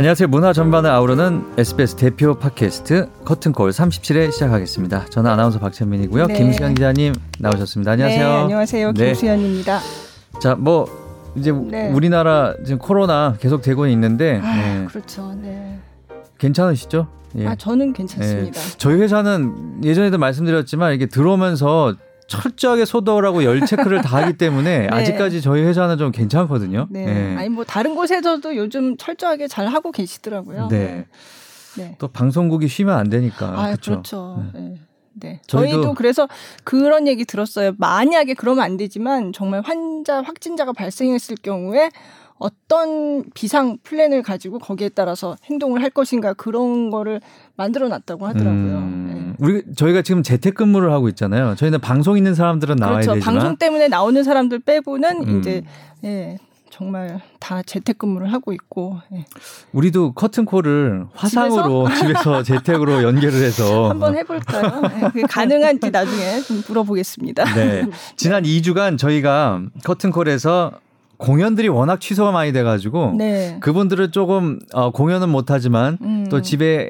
안녕하세요. 0.00 0.28
문화 0.28 0.54
전반을 0.54 0.88
아우르는 0.88 1.44
SBS 1.58 1.94
대표 1.96 2.34
팟캐스트 2.34 3.10
커튼콜 3.26 3.68
37회 3.68 4.32
시작하겠습니다. 4.32 5.04
저는 5.10 5.30
아나운서 5.30 5.58
박찬민이고요. 5.58 6.26
네. 6.26 6.38
김수현 6.38 6.72
기자님 6.72 7.12
나오셨습니다. 7.38 7.92
안녕하세요. 7.92 8.26
네, 8.26 8.34
안녕하세요. 8.34 8.92
네. 8.94 9.04
김수현입니다. 9.08 9.80
자, 10.40 10.54
뭐 10.54 10.86
이제 11.36 11.52
네. 11.52 11.90
우리나라 11.90 12.54
지금 12.64 12.78
코로나 12.78 13.36
계속 13.38 13.60
되고 13.60 13.86
있는데 13.88 14.40
아, 14.42 14.56
네. 14.56 14.86
그렇죠. 14.88 15.34
네. 15.34 15.78
괜찮으시죠? 16.38 17.06
예. 17.36 17.48
아, 17.48 17.54
저는 17.54 17.92
괜찮습니다. 17.92 18.58
예. 18.58 18.76
저희 18.78 18.98
회사는 19.02 19.84
예전에도 19.84 20.16
말씀드렸지만 20.16 20.94
이게 20.94 21.04
들어오면서 21.04 21.92
철저하게 22.30 22.84
하고 23.26 23.44
열 23.44 23.60
체크를 23.66 24.00
다 24.02 24.18
하기 24.18 24.38
때문에 24.38 24.78
네. 24.86 24.88
아직까지 24.88 25.42
저희 25.42 25.62
회사는 25.62 25.98
좀 25.98 26.12
괜찮거든요. 26.12 26.86
네. 26.88 27.04
네. 27.04 27.36
아니 27.36 27.48
뭐 27.48 27.64
다른 27.64 27.94
곳에서도 27.94 28.56
요즘 28.56 28.96
철저하게 28.96 29.48
잘 29.48 29.66
하고 29.66 29.90
계시더라고요. 29.90 30.68
네. 30.68 31.06
네. 31.76 31.96
또 31.98 32.08
방송국이 32.08 32.68
쉬면 32.68 32.96
안 32.96 33.10
되니까. 33.10 33.46
아, 33.46 33.72
그쵸? 33.72 33.90
그렇죠. 33.90 34.44
네. 34.54 34.60
네. 34.60 34.74
네. 35.12 35.40
저희도, 35.48 35.72
저희도 35.72 35.94
그래서 35.94 36.28
그런 36.62 37.08
얘기 37.08 37.24
들었어요. 37.24 37.72
만약에 37.78 38.34
그러면 38.34 38.64
안 38.64 38.76
되지만 38.76 39.32
정말 39.32 39.60
환자 39.62 40.22
확진자가 40.22 40.72
발생했을 40.72 41.36
경우에 41.42 41.90
어떤 42.38 43.24
비상 43.34 43.76
플랜을 43.82 44.22
가지고 44.22 44.58
거기에 44.58 44.88
따라서 44.88 45.36
행동을 45.44 45.82
할 45.82 45.90
것인가 45.90 46.32
그런 46.32 46.90
거를 46.90 47.20
만들어 47.60 47.88
놨다고 47.88 48.26
하더라고요. 48.26 48.78
음, 48.78 49.34
네. 49.38 49.44
우리 49.46 49.62
저희가 49.76 50.00
지금 50.00 50.22
재택근무를 50.22 50.92
하고 50.92 51.10
있잖아요. 51.10 51.54
저희는 51.56 51.80
방송 51.80 52.16
있는 52.16 52.34
사람들은 52.34 52.76
나와야 52.76 53.00
그렇죠. 53.00 53.14
되지만 53.14 53.34
방송 53.34 53.56
때문에 53.56 53.88
나오는 53.88 54.24
사람들 54.24 54.60
빼고는 54.60 55.28
음. 55.28 55.38
이제 55.38 55.62
예. 56.04 56.38
정말 56.70 57.20
다 57.38 57.62
재택근무를 57.62 58.32
하고 58.32 58.54
있고. 58.54 59.00
예. 59.12 59.26
우리도 59.72 60.14
커튼콜을 60.14 61.08
화상으로 61.12 61.86
집에서, 61.88 62.00
집에서 62.00 62.42
재택으로 62.42 63.02
연결을 63.02 63.42
해서 63.42 63.90
한번 63.90 64.16
해볼까요? 64.16 64.80
네, 65.14 65.22
가능한지 65.28 65.90
나중에 65.90 66.40
좀 66.40 66.62
물어보겠습니다. 66.66 67.44
네, 67.54 67.86
지난 68.16 68.44
2주간 68.44 68.96
저희가 68.96 69.60
커튼콜에서 69.84 70.72
공연들이 71.18 71.68
워낙 71.68 72.00
취소가 72.00 72.32
많이 72.32 72.52
돼가지고 72.52 73.16
네. 73.18 73.58
그분들은 73.60 74.12
조금 74.12 74.58
어, 74.72 74.90
공연은 74.90 75.28
못하지만 75.28 75.98
음. 76.00 76.26
또 76.30 76.40
집에 76.40 76.88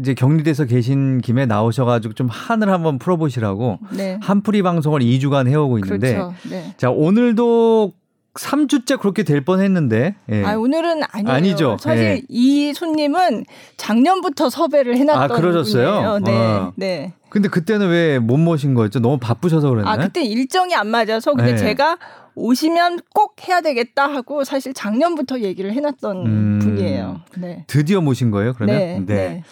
이제 0.00 0.14
격리돼서 0.14 0.64
계신 0.64 1.20
김에 1.20 1.46
나오셔가지고 1.46 2.14
좀 2.14 2.28
한을 2.28 2.70
한번 2.70 2.98
풀어보시라고 2.98 3.78
네. 3.96 4.18
한풀이 4.22 4.62
방송을 4.62 5.00
2주간 5.00 5.46
해오고 5.48 5.78
있는데 5.78 6.14
그렇죠. 6.14 6.34
네. 6.50 6.74
자 6.76 6.90
오늘도 6.90 7.92
3주째 8.34 8.98
그렇게 9.00 9.24
될 9.24 9.44
뻔했는데. 9.44 10.14
예. 10.30 10.44
아 10.44 10.56
오늘은 10.56 11.02
아니에요. 11.10 11.34
아니죠. 11.36 11.76
사실 11.80 12.04
예. 12.04 12.22
이 12.28 12.72
손님은 12.72 13.44
작년부터 13.76 14.48
섭외를 14.48 14.96
해놨던. 14.96 15.22
아 15.22 15.40
그러셨어요. 15.40 16.20
네. 16.20 16.30
어. 16.32 16.72
네. 16.76 17.12
근데 17.28 17.48
그때는 17.48 17.88
왜 17.90 18.18
못 18.20 18.36
모신 18.38 18.74
거였죠? 18.74 19.00
너무 19.00 19.18
바쁘셔서 19.18 19.68
그랬나요? 19.70 19.94
아 19.94 19.96
그때 19.96 20.22
일정이 20.24 20.74
안 20.74 20.86
맞아서 20.88 21.32
근데 21.34 21.52
네. 21.52 21.56
제가 21.58 21.98
오시면 22.36 23.00
꼭 23.12 23.34
해야 23.48 23.60
되겠다 23.60 24.06
하고 24.06 24.44
사실 24.44 24.72
작년부터 24.74 25.40
얘기를 25.40 25.72
해놨던 25.72 26.26
음, 26.26 26.58
분이에요. 26.62 27.20
네. 27.36 27.64
드디어 27.66 28.00
모신 28.00 28.30
거예요, 28.30 28.54
그러면? 28.54 28.76
네, 28.76 29.00
네. 29.00 29.14
네. 29.14 29.44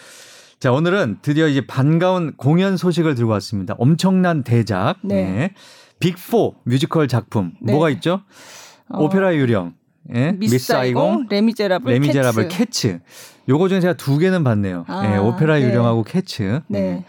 자, 0.59 0.73
오늘은 0.73 1.19
드디어 1.21 1.47
이제 1.47 1.65
반가운 1.65 2.33
공연 2.35 2.75
소식을 2.75 3.15
들고 3.15 3.31
왔습니다. 3.31 3.75
엄청난 3.77 4.43
대작. 4.43 4.95
네. 5.03 5.23
네. 5.23 5.53
빅4 6.01 6.55
뮤지컬 6.65 7.07
작품. 7.07 7.53
네. 7.61 7.71
뭐가 7.71 7.89
있죠? 7.91 8.21
어, 8.89 9.03
오페라 9.03 9.33
유령. 9.33 9.73
예? 10.13 10.33
미스 10.33 10.73
사이공, 10.73 11.27
레미제라블, 11.29 11.93
레미제라블 11.93 12.49
캐츠. 12.49 12.57
캐츠. 12.57 12.99
요거 13.47 13.69
중에 13.69 13.79
제가 13.79 13.93
두 13.93 14.17
개는 14.17 14.43
봤네요. 14.43 14.83
아, 14.87 15.13
예, 15.13 15.17
오페라 15.17 15.59
네. 15.59 15.65
유령하고 15.65 16.03
캐츠. 16.03 16.61
네. 16.67 16.79
예. 16.79 17.05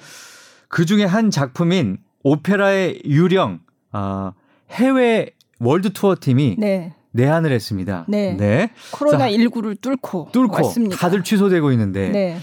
그 0.69 0.87
중에 0.87 1.05
한 1.05 1.31
작품인 1.31 1.99
오페라의 2.23 3.03
유령, 3.05 3.61
아, 3.91 4.33
해외 4.71 5.31
월드 5.59 5.93
투어 5.93 6.15
팀이 6.21 6.57
네. 6.59 6.95
내한을 7.13 7.51
했습니다. 7.51 8.05
네. 8.09 8.37
네. 8.37 8.71
코로나 8.93 9.29
19를 9.29 9.81
뚫고 9.81 10.29
뚫고 10.33 10.55
왔습니다. 10.55 10.97
다들 10.97 11.25
취소되고 11.25 11.73
있는데. 11.73 12.39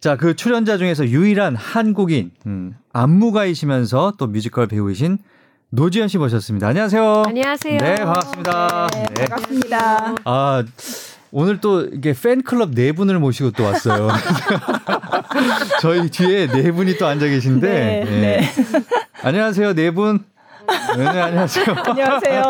네. 0.00 0.08
자, 0.08 0.16
그 0.16 0.34
출연자 0.34 0.78
중에서 0.78 1.06
유일한 1.06 1.54
한국인 1.56 2.30
음, 2.46 2.74
안무가이시면서 2.92 4.14
또 4.16 4.26
뮤지컬 4.26 4.66
배우이신 4.66 5.18
노지현 5.70 6.08
씨 6.08 6.16
모셨습니다. 6.16 6.68
안녕하세요. 6.68 7.24
안녕하세요. 7.26 7.78
네, 7.78 7.94
반갑습니다. 7.96 8.88
네, 8.94 9.04
네. 9.14 9.24
반갑습니다. 9.26 10.14
아, 10.24 10.64
오늘 11.30 11.60
또 11.60 11.82
이게 11.82 12.14
팬클럽 12.14 12.70
네 12.74 12.92
분을 12.92 13.18
모시고 13.18 13.50
또 13.52 13.64
왔어요. 13.64 14.08
저희 15.80 16.08
뒤에 16.08 16.48
네 16.48 16.72
분이 16.72 16.96
또 16.96 17.06
앉아 17.06 17.26
계신데. 17.26 17.68
네. 17.68 18.04
네. 18.04 18.20
네. 18.20 18.50
안녕하세요, 19.22 19.74
네 19.74 19.90
분. 19.90 20.24
네, 20.96 21.12
네, 21.12 21.20
안녕하세요. 21.20 21.66
안녕하세요. 21.76 22.42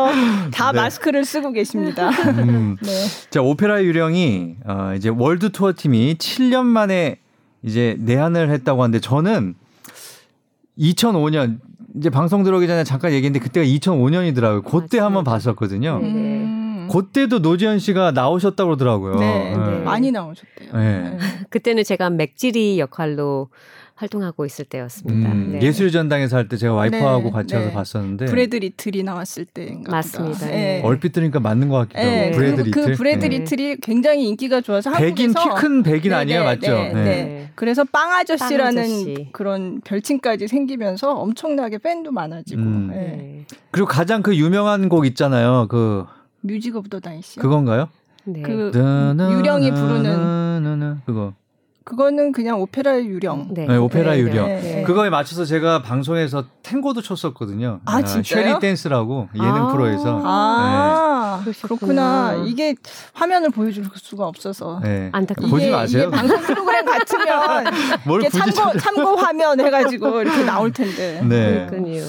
다 0.52 0.72
네. 0.72 0.80
마스크를 0.80 1.24
쓰고 1.24 1.52
계십니다. 1.52 2.10
음. 2.10 2.76
네. 2.80 2.90
자, 3.28 3.42
오페라 3.42 3.82
유령이 3.82 4.56
어, 4.64 4.92
이제 4.96 5.08
월드 5.08 5.50
투어 5.50 5.72
팀이 5.76 6.14
7년 6.14 6.64
만에 6.64 7.18
이제 7.62 7.96
내한을 8.00 8.50
했다고 8.50 8.82
하는데 8.82 9.00
저는 9.00 9.54
2005년 10.78 11.58
이제 11.96 12.08
방송 12.08 12.42
들어오기 12.42 12.66
전에 12.66 12.84
잠깐 12.84 13.12
얘기했는데 13.12 13.44
그때가 13.44 13.66
2005년이더라고요. 13.66 14.64
그때 14.64 14.98
한번 14.98 15.24
봤었거든요. 15.24 16.00
음. 16.02 16.88
그때도 16.90 17.38
노지현 17.38 17.78
씨가 17.78 18.12
나오셨다고 18.12 18.68
그러더라고요. 18.68 19.16
네, 19.16 19.56
네. 19.56 19.78
많이 19.80 20.10
나오셨대요. 20.10 20.72
네. 20.72 21.18
그때는 21.50 21.84
제가 21.84 22.10
맥 22.10 22.44
지리 22.44 22.78
역할로 22.78 23.48
활동하고 24.00 24.46
있을 24.46 24.64
때였습니다. 24.64 25.30
음, 25.30 25.52
네. 25.52 25.62
예술 25.62 25.90
전당에서 25.92 26.36
할 26.38 26.48
때 26.48 26.56
제가 26.56 26.72
와이프하고 26.72 27.24
네, 27.24 27.30
같이 27.30 27.54
와서 27.54 27.66
네. 27.68 27.72
봤었는데 27.74 28.24
브래드 28.26 28.56
리틀이 28.56 29.02
나왔을 29.02 29.44
때인가 29.44 29.92
맞습니다. 29.92 30.46
네. 30.46 30.80
얼핏 30.82 31.12
들으니까 31.12 31.38
맞는 31.38 31.68
것 31.68 31.76
같기도 31.76 31.98
하고 32.00 32.10
네. 32.10 32.30
브래드 32.30 32.56
그 32.56 32.62
리틀. 32.68 32.84
그 32.92 32.96
브래드 32.96 33.26
리틀이 33.26 33.76
굉장히 33.82 34.26
인기가 34.26 34.62
좋아서 34.62 34.90
백인 34.92 35.34
키 35.34 35.48
큰 35.56 35.82
백인 35.82 36.14
아니에요, 36.14 36.44
맞죠? 36.44 36.72
네. 36.72 37.50
그래서 37.54 37.84
빵 37.84 38.10
아저씨라는 38.12 38.74
빵 38.74 38.84
아저씨. 38.84 39.28
그런 39.32 39.80
별칭까지 39.82 40.48
생기면서 40.48 41.12
엄청나게 41.12 41.78
팬도 41.78 42.10
많아지고. 42.10 42.62
음. 42.62 43.44
그리고 43.70 43.86
가장 43.86 44.22
그 44.22 44.34
유명한 44.34 44.88
곡 44.88 45.04
있잖아요. 45.06 45.66
그 45.68 46.06
Music 46.40 46.74
of 46.74 46.88
the 46.88 47.00
Night. 47.04 47.38
그건가요? 47.38 47.88
네. 48.24 48.40
그 48.42 48.72
유령이 48.74 49.70
부르는 49.72 51.00
그거. 51.04 51.34
그거는 51.90 52.30
그냥 52.30 52.60
오페라 52.60 53.00
유령. 53.00 53.48
네, 53.50 53.66
네 53.66 53.76
오페라 53.76 54.12
네, 54.12 54.20
유령. 54.20 54.46
네, 54.46 54.60
네. 54.60 54.82
그거에 54.84 55.10
맞춰서 55.10 55.44
제가 55.44 55.82
방송에서 55.82 56.44
탱고도 56.62 57.02
췄었거든요. 57.02 57.80
아, 57.84 58.00
진짜요? 58.00 58.44
Shall 58.44 58.60
We 58.60 58.72
Dance라고 58.72 59.28
예능 59.34 59.48
아~ 59.48 59.72
프로에서. 59.72 60.22
아, 60.24 61.42
네. 61.44 61.50
그렇구나. 61.60 62.44
이게 62.46 62.76
화면을 63.12 63.50
보여줄 63.50 63.86
수가 63.96 64.28
없어서. 64.28 64.78
네. 64.84 65.08
안타깝 65.10 65.50
보지 65.50 65.68
마세요. 65.70 66.02
이게 66.06 66.16
방송 66.16 66.40
프로그램 66.42 66.84
같으면 66.84 67.64
뭘 68.06 68.22
참고 68.30 68.78
참고 68.78 69.16
화면 69.16 69.58
해가지고 69.58 70.20
이렇게 70.20 70.44
나올 70.44 70.72
텐데. 70.72 71.20
네. 71.24 71.66
그렇군요. 71.66 72.02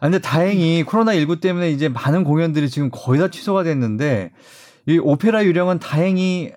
아, 0.00 0.06
근데 0.06 0.20
다행히 0.20 0.84
코로나 0.84 1.12
19 1.12 1.40
때문에 1.40 1.70
이제 1.70 1.90
많은 1.90 2.24
공연들이 2.24 2.70
지금 2.70 2.88
거의 2.90 3.20
다 3.20 3.28
취소가 3.28 3.62
됐는데 3.62 4.30
이 4.86 4.96
오페라 4.96 5.44
유령은 5.44 5.80
다행히 5.80 6.52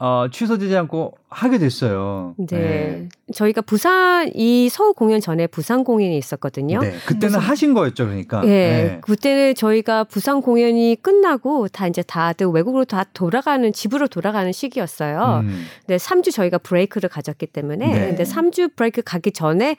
어, 0.00 0.26
취소되지 0.30 0.76
않고 0.76 1.14
하게 1.28 1.58
됐어요. 1.58 2.34
네. 2.36 2.56
네. 2.56 3.08
저희가 3.32 3.60
부산 3.60 4.30
이 4.34 4.68
서울 4.68 4.92
공연 4.92 5.20
전에 5.20 5.46
부산 5.46 5.84
공연이 5.84 6.18
있었거든요. 6.18 6.80
네. 6.80 6.94
그때는 7.06 7.38
하신 7.38 7.74
거였죠, 7.74 8.06
그러니까. 8.06 8.40
네. 8.40 8.48
네. 8.48 9.00
그때는 9.02 9.54
저희가 9.54 10.04
부산 10.04 10.42
공연이 10.42 10.96
끝나고 11.00 11.68
다 11.68 11.86
이제 11.86 12.02
다들 12.02 12.48
외국으로 12.48 12.84
다 12.84 13.04
돌아가는 13.14 13.72
집으로 13.72 14.08
돌아가는 14.08 14.50
시기였어요. 14.50 15.42
음. 15.44 15.66
네, 15.86 15.96
3주 15.96 16.32
저희가 16.32 16.58
브레이크를 16.58 17.08
가졌기 17.08 17.46
때문에 17.46 17.86
네. 17.86 18.06
근데 18.08 18.24
3주 18.24 18.74
브레이크 18.76 19.02
가기 19.02 19.32
전에 19.32 19.76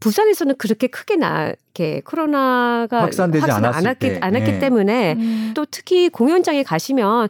부산에서는 0.00 0.56
그렇게 0.58 0.86
크게 0.86 1.16
나 1.16 1.52
이렇게 1.76 2.00
코로나가 2.00 3.02
확산되지 3.02 3.50
않았기, 3.50 4.18
않았기 4.20 4.52
네. 4.52 4.58
때문에 4.58 5.12
음. 5.14 5.52
또 5.54 5.66
특히 5.70 6.08
공연장에 6.08 6.62
가시면 6.62 7.28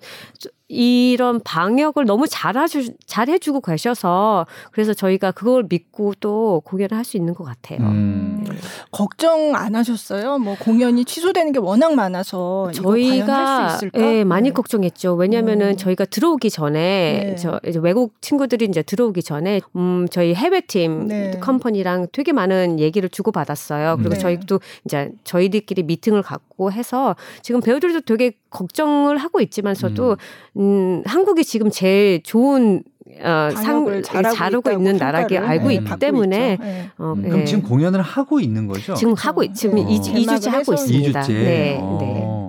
이런 0.68 1.40
방역을 1.44 2.06
너무 2.06 2.26
잘하주, 2.28 2.94
잘해주고 3.06 3.60
계셔서 3.60 4.46
그래서 4.72 4.92
저희가 4.94 5.30
그걸 5.30 5.64
믿고 5.68 6.14
또 6.20 6.60
공연을 6.64 6.96
할 6.96 7.06
수 7.06 7.16
있는 7.16 7.34
것 7.34 7.44
같아요. 7.44 7.78
음. 7.86 8.44
네. 8.48 8.56
걱정 8.90 9.54
안 9.54 9.76
하셨어요? 9.76 10.38
뭐 10.38 10.56
공연이 10.58 11.04
취소되는 11.04 11.52
게 11.52 11.60
워낙 11.60 11.94
많아서 11.94 12.72
저희가 12.72 13.78
예, 13.96 14.24
많이 14.24 14.48
네. 14.48 14.52
걱정했죠. 14.52 15.14
왜냐하면은 15.14 15.70
음. 15.70 15.76
저희가 15.76 16.04
들어오기 16.06 16.50
전에 16.50 16.80
네. 16.80 17.36
저 17.36 17.60
이제 17.64 17.78
외국 17.80 18.20
친구들이 18.20 18.64
이제 18.64 18.82
들어오기 18.82 19.22
전에 19.22 19.60
음 19.76 20.06
저희 20.10 20.34
해외팀 20.34 21.06
네. 21.06 21.30
컴퍼니랑 21.40 22.08
되게 22.10 22.32
많은 22.32 22.80
얘기를 22.80 23.08
주고 23.08 23.30
받았어요. 23.30 23.98
그리고 23.98 24.14
네. 24.14 24.18
저희도 24.18 24.58
이제 24.84 25.12
저희들끼리 25.22 25.84
미팅을 25.84 26.22
갖고 26.22 26.72
해서 26.72 27.14
지금 27.42 27.60
배우들도 27.60 28.00
되게 28.00 28.32
걱정을 28.50 29.18
하고 29.18 29.40
있지만서도 29.40 30.12
음. 30.12 30.16
음, 30.56 31.02
한국이 31.04 31.44
지금 31.44 31.70
제일 31.70 32.22
좋은 32.22 32.82
어, 33.20 33.50
상 33.54 34.02
잘하고, 34.02 34.36
잘하고 34.36 34.70
있는 34.72 34.96
나라기 34.96 35.38
알고 35.38 35.68
네, 35.68 35.74
있기 35.76 35.90
때문에 35.98 36.56
네. 36.60 36.90
어, 36.98 37.14
음, 37.16 37.22
그럼 37.22 37.38
네. 37.40 37.44
지금 37.44 37.62
공연을 37.62 38.02
하고 38.02 38.40
있는 38.40 38.66
거죠? 38.66 38.94
지금 38.94 39.14
그렇죠. 39.14 39.28
하고 39.28 39.52
지금 39.52 39.78
어. 39.78 39.88
2 39.88 40.02
주째 40.02 40.50
하고 40.50 40.74
있습니다. 40.74 41.20
2주째. 41.22 41.28
네. 41.28 41.78
어. 41.80 41.98
네. 42.00 42.46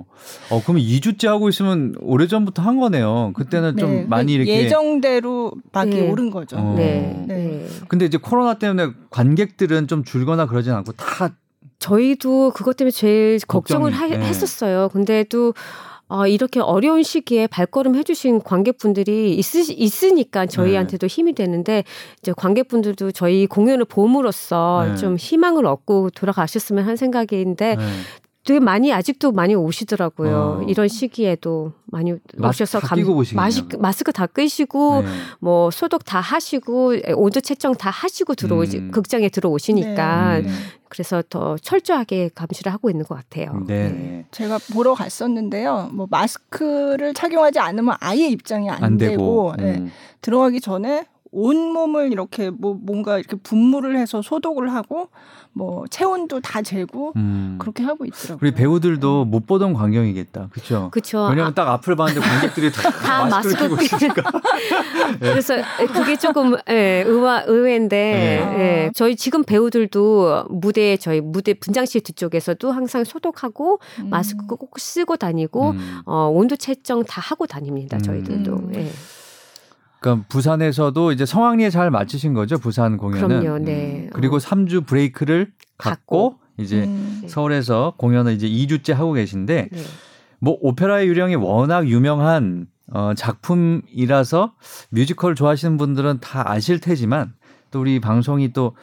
어 0.50 0.62
그럼 0.62 0.78
2주째 0.78 1.26
하고 1.28 1.48
있으면 1.48 1.94
오래 2.00 2.26
전부터 2.26 2.60
한 2.62 2.78
거네요. 2.78 3.32
그때는 3.34 3.76
좀 3.76 3.90
네. 3.90 4.06
많이 4.08 4.32
이렇게 4.32 4.64
예정대로 4.64 5.52
막이 5.72 5.90
네. 5.90 6.10
오른 6.10 6.30
거죠. 6.30 6.56
어. 6.56 6.74
네. 6.76 7.24
네. 7.26 7.66
근데 7.88 8.04
이제 8.04 8.18
코로나 8.18 8.54
때문에 8.54 8.92
관객들은 9.10 9.86
좀 9.86 10.04
줄거나 10.04 10.46
그러진 10.46 10.72
않고 10.72 10.92
다 10.92 11.30
저희도 11.78 12.52
그것 12.54 12.76
때문에 12.76 12.90
제일 12.90 13.38
걱정을 13.46 13.92
하, 13.92 14.06
했었어요. 14.06 14.88
근데 14.92 15.24
또 15.24 15.54
어, 16.08 16.26
이렇게 16.26 16.60
어려운 16.60 17.02
시기에 17.02 17.46
발걸음 17.46 17.94
해주신 17.94 18.42
관객분들이 18.42 19.34
있으, 19.36 19.70
있으니까 19.70 20.46
저희한테도 20.46 21.06
네. 21.06 21.14
힘이 21.14 21.34
되는데 21.34 21.84
이제 22.20 22.32
관객분들도 22.36 23.12
저희 23.12 23.46
공연을 23.46 23.84
봄으로써 23.84 24.86
네. 24.88 24.96
좀 24.96 25.16
희망을 25.16 25.66
얻고 25.66 26.10
돌아가셨으면 26.10 26.84
한 26.84 26.96
생각인데 26.96 27.76
네. 27.76 27.82
되게 28.48 28.60
많이 28.60 28.90
아직도 28.90 29.32
많이 29.32 29.54
오시더라고요. 29.54 30.60
어. 30.62 30.66
이런 30.66 30.88
시기에도 30.88 31.72
많이 31.84 32.14
오셔서 32.42 32.80
감, 32.80 32.98
마시, 33.34 33.62
마스크 33.78 34.10
다 34.10 34.26
끄시고 34.26 35.02
네. 35.02 35.08
뭐 35.38 35.70
소독 35.70 36.06
다 36.06 36.18
하시고 36.18 36.94
온도 37.14 37.42
채정 37.42 37.74
다 37.74 37.90
하시고 37.90 38.34
들어오지 38.34 38.78
음. 38.78 38.90
극장에 38.90 39.28
들어오시니까 39.28 40.38
네. 40.38 40.48
그래서 40.88 41.22
더 41.28 41.58
철저하게 41.58 42.30
감시를 42.34 42.72
하고 42.72 42.88
있는 42.88 43.04
것 43.04 43.16
같아요. 43.16 43.52
네. 43.66 43.90
네. 43.90 44.26
제가 44.30 44.58
보러 44.72 44.94
갔었는데요. 44.94 45.90
뭐 45.92 46.06
마스크를 46.10 47.12
착용하지 47.12 47.58
않으면 47.58 47.96
아예 48.00 48.28
입장이 48.28 48.70
안, 48.70 48.82
안 48.82 48.96
되고, 48.96 49.12
되고 49.12 49.54
네. 49.58 49.76
음. 49.76 49.92
들어가기 50.22 50.62
전에 50.62 51.04
온 51.30 51.72
몸을 51.72 52.12
이렇게 52.12 52.50
뭐 52.50 52.76
뭔가 52.80 53.18
이렇게 53.18 53.36
분무를 53.36 53.96
해서 53.96 54.22
소독을 54.22 54.72
하고 54.72 55.08
뭐 55.52 55.84
체온도 55.90 56.40
다 56.40 56.62
재고 56.62 57.12
음. 57.16 57.56
그렇게 57.58 57.82
하고 57.82 58.04
있더라고요. 58.04 58.38
우리 58.40 58.52
배우들도 58.52 59.24
못 59.24 59.46
보던 59.46 59.74
광경이겠다. 59.74 60.48
그렇죠? 60.52 60.88
그렇죠. 60.90 61.24
왜냐면 61.24 61.48
아. 61.48 61.54
딱 61.54 61.68
앞을 61.68 61.96
봤는데 61.96 62.20
관객들이 62.20 62.70
다, 62.70 62.88
다 62.90 63.24
마스크를 63.24 63.76
끼고 63.76 63.82
있으니까. 63.82 64.22
네. 65.12 65.18
그래서 65.18 65.54
그게 65.92 66.16
조금 66.16 66.54
예, 66.70 67.02
의와 67.06 67.42
의외인데 67.46 67.96
네. 67.96 68.58
예, 68.58 68.90
저희 68.94 69.16
지금 69.16 69.42
배우들도 69.42 70.46
무대 70.50 70.96
저희 70.96 71.20
무대 71.20 71.54
분장실 71.54 72.02
뒤쪽에서도 72.02 72.70
항상 72.70 73.04
소독하고 73.04 73.80
음. 73.98 74.10
마스크 74.10 74.46
꼭 74.46 74.78
쓰고 74.78 75.16
다니고 75.16 75.70
음. 75.70 76.00
어, 76.06 76.28
온도 76.32 76.56
채정 76.56 77.04
다 77.04 77.20
하고 77.20 77.46
다닙니다. 77.46 77.98
저희들도. 77.98 78.52
음. 78.52 78.74
예. 78.74 78.90
그러니까 80.00 80.26
부산에서도 80.28 81.12
이제 81.12 81.26
성황리에 81.26 81.70
잘 81.70 81.90
맞추신 81.90 82.34
거죠 82.34 82.58
부산 82.58 82.96
공연은. 82.96 83.40
그럼요, 83.40 83.58
네. 83.58 84.04
음. 84.04 84.10
그리고 84.12 84.38
3주 84.38 84.86
브레이크를 84.86 85.52
갖고, 85.76 86.30
갖고. 86.30 86.48
이제 86.58 86.84
음. 86.84 87.22
서울에서 87.28 87.94
공연을 87.98 88.32
이제 88.32 88.48
2주째 88.48 88.92
하고 88.92 89.12
계신데 89.12 89.68
네. 89.70 89.82
뭐 90.40 90.56
오페라의 90.60 91.06
유령이 91.08 91.36
워낙 91.36 91.88
유명한 91.88 92.66
어, 92.92 93.12
작품이라서 93.14 94.54
뮤지컬 94.90 95.34
좋아하시는 95.34 95.76
분들은 95.76 96.18
다 96.20 96.50
아실 96.50 96.80
테지만 96.80 97.34
또 97.70 97.80
우리 97.80 98.00
방송이 98.00 98.52
또 98.52 98.74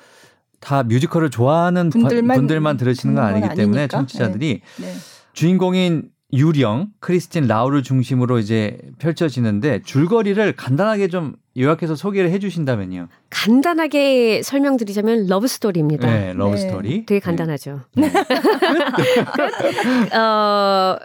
다 0.65 0.81
뮤지컬을 0.81 1.29
좋아하는 1.29 1.91
분들만, 1.91 2.37
분들만 2.37 2.77
들으시는 2.77 3.13
건 3.13 3.23
아니기 3.23 3.49
때문에 3.49 3.81
아니니까? 3.81 3.97
청취자들이 3.97 4.61
네. 4.77 4.85
네. 4.85 4.93
주인공인 5.33 6.09
유령, 6.33 6.87
크리스틴, 6.99 7.47
라울을 7.47 7.83
중심으로 7.83 8.39
이제 8.39 8.77
펼쳐지는데 8.99 9.81
줄거리를 9.83 10.55
간단하게 10.55 11.07
좀 11.07 11.35
요약해서 11.57 11.95
소개를 11.95 12.31
해주신다면요. 12.31 13.07
간단하게 13.29 14.41
설명드리자면 14.43 15.27
러브 15.27 15.47
스토리입니다. 15.47 16.07
네, 16.07 16.33
러브 16.33 16.57
스토리. 16.57 16.89
네. 16.89 17.05
되게 17.05 17.19
간단하죠. 17.19 17.81
네. 17.95 18.11
어, 20.17 20.97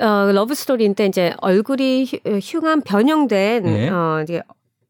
어, 0.00 0.32
러브 0.32 0.54
스토리인데 0.54 1.06
이제 1.06 1.34
얼굴이 1.38 2.06
흉한 2.42 2.82
변형된 2.82 3.62
네. 3.64 3.88
어, 3.88 4.20
이제 4.22 4.42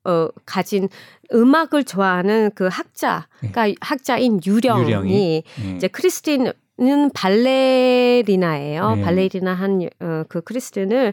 어, 0.05 0.29
가진 0.45 0.89
음악을 1.33 1.85
좋아하는 1.85 2.51
그 2.55 2.67
학자, 2.67 3.27
그러니까 3.39 3.67
네. 3.67 3.75
학자인 3.81 4.41
유령이, 4.45 4.85
유령이? 4.85 5.43
네. 5.63 5.75
이제 5.77 5.89
크리스틴 5.89 6.53
는 6.81 7.11
발레리나예요. 7.11 8.95
네. 8.95 9.03
발레리나인 9.03 9.53
그 9.53 9.89
어, 10.01 10.25
크리스틴을 10.45 11.13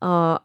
어 0.00 0.36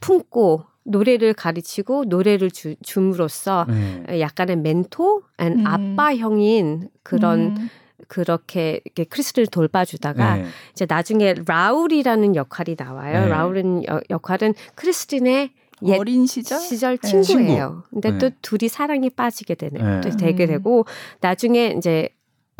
품고 0.00 0.64
노래를 0.84 1.34
가르치고 1.34 2.04
노래를 2.06 2.50
주, 2.50 2.76
줌으로써 2.82 3.66
네. 3.68 4.20
약간의 4.20 4.56
멘토, 4.56 5.22
and 5.38 5.60
음. 5.60 5.66
아빠 5.66 6.14
형인 6.14 6.88
그런 7.02 7.56
음. 7.56 7.70
그렇게 8.08 8.80
이렇게 8.84 9.04
크리스를 9.04 9.46
돌봐주다가 9.46 10.36
네. 10.36 10.46
이제 10.72 10.86
나중에 10.88 11.34
라울이라는 11.46 12.36
역할이 12.36 12.76
나와요. 12.78 13.20
네. 13.20 13.28
라울은 13.28 13.86
여, 13.86 14.00
역할은 14.10 14.54
크리스틴의 14.76 15.50
옛 15.84 15.98
어린 15.98 16.26
시절 16.26 16.58
시절 16.58 16.96
네. 16.98 17.22
친구예요. 17.22 17.82
친구. 17.84 18.00
근데 18.00 18.10
네. 18.12 18.18
또 18.18 18.30
둘이 18.40 18.68
사랑에 18.68 19.10
빠지게 19.10 19.56
되는 19.56 20.00
네. 20.00 20.10
되게 20.16 20.46
되고 20.46 20.86
나중에 21.20 21.74
이제 21.76 22.08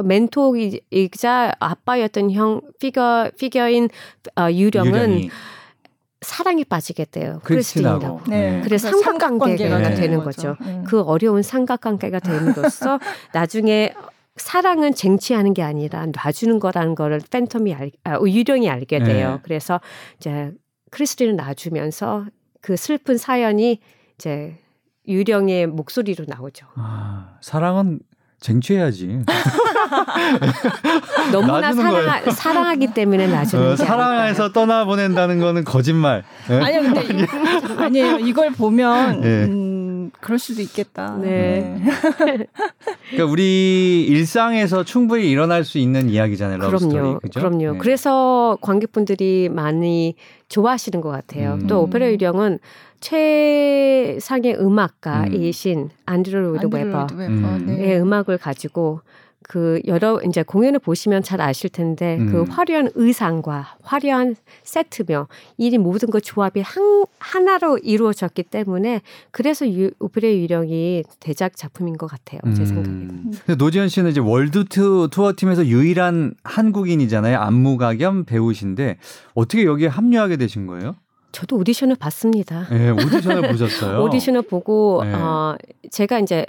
멘토이자 0.02 1.52
아빠였던 1.58 2.30
형 2.32 2.60
피겨 2.78 3.30
피겨인 3.38 3.88
어, 4.38 4.50
유령은 4.50 4.92
유령이. 4.92 5.30
사랑에 6.22 6.64
빠지게 6.64 7.06
돼요. 7.06 7.40
크리스틴하고. 7.44 8.22
네. 8.28 8.60
그래서 8.64 8.90
삼각관계가 8.90 9.78
네. 9.78 9.94
되는 9.94 10.24
거죠. 10.24 10.56
네. 10.60 10.82
그 10.86 11.02
어려운 11.02 11.42
삼각관계가 11.42 12.20
됨으로써 12.20 12.98
나중에 13.32 13.92
사랑은 14.36 14.94
쟁취하는 14.94 15.54
게 15.54 15.62
아니라 15.62 16.06
놔주는 16.06 16.58
거라는 16.58 16.94
거를 16.94 17.20
팬텀이 17.20 17.78
알, 17.78 17.90
아, 18.04 18.18
유령이 18.20 18.68
알게 18.68 18.98
돼요. 19.00 19.32
네. 19.34 19.38
그래서 19.42 19.80
이제 20.16 20.52
크리스틴을 20.90 21.36
놔주면서 21.36 22.26
그 22.60 22.76
슬픈 22.76 23.16
사연이 23.16 23.80
이제 24.16 24.58
유령의 25.08 25.68
목소리로 25.68 26.24
나오죠. 26.26 26.66
아, 26.74 27.38
사랑은 27.40 28.00
쟁취해야지. 28.40 29.20
너무나 31.32 31.72
사랑, 31.72 32.30
사랑하기 32.30 32.94
때문에 32.94 33.26
놔주는 33.28 33.72
어, 33.72 33.76
사랑해서 33.76 34.52
떠나보낸다는 34.52 35.40
거는 35.40 35.64
거짓말. 35.64 36.24
네? 36.48 36.60
아니요, 36.60 36.82
근데 36.82 37.26
아니에요. 37.84 38.18
이걸 38.18 38.50
보면 38.52 39.20
네. 39.20 39.44
음, 39.44 39.75
그럴 40.20 40.38
수도 40.38 40.62
있겠다. 40.62 41.16
네. 41.20 41.78
네. 41.84 41.92
그러니까 43.10 43.30
우리 43.30 44.04
일상에서 44.08 44.84
충분히 44.84 45.30
일어날 45.30 45.64
수 45.64 45.78
있는 45.78 46.08
이야기잖아요. 46.08 46.58
그럼요. 46.58 46.78
스토리, 46.78 47.18
그죠? 47.22 47.40
그럼요. 47.40 47.72
네. 47.72 47.78
그래서 47.78 48.58
관객분들이 48.60 49.48
많이 49.48 50.14
좋아하시는 50.48 51.00
것 51.00 51.10
같아요. 51.10 51.54
음. 51.54 51.66
또 51.66 51.82
오페라 51.82 52.10
유령은 52.10 52.58
최상의 53.00 54.56
음악가이신 54.58 55.78
음. 55.78 55.88
앤드루 56.06 56.40
로이드 56.40 56.66
웨버의 56.66 57.28
음. 57.28 57.64
네. 57.66 57.98
음악을 57.98 58.38
가지고 58.38 59.00
그 59.48 59.80
여러 59.86 60.20
이제 60.26 60.42
공연을 60.42 60.80
보시면 60.80 61.22
잘 61.22 61.40
아실 61.40 61.70
텐데 61.70 62.16
그 62.18 62.22
음. 62.22 62.32
그 62.32 62.42
화려한 62.50 62.90
의상과 62.94 63.76
화려한 63.82 64.34
세트며 64.64 65.28
이 65.56 65.78
모든 65.78 66.10
것 66.10 66.22
조합이 66.22 66.60
한, 66.60 67.04
하나로 67.18 67.78
이루어졌기 67.78 68.42
때문에 68.44 69.02
그래서 69.30 69.68
유, 69.68 69.90
오페라 70.00 70.28
유령이 70.28 71.04
대작 71.20 71.56
작품인 71.56 71.96
것 71.96 72.08
같아요 72.08 72.40
제 72.54 72.62
음. 72.62 72.66
생각에는. 72.66 73.32
노지현 73.58 73.88
씨는 73.88 74.10
이제 74.10 74.20
월드 74.20 74.64
투, 74.64 75.08
투어 75.10 75.32
팀에서 75.36 75.66
유일한 75.66 76.34
한국인이잖아요 76.42 77.38
안무가 77.38 77.94
겸 77.94 78.24
배우신데 78.24 78.98
어떻게 79.34 79.64
여기에 79.64 79.88
합류하게 79.88 80.36
되신 80.38 80.66
거예요? 80.66 80.96
저도 81.32 81.56
오디션을 81.56 81.96
봤습니다. 81.96 82.66
네, 82.70 82.88
오디션을 82.88 83.50
보셨어요? 83.50 84.00
오디션을 84.04 84.42
보고 84.42 85.02
네. 85.04 85.12
어 85.12 85.54
제가 85.90 86.18
이제 86.20 86.46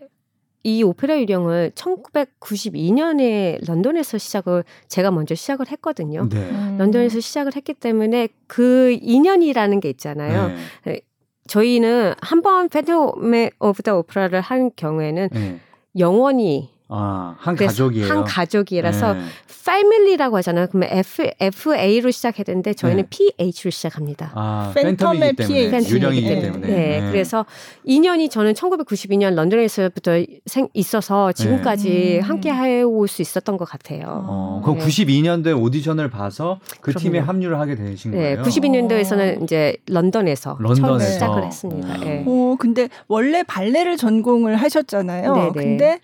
이 0.68 0.84
오페라 0.84 1.18
유령을 1.18 1.72
1992년에 1.76 3.66
런던에서 3.66 4.18
시작을 4.18 4.66
제가 4.90 5.12
먼저 5.12 5.34
시작을 5.34 5.72
했거든요. 5.72 6.28
네. 6.28 6.40
음. 6.40 6.76
런던에서 6.78 7.22
시작을 7.22 7.56
했기 7.56 7.74
때문에 7.74 8.28
그 8.48 8.98
인연이라는 9.02 9.80
게 9.80 9.90
있잖아요. 9.92 10.52
네. 10.84 11.00
저희는 11.48 12.16
한번 12.20 12.68
Phantom 12.68 13.54
of 13.62 13.82
the 13.82 14.00
Opera를 14.00 14.42
한 14.42 14.70
경우에는 14.76 15.30
네. 15.32 15.60
영원히 15.98 16.70
아, 16.90 17.36
한 17.40 17.56
가족이에요. 17.56 18.08
한 18.10 18.24
가족이라서 18.24 19.14
네. 19.14 19.22
family라고 19.66 20.38
하잖아요. 20.38 20.68
그러면 20.68 20.90
F 20.92 21.30
F 21.40 21.76
A로 21.76 22.12
시작해야 22.12 22.46
되는데 22.46 22.74
저희는 22.74 23.04
네. 23.04 23.08
P 23.10 23.34
H로 23.38 23.70
시작합니다. 23.70 24.32
아, 24.36 24.72
Phantom의 24.74 25.36
P 25.36 25.58
H 25.58 25.94
유령이기 25.94 26.30
네. 26.30 26.42
때문에. 26.42 26.68
네. 26.68 27.02
네. 27.02 27.12
그래서 27.12 27.46
인연이 27.86 28.32
저는 28.32 28.54
1992년 28.54 29.36
런던에서부터 29.36 30.24
생, 30.46 30.70
있어서 30.74 31.34
지금까지 31.34 31.90
네. 31.90 32.20
함께 32.20 32.54
해올 32.54 33.08
수 33.10 33.22
있었던 33.22 33.58
것 33.58 33.66
같아요. 33.66 34.24
어, 34.26 34.62
그럼 34.64 34.80
92년도에 34.80 35.62
오디션을 35.62 36.10
봐서 36.10 36.60
그 36.80 36.94
그럼요. 36.94 37.00
팀에 37.00 37.20
합류를 37.20 37.60
하게 37.60 37.76
되신 37.76 38.12
거예요? 38.12 38.42
네, 38.42 38.50
92년도에서는 38.50 39.44
이제 39.44 39.76
런던에서, 39.88 40.58
런던에서. 40.62 41.12
시작을 41.12 41.44
했습니다. 41.46 41.94
어. 41.94 41.98
네. 41.98 42.24
오, 42.26 42.56
근데 42.56 42.88
원래 43.10 43.44
발레를 43.44 43.98
전공을 43.98 44.56
하셨잖아요. 44.56 45.34
네네. 45.34 45.52
근데 45.54 46.00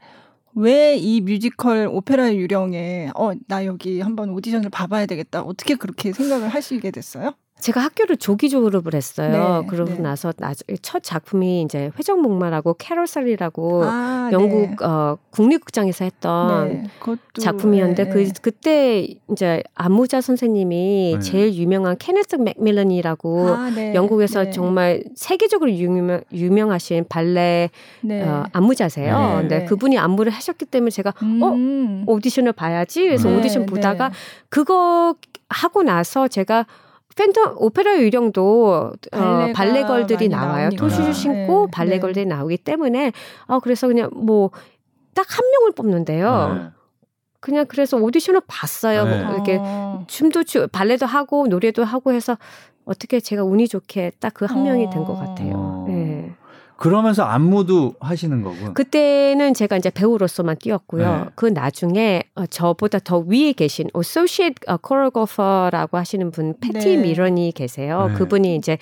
왜 0.56 0.96
이 0.98 1.22
뮤지컬 1.22 1.88
오페라 1.88 2.34
유령에 2.34 3.10
어 3.16 3.34
나 3.48 3.66
여기 3.66 4.02
한번 4.02 4.30
오디션을 4.32 4.70
봐봐야 4.70 5.06
되겠다 5.06 5.42
어떻게 5.42 5.76
그렇게 5.76 6.14
생각을 6.14 6.48
하시게 6.50 6.92
됐어요? 6.92 7.34
제가 7.64 7.80
학교를 7.80 8.18
조기 8.18 8.50
졸업을 8.50 8.94
했어요. 8.94 9.62
네, 9.62 9.68
그러고 9.68 9.94
네. 9.94 10.00
나서 10.00 10.34
나중 10.36 10.68
첫 10.82 11.02
작품이 11.02 11.62
이제 11.62 11.92
회전목마라고 11.98 12.74
Carousel이라고 12.74 13.84
아, 13.86 14.30
영국 14.34 14.72
네. 14.72 14.86
어, 14.86 15.18
국립극장에서 15.30 16.04
했던 16.04 16.68
네, 16.68 16.90
작품이었는데 17.40 18.10
그 18.10 18.18
네. 18.18 18.32
그때 18.42 19.08
이제 19.32 19.64
안무자 19.76 20.20
선생님이 20.20 21.14
네. 21.14 21.20
제일 21.22 21.54
유명한 21.54 21.96
케네스 21.98 22.36
맥밀런이라고 22.36 23.48
아, 23.48 23.72
영국에서 23.94 24.52
정말 24.52 25.06
세계적으로 25.16 25.72
유명 25.72 26.20
유명하신 26.34 27.06
발레 27.08 27.70
어, 28.12 28.44
안무자세요. 28.52 29.38
근데 29.40 29.64
그분이 29.64 29.98
안무를 29.98 30.34
하셨기 30.34 30.66
때문에 30.66 30.90
제가 30.90 31.12
어, 31.12 31.24
음. 31.24 32.04
어 32.06 32.12
오디션을 32.12 32.52
봐야지. 32.52 33.04
그래서 33.04 33.30
오디션 33.30 33.68
보다가 33.68 34.12
그거 34.50 35.16
하고 35.48 35.84
나서 35.84 36.28
제가 36.28 36.66
팬텀 37.16 37.54
오페라 37.58 37.98
유령도 38.00 38.92
어, 39.14 39.48
ballet 39.54 39.84
girl들이 39.84 40.30
나와요. 40.30 40.70
토슈즈 40.78 41.14
신고 41.14 41.66
네. 41.66 41.72
ballet 41.72 41.93
girl들이 41.93 42.26
네. 42.26 42.36
나오기 42.36 42.58
때문에 42.58 43.12
어 43.48 43.60
그래서 43.60 43.88
그냥 43.88 44.10
뭐 44.14 44.52
딱 45.16 45.26
한 45.30 45.46
명을 45.52 45.72
뽑는데요. 45.76 46.54
네. 46.56 46.70
그냥 47.40 47.66
그래서 47.68 47.98
오디션을 47.98 48.42
봤어요. 48.48 49.04
네. 49.06 49.20
이렇게 49.20 49.58
어. 49.62 50.04
춤도 50.08 50.44
추 50.46 50.68
발레도 50.68 51.06
하고 51.06 51.46
노래도 51.48 51.84
하고 51.84 52.14
해서 52.14 52.38
어떻게 52.86 53.20
제가 53.20 53.44
운이 53.44 53.68
좋게 53.68 54.14
딱 54.20 54.34
그 54.34 54.46
한 54.46 54.64
명이 54.64 54.90
된 54.90 55.06
것 55.06 55.16
같아요. 55.16 55.54
어. 55.56 55.86
네. 55.88 56.13
그러면서 56.78 57.24
안무도 57.24 57.96
하시는 58.00 58.42
거고. 58.42 58.74
그때는 58.74 59.54
제가 59.54 59.78
이제 59.78 59.90
배우로서만 59.90 60.58
뛰었고요. 60.58 61.18
네. 61.18 61.26
그 61.36 61.46
나중에 61.46 62.24
어, 62.36 62.46
저보다 62.46 63.00
더 63.00 63.20
위에 63.20 63.54
계신 63.54 63.90
associate 63.96 64.56
choreographer라고 64.86 65.98
하시는 65.98 66.32
분 66.32 66.56
패티 66.60 66.98
네. 66.98 66.98
미런이 66.98 67.52
계세요. 67.54 68.08
네. 68.10 68.14
그분이 68.16 68.56
이제 68.56 68.78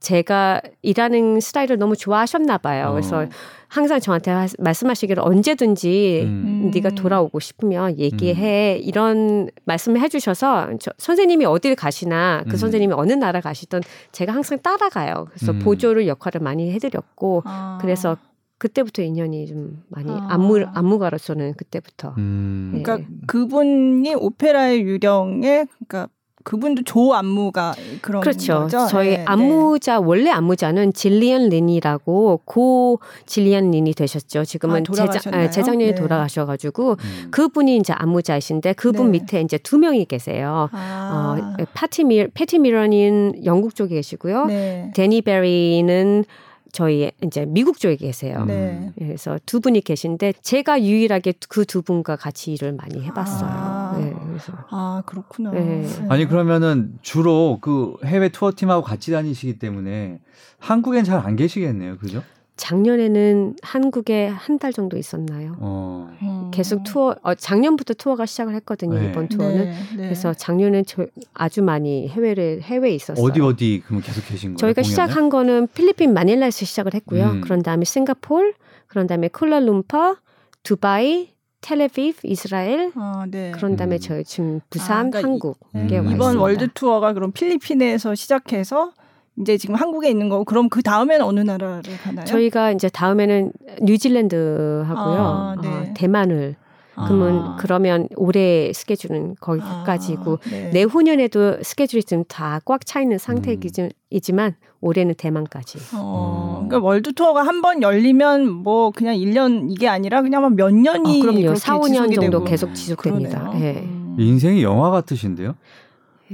제가 0.00 0.60
일하는 0.82 1.40
스타일을 1.40 1.78
너무 1.78 1.96
좋아하셨나 1.96 2.58
봐요. 2.58 2.88
어. 2.88 2.92
그래서 2.92 3.26
항상 3.72 4.00
저한테 4.00 4.30
하, 4.30 4.46
말씀하시기를 4.58 5.22
언제든지 5.22 6.24
음. 6.24 6.70
네가 6.74 6.90
돌아오고 6.90 7.40
싶으면 7.40 7.98
얘기해 7.98 8.76
음. 8.76 8.80
이런 8.84 9.48
말씀을 9.64 9.98
해주셔서 10.02 10.72
저, 10.78 10.90
선생님이 10.98 11.46
어딜 11.46 11.74
가시나 11.74 12.42
그 12.44 12.52
음. 12.52 12.56
선생님이 12.56 12.92
어느 12.92 13.14
나라 13.14 13.40
가시던 13.40 13.80
제가 14.12 14.34
항상 14.34 14.58
따라가요. 14.58 15.26
그래서 15.30 15.52
음. 15.52 15.60
보조를 15.60 16.06
역할을 16.06 16.42
많이 16.42 16.70
해드렸고 16.70 17.44
아. 17.46 17.78
그래서 17.80 18.18
그때부터 18.58 19.00
인연이 19.00 19.46
좀 19.46 19.82
많이 19.88 20.10
아. 20.10 20.26
안무 20.28 20.66
안무가로서는 20.74 21.54
그때부터. 21.54 22.14
음. 22.18 22.72
네. 22.74 22.82
그러니까 22.82 23.08
그분이 23.26 24.14
오페라의 24.14 24.82
유령에 24.82 25.64
그러니까 25.88 26.11
그분도 26.44 26.82
조 26.84 27.14
안무가 27.14 27.74
그런 28.00 28.20
그렇죠. 28.20 28.60
거죠? 28.60 28.86
저희 28.88 29.10
네, 29.10 29.24
안무자 29.26 29.98
네. 29.98 30.04
원래 30.04 30.30
안무자는 30.30 30.92
질리언 30.92 31.48
린이라고 31.48 32.42
고 32.44 33.00
질리언 33.26 33.70
린이 33.70 33.94
되셨죠. 33.94 34.44
지금은 34.44 34.84
아, 34.88 34.92
재작, 34.92 35.34
아, 35.34 35.50
재작년에 35.50 35.92
네. 35.92 35.94
돌아가셔가지고 35.94 36.96
음. 36.98 37.28
그분이 37.30 37.76
이제 37.76 37.92
안무자이신데 37.92 38.74
그분 38.74 39.12
네. 39.12 39.20
밑에 39.20 39.40
이제 39.40 39.58
두 39.58 39.78
명이 39.78 40.04
계세요. 40.06 40.68
아. 40.72 41.36
어, 41.38 41.64
파티 41.74 42.04
미 42.04 42.26
패티 42.28 42.58
미런인 42.58 43.44
영국 43.44 43.74
쪽에 43.74 43.94
계시고요. 43.94 44.46
네. 44.46 44.90
데니 44.94 45.22
베리는 45.22 46.24
저희 46.72 47.10
이제 47.22 47.44
미국 47.46 47.78
쪽에 47.78 47.96
계세요. 47.96 48.44
네. 48.46 48.90
그래서 48.98 49.38
두 49.44 49.60
분이 49.60 49.82
계신데 49.82 50.32
제가 50.40 50.82
유일하게 50.82 51.34
그 51.48 51.64
두 51.66 51.82
분과 51.82 52.16
같이 52.16 52.52
일을 52.54 52.72
많이 52.72 53.02
해봤어요. 53.04 53.50
아, 53.50 53.98
네, 54.00 54.12
그래서. 54.26 54.52
아 54.70 55.02
그렇구나. 55.06 55.50
네. 55.52 55.86
아니 56.08 56.26
그러면은 56.26 56.94
주로 57.02 57.58
그 57.60 57.94
해외 58.04 58.30
투어 58.30 58.52
팀하고 58.56 58.82
같이 58.82 59.10
다니시기 59.12 59.58
때문에 59.58 60.18
한국엔 60.58 61.04
잘 61.04 61.20
안 61.22 61.36
계시겠네요, 61.36 61.98
그죠? 61.98 62.22
작년에는 62.56 63.56
한국에 63.62 64.28
한 64.28 64.58
달 64.58 64.72
정도 64.72 64.96
있었나요? 64.96 65.56
어. 65.58 66.08
음. 66.22 66.50
계속 66.52 66.84
투어 66.84 67.16
어, 67.22 67.34
작년부터 67.34 67.94
투어가 67.94 68.26
시작을 68.26 68.54
했거든요. 68.56 69.00
네. 69.00 69.08
이번 69.08 69.26
투어는 69.28 69.56
네, 69.64 69.70
네. 69.96 69.96
그래서 69.96 70.32
작년에 70.34 70.84
저, 70.84 71.06
아주 71.34 71.62
많이 71.62 72.08
해외를 72.08 72.60
해외에 72.62 72.94
있었어요. 72.94 73.24
어디 73.24 73.40
어디 73.40 73.82
그럼 73.84 74.02
계속 74.02 74.24
계신 74.28 74.50
거예요? 74.50 74.56
저희가 74.58 74.82
공연을? 74.82 74.90
시작한 74.90 75.28
거는 75.30 75.68
필리핀 75.74 76.12
마닐라에서 76.14 76.64
시작을 76.64 76.94
했고요. 76.94 77.24
음. 77.24 77.40
그런 77.40 77.62
다음에 77.62 77.84
싱가폴, 77.84 78.54
그런 78.86 79.06
다음에 79.08 79.28
콜라룸파, 79.28 80.16
두바이, 80.62 81.30
텔아비브, 81.62 82.20
이스라엘, 82.24 82.92
아, 82.94 83.24
네. 83.28 83.50
그런 83.52 83.76
다음에 83.76 83.96
음. 83.96 84.00
저희 84.00 84.22
지금 84.24 84.60
부산, 84.70 85.06
아, 85.06 85.10
그러니까 85.10 85.28
한국 85.28 85.58
이, 85.74 85.86
게 85.88 85.98
음. 85.98 86.10
이번 86.12 86.36
월드 86.36 86.68
투어가 86.72 87.14
그럼 87.14 87.32
필리핀에서 87.32 88.14
시작해서 88.14 88.92
이제 89.40 89.56
지금 89.56 89.74
한국에 89.76 90.10
있는 90.10 90.28
거고 90.28 90.44
그럼 90.44 90.68
그 90.68 90.82
다음에는 90.82 91.24
어느 91.24 91.40
나라를 91.40 91.82
가나요? 92.04 92.24
저희가 92.26 92.72
이제 92.72 92.88
다음에는 92.88 93.52
뉴질랜드 93.82 94.84
하고요. 94.86 95.16
아, 95.18 95.56
네. 95.62 95.68
어, 95.68 95.84
대만을 95.94 96.56
그러면 96.94 97.38
아. 97.38 97.56
그러면 97.58 98.06
올해 98.16 98.70
스케줄은 98.74 99.36
거기까지고 99.40 100.34
아, 100.34 100.50
네. 100.50 100.70
내후년에도 100.74 101.62
스케줄이 101.62 102.02
지금 102.04 102.24
다 102.28 102.60
꽉 102.66 102.84
차 102.84 103.00
있는 103.00 103.16
상태이지만 103.16 104.48
음. 104.50 104.66
올해는 104.82 105.14
대만까지. 105.16 105.78
어, 105.96 106.58
음. 106.62 106.68
그러니까 106.68 106.86
월드 106.86 107.12
투어가 107.14 107.42
한 107.46 107.62
번 107.62 107.80
열리면 107.80 108.48
뭐 108.50 108.90
그냥 108.90 109.14
1년 109.16 109.70
이게 109.70 109.88
아니라 109.88 110.20
그냥 110.20 110.54
몇 110.56 110.74
년이 110.74 111.20
어, 111.20 111.22
그럼요. 111.22 111.54
4, 111.54 111.78
5년 111.78 112.14
정도 112.14 112.20
되고. 112.38 112.44
계속 112.44 112.74
지속됩니다. 112.74 113.52
네. 113.54 113.80
음. 113.86 114.16
인생이 114.18 114.62
영화 114.62 114.90
같으신데요? 114.90 115.54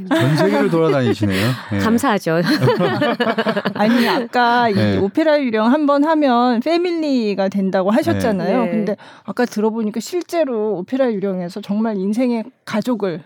전 0.06 0.36
세계를 0.36 0.70
돌아다니시네요. 0.70 1.46
네. 1.72 1.78
감사하죠. 1.78 2.40
아니 3.74 4.08
아까 4.08 4.68
네. 4.70 4.94
이 4.94 4.98
오페라 4.98 5.40
유령 5.40 5.72
한 5.72 5.88
번 5.88 6.04
하면 6.04 6.60
패밀리가 6.60 7.48
된다고 7.48 7.90
하셨잖아요. 7.90 8.64
네. 8.64 8.70
근데 8.70 8.96
아까 9.24 9.46
들어보니까 9.46 10.00
실제로 10.00 10.76
오페라 10.76 11.10
유령에서 11.10 11.62
정말 11.62 11.96
인생의 11.96 12.44
가족을 12.66 13.22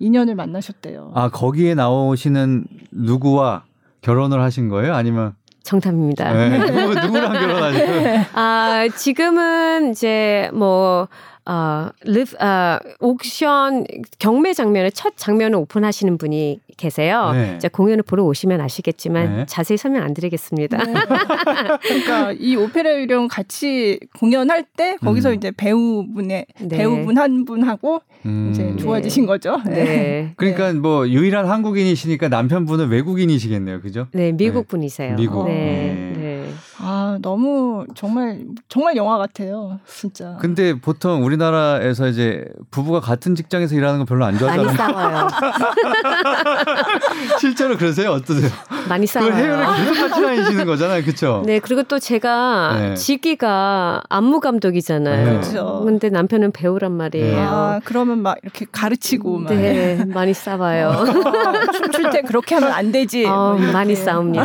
인연을 0.00 0.34
만나셨대요. 0.34 1.12
아 1.14 1.30
거기에 1.30 1.74
나오시는 1.74 2.66
누구와 2.90 3.64
결혼을 4.02 4.42
하신 4.42 4.68
거예요? 4.68 4.94
아니면 4.94 5.32
정답입니다. 5.62 6.30
네. 6.34 6.58
누구, 6.66 6.94
누구랑 7.06 7.32
결혼하셨어요? 7.32 8.20
아 8.34 8.86
지금은 8.94 9.92
이제 9.92 10.50
뭐 10.52 11.08
어, 11.46 11.90
리브, 12.04 12.36
어, 12.42 12.78
auction 13.00 13.84
경매 14.18 14.54
장면의 14.54 14.92
첫 14.92 15.14
장면을 15.16 15.58
오픈하시는 15.58 16.16
분이 16.16 16.60
계세요. 16.76 17.32
네. 17.32 17.54
이제 17.56 17.68
공연을 17.68 18.02
보러 18.02 18.24
오시면 18.24 18.60
아시겠지만 18.60 19.36
네. 19.36 19.46
자세히 19.46 19.76
설명 19.76 20.02
안 20.02 20.14
드리겠습니다. 20.14 20.78
네. 20.78 20.94
그러니까 21.82 22.32
이 22.32 22.56
오페라 22.56 22.94
유령 22.98 23.28
같이 23.28 24.00
공연할 24.18 24.64
때 24.76 24.96
거기서 24.96 25.30
음. 25.30 25.34
이제 25.34 25.50
배우분의 25.50 26.46
네. 26.62 26.76
배우분 26.76 27.18
한 27.18 27.44
분하고 27.44 28.00
음. 28.26 28.50
이제 28.50 28.74
좋아지신 28.76 29.26
거죠. 29.26 29.60
네. 29.66 29.84
네. 29.84 30.32
그러니까 30.36 30.72
뭐 30.72 31.06
유일한 31.08 31.46
한국인이시니까 31.46 32.28
남편분은 32.28 32.88
외국인이시겠네요, 32.88 33.82
그죠? 33.82 34.08
네, 34.12 34.32
미국 34.32 34.66
분이세요. 34.66 35.16
미국. 35.16 35.46
네. 35.46 36.13
아 36.78 37.18
너무 37.22 37.86
정말 37.94 38.40
정말 38.68 38.96
영화 38.96 39.16
같아요, 39.18 39.78
진짜. 39.86 40.36
근데 40.40 40.78
보통 40.78 41.24
우리나라에서 41.24 42.08
이제 42.08 42.44
부부가 42.70 43.00
같은 43.00 43.34
직장에서 43.34 43.74
일하는 43.76 43.98
건 43.98 44.06
별로 44.06 44.24
안 44.24 44.36
좋아하잖아요. 44.38 44.66
많이 44.66 44.76
싸워요. 44.76 45.28
실제로 47.38 47.76
그러세요? 47.76 48.10
어떠세요? 48.10 48.50
많이 48.88 49.06
싸워요. 49.06 49.30
그 49.30 49.36
해외를 49.36 49.64
계속 49.76 49.94
같이 50.08 50.22
다니시는 50.22 50.66
거잖아요, 50.66 51.02
그렇죠? 51.02 51.42
네, 51.46 51.60
그리고 51.60 51.82
또 51.84 51.98
제가 51.98 52.76
네. 52.78 52.94
직위가 52.94 54.02
안무 54.08 54.40
감독이잖아요. 54.40 55.24
네. 55.24 55.30
그렇죠. 55.30 55.82
근데 55.84 56.10
남편은 56.10 56.52
배우란 56.52 56.92
말이에요. 56.92 57.34
네. 57.36 57.40
아, 57.40 57.80
그러면 57.84 58.20
막 58.20 58.36
이렇게 58.42 58.66
가르치고 58.70 59.38
막. 59.38 59.54
네, 59.54 60.04
많이 60.06 60.34
싸워요. 60.34 60.88
어, 60.88 61.72
춤출 61.72 62.10
때 62.10 62.22
그렇게 62.22 62.56
하면 62.56 62.72
안 62.72 62.90
되지. 62.90 63.24
어, 63.26 63.56
많이 63.72 63.94
싸웁니다. 63.94 64.44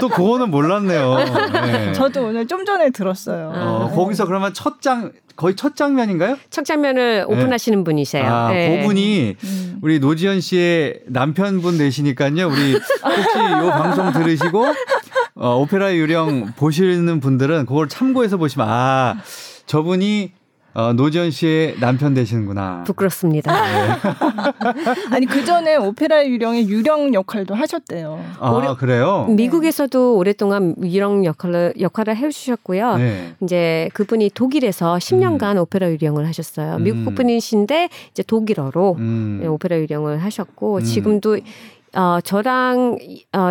또 0.00 0.08
그거는 0.08 0.50
몰랐네. 0.50 0.91
하셨네요. 0.98 1.62
네. 1.86 1.92
저도 1.92 2.26
오늘 2.26 2.46
좀 2.46 2.64
전에 2.64 2.90
들었어요. 2.90 3.52
어, 3.54 3.88
네. 3.90 3.96
거기서 3.96 4.26
그러면 4.26 4.52
첫 4.54 4.80
장 4.80 5.12
거의 5.36 5.56
첫 5.56 5.76
장면인가요? 5.76 6.36
첫 6.50 6.64
장면을 6.64 7.24
네. 7.28 7.34
오픈하시는 7.34 7.84
분이세요. 7.84 8.24
아, 8.26 8.50
네. 8.52 8.80
그분이 8.80 9.36
음. 9.42 9.78
우리 9.80 9.98
노지현 9.98 10.40
씨의 10.40 11.00
남편분 11.06 11.78
되시니까요. 11.78 12.48
우리 12.48 12.72
혹시 12.74 13.38
이 13.38 13.70
방송 13.70 14.12
들으시고 14.12 14.66
어, 15.36 15.56
오페라 15.56 15.94
유령 15.94 16.52
보시는 16.56 17.20
분들은 17.20 17.66
그걸 17.66 17.88
참고해서 17.88 18.36
보시면 18.36 18.68
아 18.68 19.16
저분이 19.66 20.32
어, 20.74 20.92
노지현 20.94 21.30
씨의 21.30 21.76
남편 21.80 22.14
되시는구나. 22.14 22.84
부끄럽습니다. 22.86 23.52
네. 23.52 23.98
아니 25.12 25.26
그 25.26 25.44
전에 25.44 25.76
오페라 25.76 26.26
유령의 26.26 26.68
유령 26.68 27.12
역할도 27.12 27.54
하셨대요. 27.54 28.24
아 28.38 28.50
오래, 28.50 28.74
그래요? 28.78 29.26
미국에서도 29.28 30.16
오랫동안 30.16 30.74
유령 30.82 31.26
역할을 31.26 31.74
역할을 31.78 32.16
해주셨고요. 32.16 32.96
네. 32.96 33.34
이제 33.42 33.90
그분이 33.92 34.30
독일에서 34.30 34.96
10년간 34.96 35.56
음. 35.56 35.62
오페라 35.62 35.90
유령을 35.90 36.26
하셨어요. 36.26 36.76
음. 36.76 36.84
미국 36.84 37.14
분이신데 37.14 37.90
이제 38.10 38.22
독일어로 38.22 38.96
음. 38.98 39.42
오페라 39.46 39.78
유령을 39.78 40.22
하셨고 40.22 40.76
음. 40.76 40.82
지금도 40.84 41.38
어 41.94 42.18
저랑 42.24 42.98
어 43.34 43.50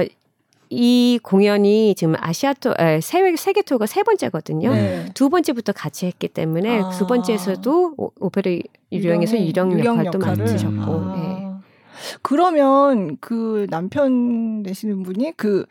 이 0.73 1.19
공연이 1.21 1.93
지금 1.95 2.15
아시아 2.17 2.53
투 2.53 2.73
에, 2.79 3.01
세계 3.01 3.35
세계 3.35 3.61
투어가 3.61 3.85
세 3.85 4.03
번째거든요. 4.03 4.73
네. 4.73 5.05
두 5.13 5.29
번째부터 5.29 5.73
같이 5.73 6.05
했기 6.05 6.29
때문에 6.29 6.81
아. 6.81 6.89
두 6.91 7.05
번째에서도 7.07 7.95
오, 7.97 8.29
페라 8.29 8.49
유령에서 8.91 9.37
유령, 9.37 9.73
유령 9.73 10.05
역할도 10.05 10.19
맡으셨고. 10.19 10.81
아. 10.81 11.15
네. 11.17 11.47
그러면 12.21 13.17
그 13.19 13.67
남편 13.69 14.63
되시는 14.63 15.03
분이 15.03 15.33
그 15.35 15.65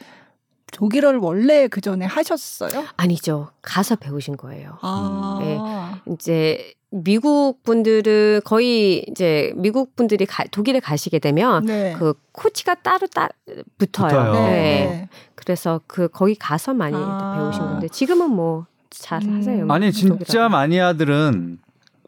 독일어를 0.72 1.18
원래 1.18 1.66
그 1.66 1.80
전에 1.80 2.04
하셨어요? 2.04 2.84
아니죠. 2.96 3.48
가서 3.62 3.96
배우신 3.96 4.36
거예요. 4.36 4.76
아. 4.82 5.38
네. 5.40 6.12
이제 6.12 6.74
미국 6.90 7.62
분들은 7.62 8.40
거의 8.44 9.04
이제 9.08 9.52
미국 9.56 9.94
분들이 9.96 10.26
가, 10.26 10.44
독일에 10.50 10.80
가시게 10.80 11.18
되면 11.20 11.64
네. 11.64 11.94
그 11.98 12.14
코치가 12.32 12.74
따로 12.74 13.06
따 13.06 13.28
붙어요. 13.78 14.08
붙어요. 14.08 14.32
네. 14.32 14.40
네. 14.50 15.08
그래서 15.34 15.80
그 15.86 16.08
거기 16.08 16.34
가서 16.34 16.74
많이 16.74 16.96
아. 16.98 17.36
배우신 17.38 17.60
건데 17.62 17.88
지금은 17.88 18.30
뭐 18.30 18.70
잘 18.90 19.22
하세요. 19.24 19.64
음. 19.64 19.70
아니 19.70 19.92
진짜 19.92 20.18
독일어. 20.18 20.48
마니아들은 20.50 21.58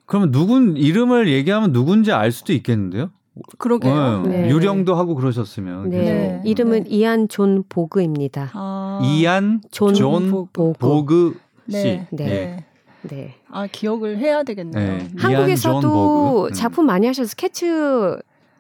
그러면 0.04 0.30
누군 0.30 0.76
이름을 0.76 1.28
얘기하면 1.32 1.72
누군지 1.72 2.12
알 2.12 2.32
수도 2.32 2.52
있겠는데요? 2.52 3.10
그러게요. 3.56 4.22
네. 4.26 4.42
네. 4.42 4.50
유령도 4.50 4.94
하고 4.94 5.14
그러셨으면. 5.14 5.88
네. 5.88 5.98
네. 5.98 6.42
이름은 6.44 6.90
이안 6.90 7.28
존 7.28 7.64
보그입니다. 7.66 8.50
아. 8.52 9.00
이안 9.02 9.62
존, 9.70 9.94
존 9.94 10.30
보그. 10.30 10.74
보그 10.78 11.40
씨. 11.70 12.02
네. 12.10 12.66
네. 13.02 13.16
네. 13.16 13.34
아 13.50 13.66
기억을 13.66 14.18
해야 14.18 14.42
되겠네요. 14.42 14.98
네. 14.98 15.08
한국에서도 15.18 16.46
음. 16.46 16.52
작품 16.52 16.86
많이 16.86 17.06
하셔서 17.06 17.28
스케치 17.28 17.66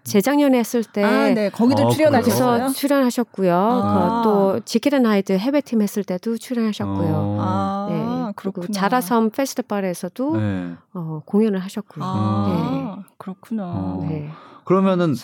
재작년에 0.04 0.58
했을 0.58 0.82
때 0.82 1.02
아, 1.04 1.30
네. 1.32 1.48
거기도 1.50 1.86
어, 1.86 1.90
출연하셔서 1.90 2.72
출연하셨고요. 2.72 3.54
아. 3.54 4.22
또 4.24 4.60
지킬 4.64 4.90
앤 4.90 5.06
하이드 5.06 5.32
해외팀 5.32 5.80
했을 5.80 6.02
때도 6.02 6.38
출연하셨고요. 6.38 7.12
어. 7.14 7.38
아, 7.40 7.86
네. 7.88 8.32
그리고 8.34 8.66
자라섬 8.66 9.30
페스티벌에서도 9.30 10.36
네. 10.36 10.72
어, 10.94 11.22
공연을 11.24 11.60
하셨고요. 11.60 12.04
아, 12.04 12.96
네. 12.98 13.04
그렇구나. 13.18 13.64
어. 13.64 14.04
네. 14.08 14.28
그러면은 14.64 15.14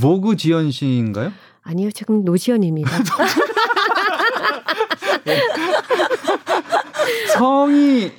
보그 0.00 0.36
지연 0.36 0.70
씨인가요? 0.70 1.32
아니요, 1.62 1.90
지금 1.90 2.24
노지연입니다. 2.24 2.90
성이 7.34 8.12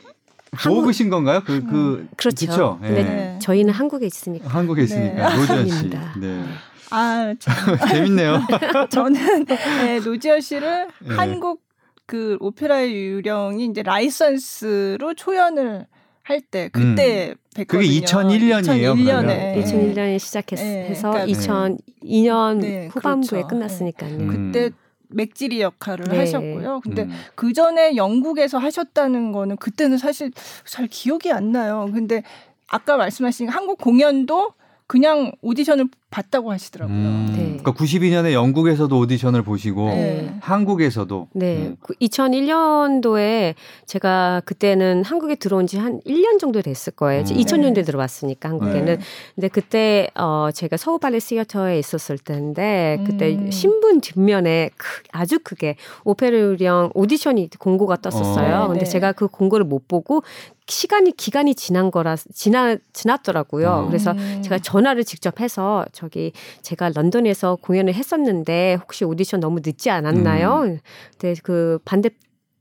보그신 0.58 1.10
건가요? 1.10 1.42
그, 1.46 1.64
그. 1.66 1.76
음, 2.02 2.10
그렇죠. 2.18 2.48
그쵸? 2.48 2.80
네. 2.82 2.90
네. 2.92 3.40
저희는 3.42 3.74
한국에 3.74 4.06
있으니까. 4.06 4.48
한국에 4.48 4.84
있으니까. 4.84 5.30
네. 5.30 5.36
노지현 5.38 5.70
씨. 5.70 5.90
네. 6.20 6.44
아, 6.92 7.34
재밌네요. 7.92 8.42
저는 8.90 9.46
네, 9.46 10.00
노지현 10.00 10.42
씨를 10.42 10.88
네. 11.00 11.16
한국 11.16 11.62
그 12.06 12.38
오페라의 12.40 12.94
유령이 12.96 13.66
이제 13.66 13.84
라이선스로 13.84 15.14
초연을 15.14 15.86
할 16.24 16.42
때 16.42 16.70
그때 16.72 17.34
음. 17.58 17.64
뵀거든요. 17.64 17.68
그게 17.68 17.88
2001년이에요. 18.02 18.96
2001년에 18.96 19.26
네. 19.26 19.64
2001년에 19.64 20.20
시작해서 20.20 20.64
네. 20.64 20.94
그러니까 20.96 21.26
2002년 21.26 22.90
후반부에 22.92 23.42
그렇죠. 23.42 23.48
끝났으니까요. 23.48 24.16
음. 24.16 24.52
그때 24.52 24.70
맥지리 25.10 25.62
역할을 25.62 26.06
네. 26.10 26.18
하셨고요. 26.18 26.82
근데 26.84 27.04
음. 27.04 27.12
그 27.36 27.54
전에 27.54 27.96
영국에서 27.96 28.58
하셨다는 28.58 29.32
거는 29.32 29.58
그때는 29.58 29.98
사실 29.98 30.32
잘 30.66 30.88
기억이 30.88 31.32
안 31.32 31.52
나요. 31.52 31.90
근데 31.94 32.24
아까 32.68 32.98
말씀하신 32.98 33.50
한국 33.50 33.80
공연도 33.80 34.54
그냥 34.88 35.32
오디션을 35.42 35.88
봤다고 36.12 36.52
하시더라고요. 36.52 36.96
음, 36.98 37.26
네. 37.36 37.44
그러니까 37.58 37.74
92년에 37.74 38.34
영국에서도 38.34 38.96
오디션을 38.98 39.44
보시고 39.44 39.90
네. 39.90 40.34
한국에서도 40.42 41.28
네. 41.34 41.58
음. 41.58 41.76
2001년도에 42.02 43.54
그 43.56 43.86
제가 43.86 44.42
그때는 44.46 45.04
한국에 45.04 45.36
들어온 45.36 45.66
지 45.68 45.80
한 45.80 46.00
1년 46.06 46.40
정도 46.40 46.62
됐을 46.62 46.94
거예요. 46.94 47.22
음. 47.22 47.26
2000년대 47.26 47.86
들어왔으니까 47.86 48.50
한국에는. 48.50 48.86
네. 48.86 49.00
근데 49.36 49.48
그때 49.48 50.10
어 50.16 50.50
제가 50.54 50.78
서울 50.78 51.00
발레 51.00 51.20
시어터에 51.20 51.80
있었을 51.80 52.18
때인데 52.18 53.04
그때 53.06 53.34
음. 53.36 53.50
신문 53.52 54.02
뒷면에 54.02 54.72
크, 54.78 55.04
아주 55.12 55.40
크게 55.40 55.76
오페르령 56.04 56.92
오디션이 56.94 57.50
공고가 57.60 57.96
떴었어요. 57.98 58.64
어. 58.64 58.68
근데 58.68 58.86
네. 58.86 58.92
제가 58.92 59.14
그 59.14 59.28
공고를 59.28 59.66
못 59.66 59.88
보고 59.88 60.24
시간이 60.68 61.14
기간이 61.14 61.56
지난 61.56 61.90
거라 61.90 62.16
지나 62.34 62.76
지났더라고요. 62.94 63.84
음. 63.86 63.88
그래서 63.88 64.14
제가 64.44 64.60
전화를 64.60 65.04
직접 65.04 65.40
해서 65.40 65.86
저기 66.00 66.32
제가 66.62 66.90
런던에서 66.96 67.58
공연을 67.58 67.94
했었는데 67.94 68.78
혹시 68.82 69.04
오디션 69.04 69.42
너무 69.42 69.60
늦지 69.64 69.90
않았나요? 69.90 70.62
음. 70.64 70.80
근데 71.18 71.40
그 71.44 71.80
반대 71.84 72.10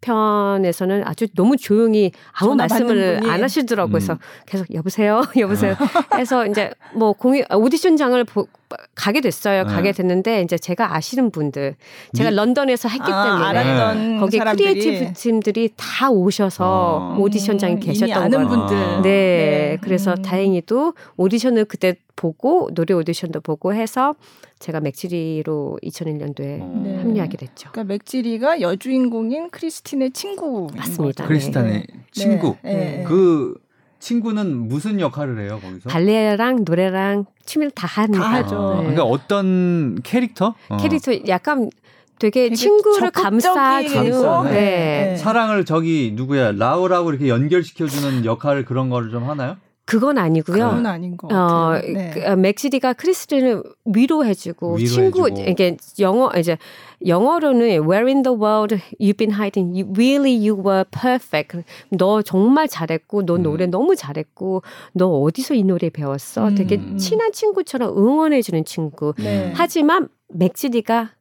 편에서는 0.01 1.03
아주 1.05 1.27
너무 1.35 1.57
조용히 1.57 2.13
아무 2.33 2.55
말씀을 2.55 3.21
안 3.25 3.43
하시더라고요. 3.43 3.93
그래서 3.93 4.13
음. 4.15 4.19
계속 4.47 4.73
여보세요, 4.73 5.23
여보세요. 5.37 5.75
해서 6.15 6.47
이제 6.47 6.71
뭐 6.95 7.13
공연 7.13 7.45
오디션장을 7.53 8.23
보, 8.25 8.47
가게 8.95 9.21
됐어요. 9.21 9.65
네. 9.65 9.73
가게 9.73 9.93
됐는데 9.93 10.43
이제 10.43 10.57
제가 10.57 10.95
아시는 10.95 11.31
분들 11.31 11.75
제가 12.15 12.31
미... 12.31 12.37
런던에서 12.37 12.89
했기 12.89 13.11
아, 13.11 13.25
때문에 13.25 13.45
알았던 13.45 14.21
거기 14.21 14.39
사람들이. 14.39 14.75
creative 14.75 15.13
팀들이 15.15 15.71
다 15.77 16.11
오셔서 16.11 17.15
어. 17.15 17.17
오디션장에 17.19 17.75
음, 17.75 17.81
계셨던 17.81 18.31
거예요. 18.31 18.49
분들. 18.49 18.77
네. 18.77 19.03
네. 19.03 19.79
그래서 19.81 20.13
음. 20.13 20.23
다행히도 20.23 20.95
오디션을 21.17 21.65
그때 21.65 21.97
보고 22.19 22.69
노래 22.75 22.95
오디션도 22.95 23.41
보고 23.41 23.73
해서 23.73 24.17
제가 24.59 24.81
맥지리로 24.81 25.79
2001년도에 25.85 26.61
어. 26.61 26.83
네. 26.85 26.97
합류하게 26.99 27.37
됐죠. 27.37 27.71
그러니까 27.71 27.85
맥지리가 27.95 28.61
여주인공인 28.61 29.51
크리스틴의 29.51 30.11
친구 30.11 30.67
맞습니다. 30.77 31.29
크리스틴의 31.29 31.73
네. 31.73 31.87
친구. 32.11 32.57
네. 32.65 33.05
그 33.07 33.55
친구는 34.01 34.69
무슨 34.69 34.99
역할을 34.99 35.39
해요 35.41 35.61
거기서? 35.63 35.89
발레랑 35.89 36.65
노래랑 36.65 37.27
춤을 37.47 37.71
다 37.71 37.87
합니다. 37.87 38.25
다 38.25 38.31
하죠. 38.35 38.57
아, 38.57 38.77
그러니까 38.79 39.05
어떤 39.05 40.01
캐릭터? 40.03 40.55
어. 40.69 40.77
캐릭터 40.77 41.13
약간 41.29 41.71
되게, 42.19 42.45
되게 42.45 42.55
친구를 42.57 43.13
감싸주는 43.13 44.45
네. 44.45 44.51
네. 44.51 45.17
사랑을 45.17 45.65
저기 45.65 46.13
누구야 46.17 46.51
라우라고 46.51 47.11
이렇게 47.11 47.29
연결시켜주는 47.29 48.25
역할 48.25 48.65
그런 48.65 48.91
거를 48.91 49.11
좀 49.11 49.29
하나요? 49.31 49.57
그건 49.89 50.19
아니고요. 50.19 50.69
그건 50.69 50.85
아닌 50.85 51.17
것 51.17 51.29
같아요. 51.29 51.47
어, 51.47 51.81
네. 51.81 52.11
그, 52.13 52.23
어, 52.23 52.37
맥시디가 52.37 52.93
크리스틴을 52.93 53.63
위로해주고, 53.87 54.75
위로해주고 54.75 55.31
친구 55.31 55.51
이게 55.51 55.79
영어 55.99 56.31
이제 56.37 56.59
영어로는 57.07 57.63
Where 57.89 58.07
in 58.07 58.23
the 58.23 58.37
world 58.39 58.77
you've 59.01 59.17
been 59.17 59.33
hiding? 59.33 59.75
You, 59.75 59.91
really 59.97 60.35
you 60.37 60.63
were 60.63 60.85
perfect. 60.91 61.63
너 61.89 62.21
정말 62.21 62.69
잘했고, 62.69 63.25
너 63.25 63.37
음. 63.37 63.43
노래 63.45 63.67
너무 63.67 63.97
잘했고, 63.97 64.63
너 64.93 65.09
어디서 65.09 65.55
이 65.55 65.65
노래 65.65 65.89
배웠어? 65.89 66.49
음. 66.49 66.55
되게 66.55 66.79
친한 66.97 67.33
친구처럼 67.33 67.97
응원해주는 67.97 68.67
친구. 68.67 69.15
네. 69.17 69.55
하지만 69.57 70.09
맥시디가 70.29 71.13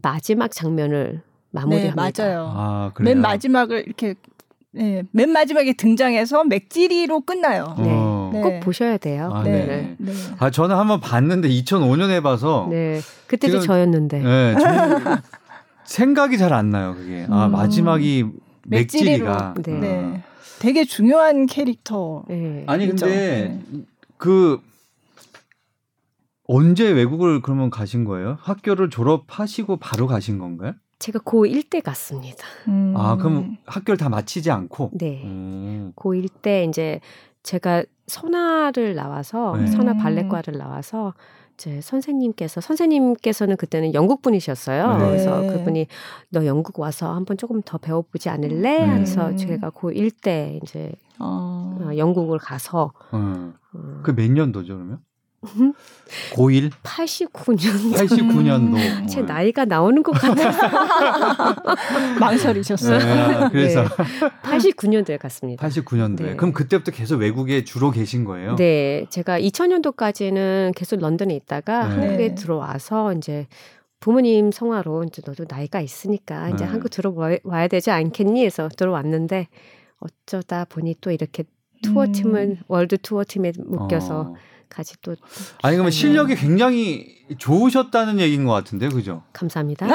마지막 0.00 0.52
장면을 0.52 1.20
마무리합니다. 1.50 2.10
네, 2.10 2.12
맞아요. 2.24 2.50
아, 2.50 2.92
맨 2.98 3.20
마지막을 3.20 3.84
이렇게 3.86 4.14
네, 4.74 5.04
맨 5.12 5.30
마지막에 5.30 5.72
등장해서 5.74 6.44
맥지리로 6.44 7.20
끝나요. 7.20 7.74
네. 7.78 7.84
어. 7.88 8.30
네. 8.32 8.40
꼭 8.40 8.60
보셔야 8.60 8.96
돼요. 8.98 9.30
아, 9.32 9.42
네. 9.44 9.66
네. 9.66 9.96
네. 9.98 10.12
아 10.38 10.50
저는 10.50 10.74
한번 10.76 11.00
봤는데 11.00 11.48
2005년에 11.48 12.22
봐서 12.22 12.66
네. 12.70 13.00
그때도 13.28 13.60
저였는데. 13.60 14.18
네, 14.20 14.54
생각이 15.84 16.38
잘 16.38 16.52
안 16.52 16.70
나요, 16.70 16.94
그게. 16.96 17.26
아, 17.30 17.46
음. 17.46 17.52
마지막이 17.52 18.24
맥지리가. 18.66 19.54
네. 19.62 19.72
네. 19.78 20.22
되게 20.58 20.84
중요한 20.84 21.46
캐릭터. 21.46 22.24
네. 22.28 22.64
아니 22.66 22.86
근데 22.88 23.60
그 24.16 24.60
언제 26.46 26.90
외국을 26.90 27.42
그러면 27.42 27.70
가신 27.70 28.04
거예요? 28.04 28.38
학교를 28.40 28.90
졸업하시고 28.90 29.76
바로 29.76 30.06
가신 30.06 30.38
건가요? 30.38 30.72
제가 31.04 31.18
고1 31.18 31.68
때 31.68 31.80
갔습니다. 31.80 32.46
음. 32.66 32.94
아, 32.96 33.16
그럼 33.16 33.58
학교를 33.66 33.98
다 33.98 34.08
마치지 34.08 34.50
않고? 34.50 34.92
네. 34.94 35.20
음. 35.24 35.92
고1 35.96 36.30
때 36.40 36.64
이제 36.64 37.00
제가 37.42 37.84
선화를 38.06 38.94
나와서 38.94 39.54
네. 39.54 39.66
선화 39.66 39.94
발레과를 39.98 40.56
나와서 40.56 41.12
이제 41.54 41.82
선생님께서 41.82 42.62
선생님께서는 42.62 43.58
그때는 43.58 43.92
영국 43.92 44.22
분이셨어요. 44.22 44.96
네. 44.96 45.04
그래서 45.04 45.42
그분이 45.42 45.88
너 46.30 46.46
영국 46.46 46.80
와서 46.80 47.14
한번 47.14 47.36
조금 47.36 47.60
더 47.60 47.76
배워보지 47.76 48.30
않을래? 48.30 48.86
네. 48.86 48.94
그래서 48.94 49.36
제가 49.36 49.70
고1 49.70 50.10
때 50.22 50.58
이제 50.62 50.90
어. 51.18 51.78
어 51.82 51.96
영국을 51.98 52.38
가서 52.38 52.92
어. 53.12 53.52
어. 53.74 54.00
그몇 54.04 54.30
년도죠 54.30 54.74
그러면? 54.74 55.00
고1? 56.32 56.70
89년도. 56.82 57.94
89년도. 57.94 59.08
제 59.08 59.22
나이가 59.22 59.64
나오는 59.64 60.02
것 60.02 60.12
같아서. 60.12 60.58
망설이셨어요. 62.20 62.98
네, 62.98 63.48
그래서. 63.50 63.82
네. 63.82 63.88
89년도에 64.42 65.18
갔습니다. 65.18 65.66
89년도에. 65.66 66.22
네. 66.22 66.36
그럼 66.36 66.52
그때부터 66.52 66.92
계속 66.92 67.16
외국에 67.20 67.64
주로 67.64 67.90
계신 67.90 68.24
거예요? 68.24 68.56
네. 68.56 69.06
제가 69.10 69.40
2000년도까지는 69.40 70.72
계속 70.74 71.00
런던에 71.00 71.34
있다가 71.34 71.88
네. 71.88 71.94
한국에 71.94 72.34
들어와서 72.34 73.12
이제 73.14 73.46
부모님 74.00 74.52
성화로 74.52 75.04
이제 75.04 75.22
너도 75.24 75.46
나이가 75.48 75.80
있으니까 75.80 76.50
이제 76.50 76.64
네. 76.64 76.70
한국 76.70 76.90
들어와야 76.90 77.68
되지 77.68 77.90
않겠니? 77.90 78.44
해서 78.44 78.68
들어왔는데 78.68 79.48
어쩌다 79.98 80.66
보니 80.66 80.96
또 81.00 81.10
이렇게 81.10 81.44
투어 81.82 82.06
팀은 82.12 82.50
음. 82.50 82.58
월드 82.68 82.98
투어 82.98 83.24
팀에 83.26 83.52
묶여서 83.58 84.20
어. 84.20 84.34
같이 84.74 84.94
또 85.02 85.14
아니 85.62 85.76
그러면 85.76 85.90
실력이 85.92 86.34
굉장히 86.34 87.06
좋으셨다는 87.38 88.18
얘기인 88.20 88.44
것 88.44 88.52
같은데 88.52 88.88
그죠? 88.88 89.22
감사합니다. 89.32 89.86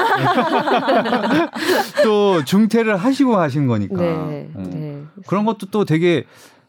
또 2.02 2.44
중퇴를 2.44 2.96
하시고 2.96 3.36
하신 3.36 3.66
거니까 3.66 3.96
네, 4.00 4.50
어. 4.54 4.62
네. 4.72 5.02
그런 5.26 5.44
것도 5.44 5.66
또 5.70 5.84
되게 5.84 6.24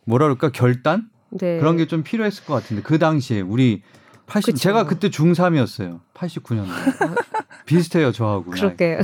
뭐라 0.05 0.25
그럴까 0.25 0.49
결단 0.51 1.09
네. 1.29 1.57
그런 1.59 1.77
게 1.77 1.85
좀 1.85 2.03
필요했을 2.03 2.43
것 2.45 2.53
같은데 2.53 2.81
그 2.83 2.99
당시에 2.99 3.41
우리 3.41 3.81
80 4.27 4.53
그쵸. 4.53 4.57
제가 4.63 4.85
그때 4.85 5.09
중3이었어요. 5.09 5.99
89년도. 6.21 7.15
비슷해요, 7.65 8.11
저하고. 8.11 8.51
그렇게. 8.51 8.99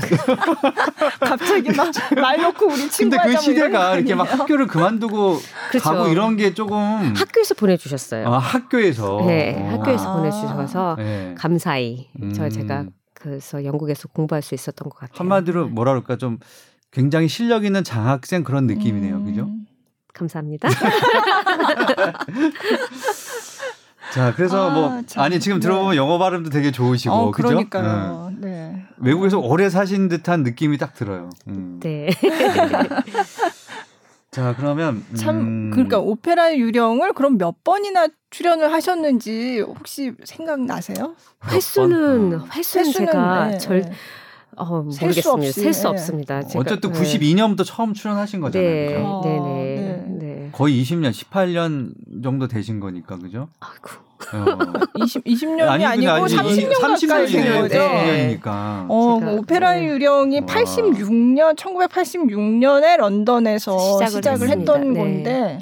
갑자기 1.19 1.71
막 1.71 1.91
말 2.21 2.41
놓고 2.41 2.67
우리 2.67 2.89
친구 2.89 3.17
근데 3.17 3.23
그 3.23 3.41
시대가 3.41 3.95
이렇게 3.95 4.15
막 4.15 4.31
학교를 4.31 4.67
그만두고 4.67 5.39
그렇죠. 5.69 5.83
가고 5.83 6.07
이런 6.07 6.35
게 6.35 6.53
조금 6.53 7.13
학교에서 7.15 7.55
보내주셨어요. 7.55 8.27
아, 8.27 8.37
학교에서. 8.37 9.23
네, 9.25 9.55
오. 9.55 9.77
학교에서 9.77 10.11
아. 10.11 10.17
보내주셔서 10.17 10.95
네. 10.97 11.35
감사히 11.37 12.09
음. 12.21 12.33
저 12.33 12.49
제가 12.49 12.85
그래서 13.13 13.63
영국에서 13.63 14.07
공부할 14.09 14.41
수 14.41 14.53
있었던 14.53 14.89
것 14.89 14.99
같아요. 14.99 15.17
한마디로 15.19 15.69
뭐라 15.69 15.93
그럴까 15.93 16.17
좀 16.17 16.39
굉장히 16.91 17.27
실력 17.27 17.65
있는 17.65 17.83
장학생 17.83 18.43
그런 18.43 18.67
느낌이네요, 18.67 19.15
음. 19.17 19.25
그죠? 19.25 19.49
감사합니다. 20.13 20.67
자, 24.13 24.33
그래서 24.35 24.69
뭐, 24.69 24.85
아, 24.85 24.89
뭐 24.89 25.01
참, 25.05 25.23
아니 25.23 25.39
지금 25.39 25.59
들어보면 25.59 25.91
네. 25.91 25.97
영어 25.97 26.17
발음도 26.17 26.49
되게 26.49 26.71
좋으시고 26.71 27.13
어, 27.13 27.31
그죠? 27.31 27.49
그러니까요. 27.49 28.31
네. 28.37 28.49
네. 28.49 28.85
외국에서 28.97 29.39
오래 29.39 29.69
사신 29.69 30.07
듯한 30.07 30.43
느낌이 30.43 30.77
딱 30.77 30.93
들어요. 30.93 31.29
음. 31.47 31.79
네. 31.81 32.09
자, 34.31 34.53
그러면 34.55 35.03
음... 35.09 35.15
참 35.15 35.71
그러니까 35.71 35.99
오페라 35.99 36.55
유령을 36.55 37.13
그럼 37.13 37.37
몇 37.37 37.63
번이나 37.63 38.07
출연을 38.29 38.71
하셨는지 38.71 39.61
혹시 39.61 40.13
생각나세요? 40.23 41.15
횟수는 41.45 42.41
어. 42.41 42.45
횟수는, 42.53 42.83
횟수는 42.83 42.91
제가 42.91 43.47
네, 43.47 43.57
절 43.57 43.81
네. 43.81 43.91
어, 44.57 44.81
모르겠습니다. 44.81 45.51
셀수 45.51 45.87
없습니다. 45.87 46.43
제가. 46.43 46.59
어쨌든 46.59 46.91
92년부터 46.91 47.63
처음 47.65 47.93
출연하신 47.93 48.41
거잖아요. 48.41 48.69
네, 48.69 48.85
그죠? 48.93 49.21
네, 49.23 49.39
네, 49.39 49.86
네. 50.47 50.51
거의 50.51 50.81
20년, 50.81 51.11
18년 51.11 51.93
정도 52.23 52.47
되신 52.47 52.79
거니까, 52.79 53.17
그죠? 53.17 53.49
아이고. 53.59 54.07
어. 54.33 54.73
20, 55.03 55.23
20년이 55.25 55.67
아니, 55.67 55.85
아니고 55.85 56.11
아니, 56.11 56.35
30년 56.35 56.73
30년 56.73 57.07
가까이 57.09 57.27
된 57.27 57.61
거죠. 57.61 57.77
네. 57.77 58.39
어, 58.45 59.19
뭐 59.19 59.33
오페라 59.35 59.73
네. 59.73 59.85
유령이 59.85 60.39
와. 60.39 60.45
86년, 60.45 61.55
1986년에 61.55 62.97
런던에서 62.97 63.77
시작을, 63.77 64.07
시작을 64.07 64.49
했던 64.49 64.93
네. 64.93 64.99
건데, 64.99 65.59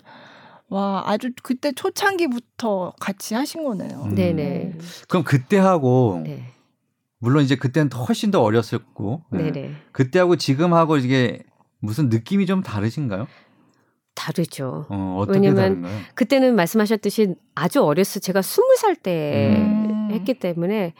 와, 0.69 1.03
아주 1.05 1.31
그때 1.43 1.71
초창기부터 1.71 2.93
같이 2.99 3.35
하신 3.35 3.63
거네요. 3.65 4.03
음. 4.05 4.15
네네. 4.15 4.77
그럼 5.07 5.23
그때 5.23 5.57
하고, 5.57 6.21
네. 6.23 6.45
물론 7.19 7.43
이제 7.43 7.55
그때는 7.55 7.91
훨씬 7.91 8.31
더 8.31 8.41
어렸었고, 8.41 9.23
네. 9.31 9.51
네네. 9.51 9.71
그때하고 9.91 10.37
지금 10.37 10.73
하고 10.73 10.97
이게 10.97 11.43
무슨 11.79 12.09
느낌이 12.09 12.45
좀 12.45 12.61
다르신가요? 12.63 13.27
다르죠. 14.15 14.85
어, 14.89 15.25
왜냐면 15.27 15.81
다른가요? 15.81 15.99
그때는 16.15 16.55
말씀하셨듯이 16.55 17.35
아주 17.53 17.83
어렸을 17.83 18.21
제가 18.21 18.41
스무 18.41 18.75
살때 18.77 19.55
음. 19.57 20.09
했기 20.11 20.33
때문에 20.33 20.93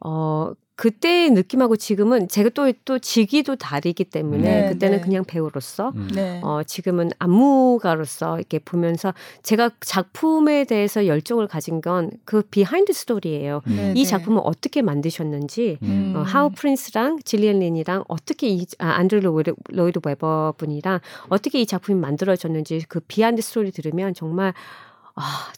어 0.00 0.52
그때의 0.82 1.30
느낌하고 1.30 1.76
지금은 1.76 2.26
제가 2.26 2.48
또, 2.50 2.72
또 2.84 2.98
직위도 2.98 3.56
다르기 3.56 4.04
때문에 4.04 4.62
네, 4.62 4.68
그때는 4.68 4.98
네. 4.98 5.04
그냥 5.04 5.24
배우로서 5.24 5.92
음. 5.94 6.08
네. 6.12 6.40
어, 6.42 6.62
지금은 6.64 7.10
안무가로서 7.18 8.38
이렇게 8.38 8.58
보면서 8.58 9.14
제가 9.42 9.70
작품에 9.80 10.64
대해서 10.64 11.06
열정을 11.06 11.46
가진 11.46 11.80
건 11.80 12.10
그 12.24 12.42
behind 12.42 12.92
story예요. 12.92 13.62
네, 13.66 13.92
이 13.96 14.04
네. 14.04 14.04
작품을 14.04 14.40
어떻게 14.44 14.82
만드셨는지 14.82 15.78
음. 15.82 16.14
어, 16.16 16.22
할 16.22 16.50
프린스랑 16.50 17.20
질리언 17.24 17.58
린이랑 17.58 18.04
어떻게 18.08 18.48
이 18.48 18.66
아, 18.78 18.90
앤드루 18.92 19.20
로이드, 19.20 19.54
로이드 19.68 20.00
웨버 20.04 20.54
분이랑 20.56 21.00
어떻게 21.28 21.60
이 21.60 21.66
작품이 21.66 21.98
만들어졌는지 21.98 22.84
그 22.88 23.00
behind 23.00 23.42
story 23.42 23.70
들으면 23.70 24.14
정말 24.14 24.54
아 25.14 25.52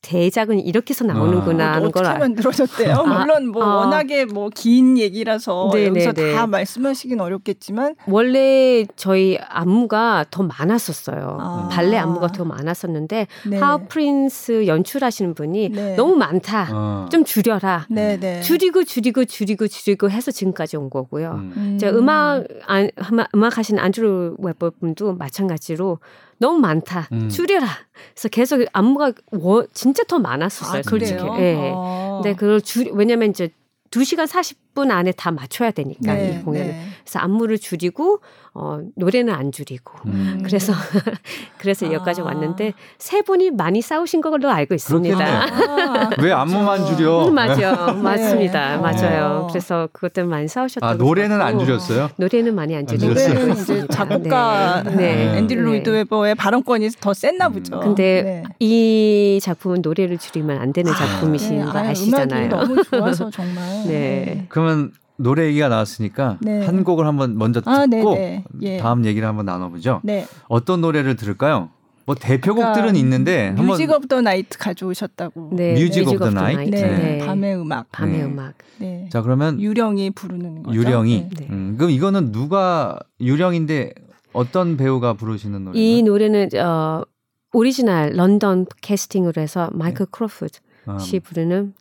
대작은 0.00 0.60
이렇게 0.60 0.92
해서 0.92 1.04
나오는구나 1.04 1.70
아, 1.70 1.72
하는 1.74 1.90
걸 1.90 2.04
어떻게 2.04 2.18
만들어졌대요. 2.20 2.94
아, 2.94 3.02
물론 3.24 3.48
뭐 3.48 3.64
아, 3.64 3.76
워낙에 3.78 4.24
뭐 4.26 4.48
긴 4.54 4.96
얘기라서 4.96 5.70
네네네. 5.72 6.04
여기서 6.06 6.34
다 6.34 6.46
말씀하시긴 6.46 7.20
어렵겠지만 7.20 7.94
원래 8.06 8.84
저희 8.96 9.38
안무가 9.48 10.24
더 10.30 10.42
많았었어요. 10.42 11.36
아. 11.40 11.68
발레 11.70 11.96
안무가 11.98 12.28
더 12.28 12.44
많았었는데 12.44 13.26
네. 13.48 13.58
할 13.58 13.80
프린스 13.88 14.66
연출하시는 14.66 15.34
분이 15.34 15.68
네. 15.70 15.96
너무 15.96 16.16
많다. 16.16 16.68
어. 16.72 17.08
좀 17.10 17.24
줄여라. 17.24 17.86
네네. 17.90 18.40
줄이고 18.42 18.84
줄이고 18.84 19.24
줄이고 19.24 19.66
줄이고 19.68 20.10
해서 20.10 20.30
지금까지 20.30 20.76
온 20.76 20.90
거고요. 20.90 21.32
음. 21.56 21.76
제가 21.78 21.96
음악 21.98 22.44
안, 22.66 22.88
음악 23.34 23.58
하시는 23.58 23.82
안드루 23.82 24.36
웨버 24.38 24.70
분도 24.80 25.14
마찬가지로 25.14 25.98
너무 26.38 26.58
많다. 26.58 27.08
음. 27.12 27.28
줄여라. 27.28 27.66
그래서 28.14 28.28
계속 28.28 28.64
안무가 28.72 29.12
워, 29.32 29.66
진짜 29.72 30.04
더 30.04 30.18
많았었어요. 30.18 30.80
아, 30.80 30.82
솔직히. 30.82 31.22
예. 31.38 31.54
네. 31.54 31.72
아. 31.74 32.20
근데 32.22 32.34
그걸 32.36 32.60
줄 32.60 32.90
왜냐면 32.92 33.30
이제 33.30 33.50
2시간 33.90 34.26
40 34.26 34.67
분 34.78 34.92
안에 34.92 35.10
다 35.10 35.32
맞춰야 35.32 35.72
되니까 35.72 36.14
네, 36.14 36.38
이 36.38 36.44
공연을. 36.44 36.68
네. 36.68 36.80
그래서 37.02 37.18
안무를 37.18 37.58
줄이고 37.58 38.20
어 38.54 38.78
노래는 38.94 39.34
안 39.34 39.50
줄이고. 39.50 39.92
음. 40.06 40.40
그래서 40.44 40.72
그래서 41.58 41.86
아. 41.86 41.92
여기까지 41.94 42.20
왔는데 42.20 42.74
세 42.96 43.22
분이 43.22 43.50
많이 43.50 43.82
싸우신 43.82 44.20
걸로 44.20 44.48
알고 44.50 44.76
있습니다. 44.76 45.18
아, 45.18 46.10
왜 46.22 46.30
안무만 46.30 46.86
줄여? 46.86 47.26
음, 47.26 47.34
맞아요. 47.34 47.86
네. 47.86 48.02
맞습니다. 48.02 48.76
네. 48.76 48.82
맞아요. 48.82 49.48
그래서 49.50 49.88
그것 49.92 50.12
때문에 50.12 50.30
많이 50.36 50.48
싸우셨다고. 50.48 50.92
아, 50.92 50.94
노래는 50.94 51.42
안 51.42 51.58
줄였어요? 51.58 52.10
노래는 52.16 52.54
많이 52.54 52.76
안. 52.76 52.86
노래는 52.86 53.56
이제 53.56 53.84
작곡가 53.90 54.84
네. 54.84 54.94
네. 54.94 55.38
앤디 55.38 55.56
로이드 55.56 55.90
웨버의 55.90 56.36
발언권이 56.36 56.90
더 57.00 57.12
셌나 57.12 57.48
보죠. 57.48 57.74
음. 57.76 57.80
근데 57.80 58.44
이 58.60 59.40
작품은 59.42 59.82
노래를 59.82 60.18
줄이면 60.18 60.58
안 60.58 60.72
되는 60.72 60.92
아, 60.92 60.94
작품이신 60.94 61.62
아, 61.62 61.72
거 61.72 61.78
아시잖아요. 61.80 62.48
너무 62.48 62.82
좋아서 62.84 63.28
정말. 63.30 63.64
네. 63.88 64.46
그 64.48 64.60
러면 64.68 64.92
노래 65.16 65.46
얘기가 65.46 65.68
나왔으니까 65.68 66.38
네. 66.40 66.64
한 66.64 66.84
곡을 66.84 67.06
한번 67.06 67.36
먼저 67.36 67.60
아, 67.64 67.86
듣고 67.86 68.14
아, 68.14 68.42
예. 68.62 68.76
다음 68.78 69.04
얘기를 69.04 69.26
한번 69.26 69.46
나눠보죠. 69.46 70.00
네. 70.04 70.26
어떤 70.48 70.80
노래를 70.80 71.16
들을까요? 71.16 71.70
뭐 72.06 72.14
대표곡들은 72.14 72.96
있는데 72.96 73.50
Music 73.50 73.90
of 73.90 74.06
the 74.06 74.22
Night 74.22 74.56
가져오셨다고. 74.56 75.50
네. 75.52 75.74
Music 75.74 76.08
of 76.08 76.18
the 76.18 76.30
Night. 76.30 76.70
네. 76.70 76.80
네. 76.80 77.18
밤의 77.18 77.56
음악. 77.56 77.90
밤의 77.92 78.22
음악. 78.24 78.54
네. 78.78 79.08
자 79.12 79.20
그러면 79.20 79.60
유령이 79.60 80.12
부르는 80.12 80.62
거죠. 80.62 80.78
유령이. 80.78 81.28
네. 81.36 81.46
음, 81.50 81.74
그럼 81.76 81.90
이거는 81.90 82.32
누가 82.32 82.98
유령인데 83.20 83.92
어떤 84.32 84.76
배우가 84.76 85.14
부르시는 85.14 85.64
노래? 85.64 85.78
이 85.78 86.02
노래는 86.02 86.48
어, 86.56 87.02
오리지널 87.52 88.12
런던 88.14 88.66
캐스팅으로 88.80 89.42
해서 89.42 89.68
마이클 89.72 90.06
크로포드 90.06 90.60
음. 90.88 90.98
씨 90.98 91.18
부르는 91.20 91.74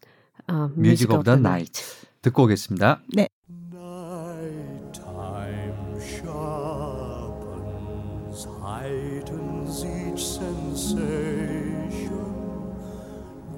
어, 0.49 0.71
Music 0.75 1.11
of 1.11 1.23
the 1.23 1.35
Night. 1.35 1.81
듣고 2.21 2.43
오겠습니다. 2.43 3.01
네. 3.15 3.27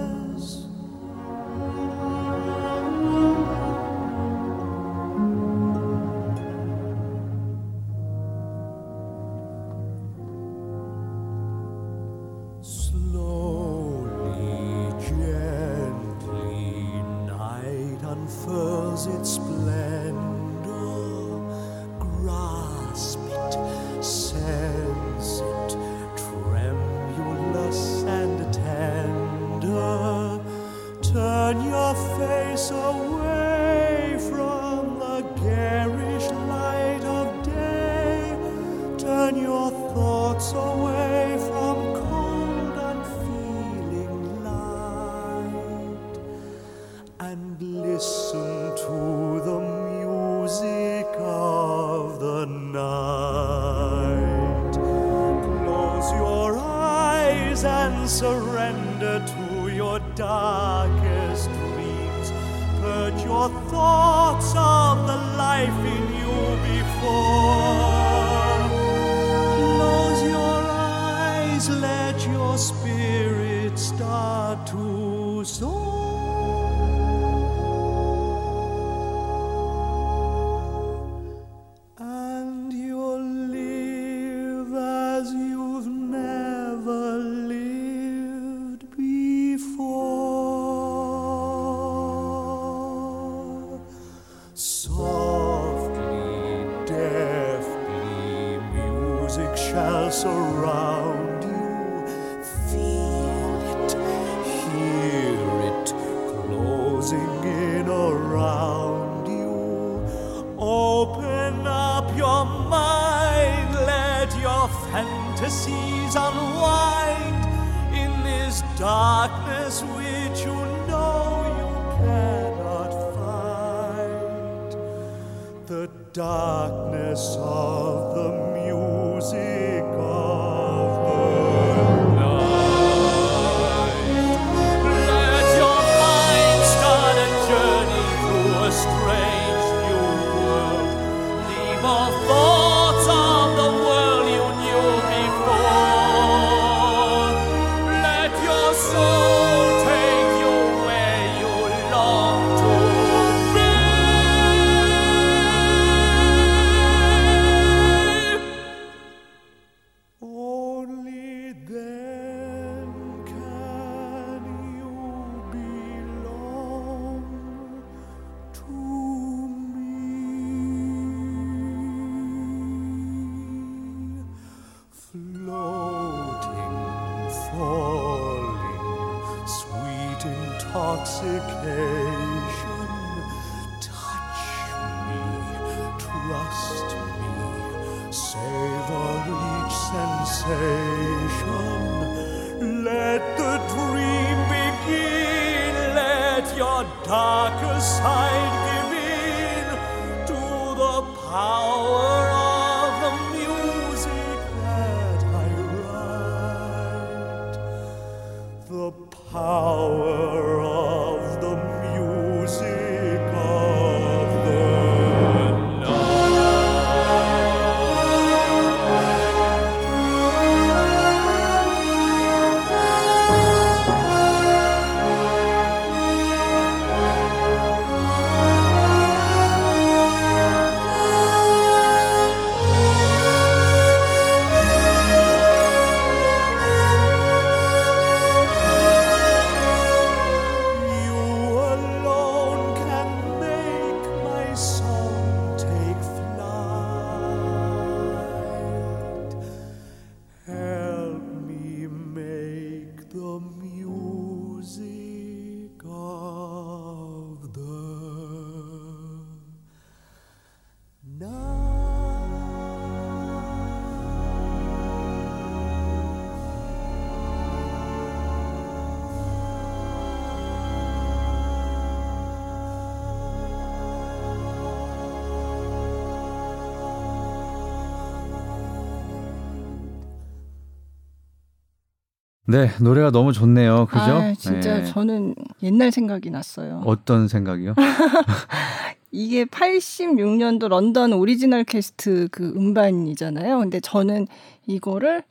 네, 282.49 282.69
노래가 282.79 283.12
너무 283.12 283.33
좋네요. 283.33 283.88
그죠? 283.88 284.01
아, 284.01 284.33
진짜 284.38 284.77
네. 284.79 284.86
저는 284.86 285.36
옛날 285.63 285.91
생각이 285.91 286.29
났어요. 286.29 286.81
어떤 286.86 287.27
생각이요? 287.27 287.73
이게 289.12 289.45
86년도 289.45 290.67
런던 290.69 291.13
오리지널 291.13 291.63
캐스트 291.65 292.29
그 292.31 292.53
음반이잖아요. 292.55 293.60
근데 293.60 293.79
저는 293.79 294.27
이거를 294.65 295.23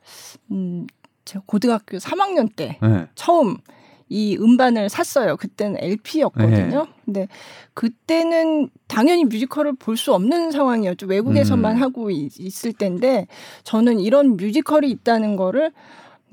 음 0.51 0.87
제가 1.25 1.43
고등학교 1.47 1.97
3학년 1.99 2.55
때 2.55 2.79
네. 2.83 3.07
처음 3.15 3.57
이 4.09 4.37
음반을 4.39 4.89
샀어요. 4.89 5.37
그때는 5.37 5.77
LP였거든요. 5.81 6.85
네. 6.85 6.93
근데 7.05 7.29
그때는 7.75 8.69
당연히 8.89 9.25
뮤지컬을 9.25 9.73
볼 9.75 9.97
수 9.97 10.13
없는 10.15 10.51
상황이었죠. 10.53 11.07
외국에서만 11.07 11.77
음. 11.77 11.83
하고 11.83 12.11
있을 12.11 12.73
때인데 12.73 13.27
저는 13.65 14.01
이런 14.01 14.37
뮤지컬이 14.37 14.89
있다는 14.91 15.37
거를 15.37 15.73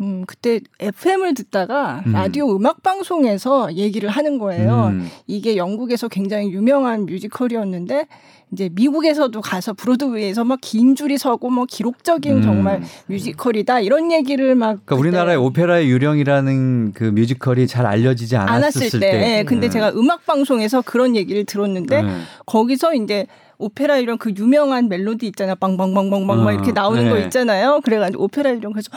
음, 0.02 0.24
그때 0.26 0.60
FM을 0.80 1.34
듣다가 1.34 2.04
음. 2.06 2.14
라디오 2.14 2.56
음악 2.56 2.82
방송에서 2.84 3.74
얘기를 3.76 4.10
하는 4.10 4.40
거예요. 4.40 4.88
음. 4.92 5.08
이게 5.28 5.56
영국에서 5.56 6.08
굉장히 6.08 6.52
유명한 6.52 7.06
뮤지컬이었는데 7.06 8.08
이제 8.52 8.70
미국에서도 8.72 9.40
가서 9.42 9.74
브로드웨이에서 9.74 10.44
막 10.44 10.60
긴 10.62 10.96
줄이 10.96 11.18
서고 11.18 11.50
뭐 11.50 11.66
기록적인 11.66 12.38
음. 12.38 12.42
정말 12.42 12.82
뮤지컬이다 13.08 13.82
이런 13.82 14.12
얘기를 14.12 14.56
막 14.56 14.80
그러니까 14.86 14.96
우리나라의 14.96 15.38
오페라의 15.38 15.90
유령이라는 15.90 16.94
그 16.94 17.04
뮤지컬이 17.06 17.68
잘 17.68 17.86
알려지지 17.86 18.36
않았을, 18.38 18.90
때. 18.92 19.00
때. 19.00 19.18
네, 19.18 19.44
근데 19.44 19.68
음. 19.68 19.72
제가 19.72 19.92
음악 19.92 20.26
방송에서 20.26 20.82
그런 20.82 21.16
얘기를 21.16 21.46
들었는데 21.46 22.02
음. 22.02 22.24
거기서 22.46 22.94
이제 22.96 23.28
오페라 23.64 23.98
이런 23.98 24.18
그 24.18 24.32
유명한 24.38 24.90
멜로디 24.90 25.26
있잖아요. 25.28 25.56
빵빵빵빵빵 25.56 26.30
어, 26.30 26.44
막 26.44 26.52
이렇게 26.52 26.72
나오는 26.72 27.04
네. 27.04 27.10
거 27.10 27.18
있잖아요. 27.20 27.82
그래 27.84 27.98
가지고 27.98 28.24
오페라 28.24 28.52
이런 28.52 28.74
그래서 28.74 28.90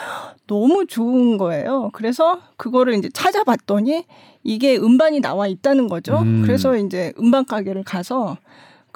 너무 0.46 0.86
좋은 0.86 1.38
거예요. 1.38 1.90
그래서 1.92 2.40
그거를 2.56 2.94
이제 2.94 3.08
찾아봤더니 3.12 4.04
이게 4.42 4.76
음반이 4.76 5.20
나와 5.20 5.46
있다는 5.46 5.88
거죠. 5.88 6.18
음. 6.18 6.42
그래서 6.42 6.76
이제 6.76 7.12
음반 7.18 7.44
가게를 7.44 7.84
가서 7.84 8.36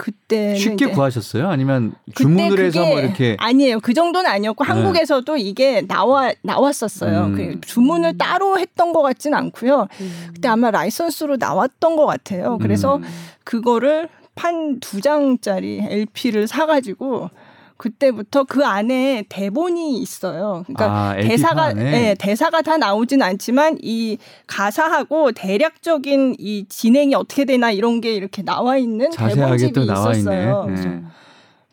그때 0.01 0.57
쉽게 0.57 0.87
구하셨어요? 0.87 1.49
아니면 1.49 1.93
주문을 2.15 2.59
해서 2.65 2.87
뭐 2.87 3.01
이렇게 3.01 3.37
아니에요. 3.39 3.81
그 3.81 3.93
정도는 3.93 4.31
아니었고 4.31 4.65
네. 4.65 4.73
한국에서도 4.73 5.37
이게 5.37 5.83
나와 5.87 6.33
나왔었어요. 6.43 7.25
음. 7.27 7.35
그 7.37 7.61
주문을 7.61 8.17
따로 8.17 8.59
했던 8.59 8.95
것 8.95 9.03
같지는 9.03 9.37
않고요. 9.37 9.89
음. 10.01 10.29
그때 10.33 10.49
아마 10.49 10.71
라이선스로 10.71 11.37
나왔던 11.37 11.97
것 11.97 12.07
같아요. 12.07 12.57
그래서 12.63 12.97
음. 12.97 13.03
그거를 13.45 14.09
판 14.41 14.81
두 14.81 15.03
장짜리 15.03 15.81
LP를 15.87 16.49
사가지고 16.49 17.29
그때부터 17.77 18.45
그 18.45 18.65
안에 18.65 19.25
대본이 19.29 19.99
있어요. 19.99 20.65
그러니까 20.67 21.11
아, 21.11 21.17
대사가 21.17 21.73
네, 21.73 22.15
대사가 22.19 22.63
다 22.63 22.77
나오진 22.79 23.23
않지만 23.23 23.79
이 23.83 24.19
가사하고 24.47 25.33
대략적인 25.33 26.37
이 26.39 26.65
진행이 26.69 27.15
어떻게 27.15 27.45
되나 27.45 27.71
이런 27.71 28.01
게 28.01 28.15
이렇게 28.15 28.43
나와 28.43 28.77
있는 28.77 29.11
대본집이 29.11 29.83
있었어요. 29.83 30.67
네. 30.69 31.03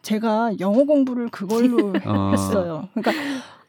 제가 0.01 0.51
영어 0.59 0.83
공부를 0.85 1.29
그걸로 1.29 1.93
어. 2.05 2.31
했어요. 2.31 2.87
그러니까 2.93 3.11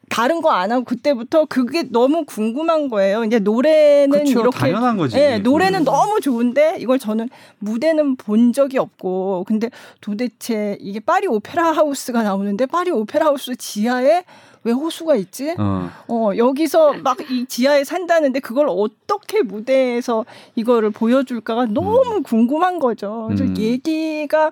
다른 0.08 0.40
거 0.42 0.50
안 0.50 0.72
하고 0.72 0.84
그때부터 0.84 1.44
그게 1.44 1.84
너무 1.90 2.24
궁금한 2.24 2.88
거예요. 2.88 3.24
이제 3.24 3.38
노래는 3.38 4.24
그쵸, 4.24 4.40
이렇게 4.40 4.58
당연한 4.58 4.96
거지. 4.96 5.16
네, 5.16 5.38
노래는 5.38 5.80
음. 5.80 5.84
너무 5.84 6.20
좋은데 6.20 6.76
이걸 6.80 6.98
저는 6.98 7.28
무대는 7.58 8.16
본 8.16 8.52
적이 8.52 8.78
없고 8.78 9.44
근데 9.46 9.70
도대체 10.00 10.76
이게 10.80 11.00
파리 11.00 11.26
오페라 11.26 11.70
하우스가 11.72 12.22
나오는데 12.22 12.66
파리 12.66 12.90
오페라 12.90 13.26
하우스 13.26 13.54
지하에 13.56 14.24
왜 14.64 14.72
호수가 14.72 15.14
있지? 15.16 15.54
어, 15.58 15.88
어 16.08 16.30
여기서 16.36 16.94
막 17.04 17.18
이 17.30 17.46
지하에 17.46 17.84
산다는데 17.84 18.40
그걸 18.40 18.66
어떻게 18.68 19.42
무대에서 19.42 20.24
이거를 20.56 20.90
보여줄까가 20.90 21.66
너무 21.66 22.16
음. 22.16 22.22
궁금한 22.22 22.78
거죠. 22.78 23.26
그래서 23.28 23.44
음. 23.44 23.56
얘기가 23.56 24.50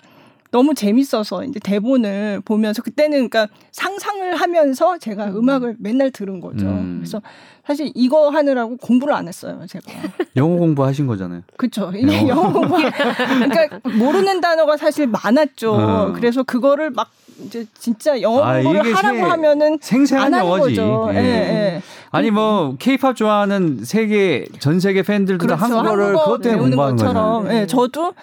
너무 0.50 0.74
재밌어서 0.74 1.44
이제 1.44 1.58
대본을 1.60 2.42
보면서 2.44 2.82
그때는 2.82 3.28
그러니까 3.28 3.48
상상을 3.72 4.34
하면서 4.34 4.98
제가 4.98 5.26
음. 5.26 5.48
악을 5.48 5.76
맨날 5.78 6.10
들은 6.10 6.40
거죠. 6.40 6.66
음. 6.66 6.98
그래서 7.00 7.20
사실 7.66 7.90
이거 7.94 8.30
하느라고 8.30 8.76
공부를 8.76 9.14
안 9.14 9.26
했어요, 9.26 9.60
제가. 9.68 9.84
영어 10.36 10.56
공부하신 10.56 11.06
거잖아요. 11.06 11.42
그렇죠. 11.56 11.90
이게 11.94 12.28
영어 12.28 12.52
공부. 12.52 12.76
그러니까 12.78 13.80
모르는 13.82 14.40
단어가 14.40 14.76
사실 14.76 15.06
많았죠. 15.06 15.72
어. 15.72 16.12
그래서 16.14 16.42
그거를 16.42 16.90
막 16.90 17.10
이제 17.44 17.66
진짜 17.78 18.20
영어 18.22 18.42
아, 18.42 18.62
공부를 18.62 18.94
하라고 18.94 19.24
하면은 19.26 19.78
생생한 19.80 20.32
영어지. 20.32 20.80
예. 20.80 21.14
예, 21.14 21.18
예. 21.18 21.82
아니 22.10 22.30
뭐 22.30 22.76
케이팝 22.78 23.16
좋아하는 23.16 23.84
세계 23.84 24.46
전 24.58 24.80
세계 24.80 25.02
팬들도 25.02 25.44
그렇죠. 25.44 25.62
한국어를 25.62 26.04
한국어 26.04 26.24
그것 26.24 26.42
때문에 26.42 26.60
공부하는 26.76 26.96
것처럼. 26.96 27.52
예, 27.52 27.66
저도 27.66 28.14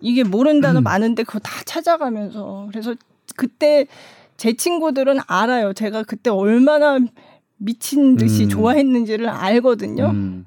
이게 0.00 0.22
단어 0.24 0.80
음. 0.80 0.82
많은데 0.82 1.22
그거 1.22 1.38
다 1.38 1.50
찾아가면서 1.64 2.68
그래서 2.70 2.94
그때 3.36 3.86
제 4.36 4.54
친구들은 4.54 5.18
알아요. 5.26 5.72
제가 5.72 6.02
그때 6.02 6.30
얼마나 6.30 6.98
미친 7.58 8.16
듯이 8.16 8.44
음. 8.44 8.48
좋아했는지를 8.48 9.28
알거든요. 9.28 10.06
음. 10.06 10.46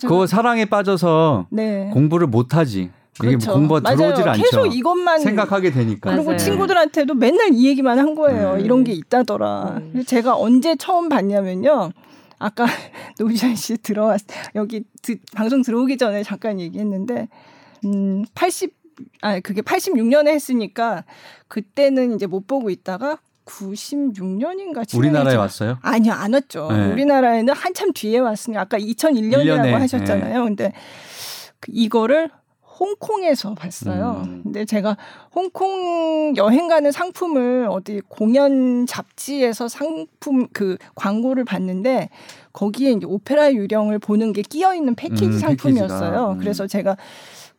그거 0.00 0.26
사랑에 0.26 0.64
빠져서 0.64 1.48
네. 1.50 1.90
공부를 1.92 2.26
못 2.26 2.54
하지. 2.54 2.90
이게 3.18 3.28
그렇죠. 3.28 3.52
공부가 3.52 3.80
들어오질 3.94 4.26
않죠. 4.26 4.42
계속 4.42 4.66
이것만 4.74 5.20
생각하게 5.20 5.70
되니까. 5.70 6.10
그리고 6.10 6.26
맞아요. 6.26 6.38
친구들한테도 6.38 7.14
맨날 7.14 7.52
이 7.52 7.66
얘기만 7.66 7.98
한 7.98 8.14
거예요. 8.14 8.54
음. 8.54 8.60
이런 8.60 8.84
게 8.84 8.92
있다더라. 8.92 9.80
음. 9.82 10.04
제가 10.06 10.36
언제 10.36 10.76
처음 10.76 11.08
봤냐면요. 11.08 11.90
아까 12.38 12.66
노지찬 13.20 13.54
씨 13.54 13.76
들어왔 13.76 14.20
여기 14.56 14.82
드, 15.02 15.16
방송 15.34 15.62
들어오기 15.62 15.96
전에 15.96 16.22
잠깐 16.22 16.58
얘기했는데 16.58 17.28
음 17.84 18.24
80. 18.34 18.81
아 19.20 19.40
그게 19.40 19.62
86년에 19.62 20.28
했으니까 20.28 21.04
그때는 21.48 22.14
이제 22.14 22.26
못 22.26 22.46
보고 22.46 22.70
있다가 22.70 23.18
96년인가 23.44 24.96
우리나라에 24.96 25.34
왔어요? 25.36 25.78
아니요 25.82 26.12
안 26.12 26.34
왔죠. 26.34 26.70
네. 26.70 26.92
우리나라에는 26.92 27.54
한참 27.54 27.92
뒤에 27.92 28.18
왔으니까 28.18 28.62
아까 28.62 28.78
2001년이라고 28.78 29.62
1년에, 29.62 29.72
하셨잖아요. 29.72 30.38
네. 30.38 30.44
근데 30.44 30.72
그 31.60 31.70
이거를 31.74 32.30
홍콩에서 32.82 33.54
봤어요. 33.54 34.22
음. 34.24 34.40
근데 34.42 34.64
제가 34.64 34.96
홍콩 35.34 36.34
여행 36.36 36.68
가는 36.68 36.90
상품을 36.90 37.68
어디 37.70 38.00
공연 38.08 38.86
잡지에서 38.86 39.68
상품 39.68 40.48
그 40.52 40.76
광고를 40.94 41.44
봤는데 41.44 42.08
거기에 42.52 42.92
이제 42.92 43.06
오페라 43.06 43.52
유령을 43.52 43.98
보는 43.98 44.32
게 44.32 44.42
끼어 44.42 44.74
있는 44.74 44.94
패키지 44.94 45.26
음, 45.26 45.38
상품이었어요. 45.38 46.32
음. 46.32 46.38
그래서 46.38 46.66
제가 46.66 46.96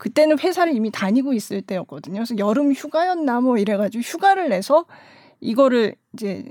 그때는 0.03 0.37
회사를 0.37 0.75
이미 0.75 0.91
다니고 0.91 1.31
있을 1.31 1.61
때였거든요. 1.61 2.15
그래서 2.15 2.37
여름 2.37 2.73
휴가였나 2.73 3.39
뭐 3.39 3.57
이래가지고 3.57 4.01
휴가를 4.01 4.49
내서 4.49 4.83
이거를 5.39 5.95
이제 6.11 6.43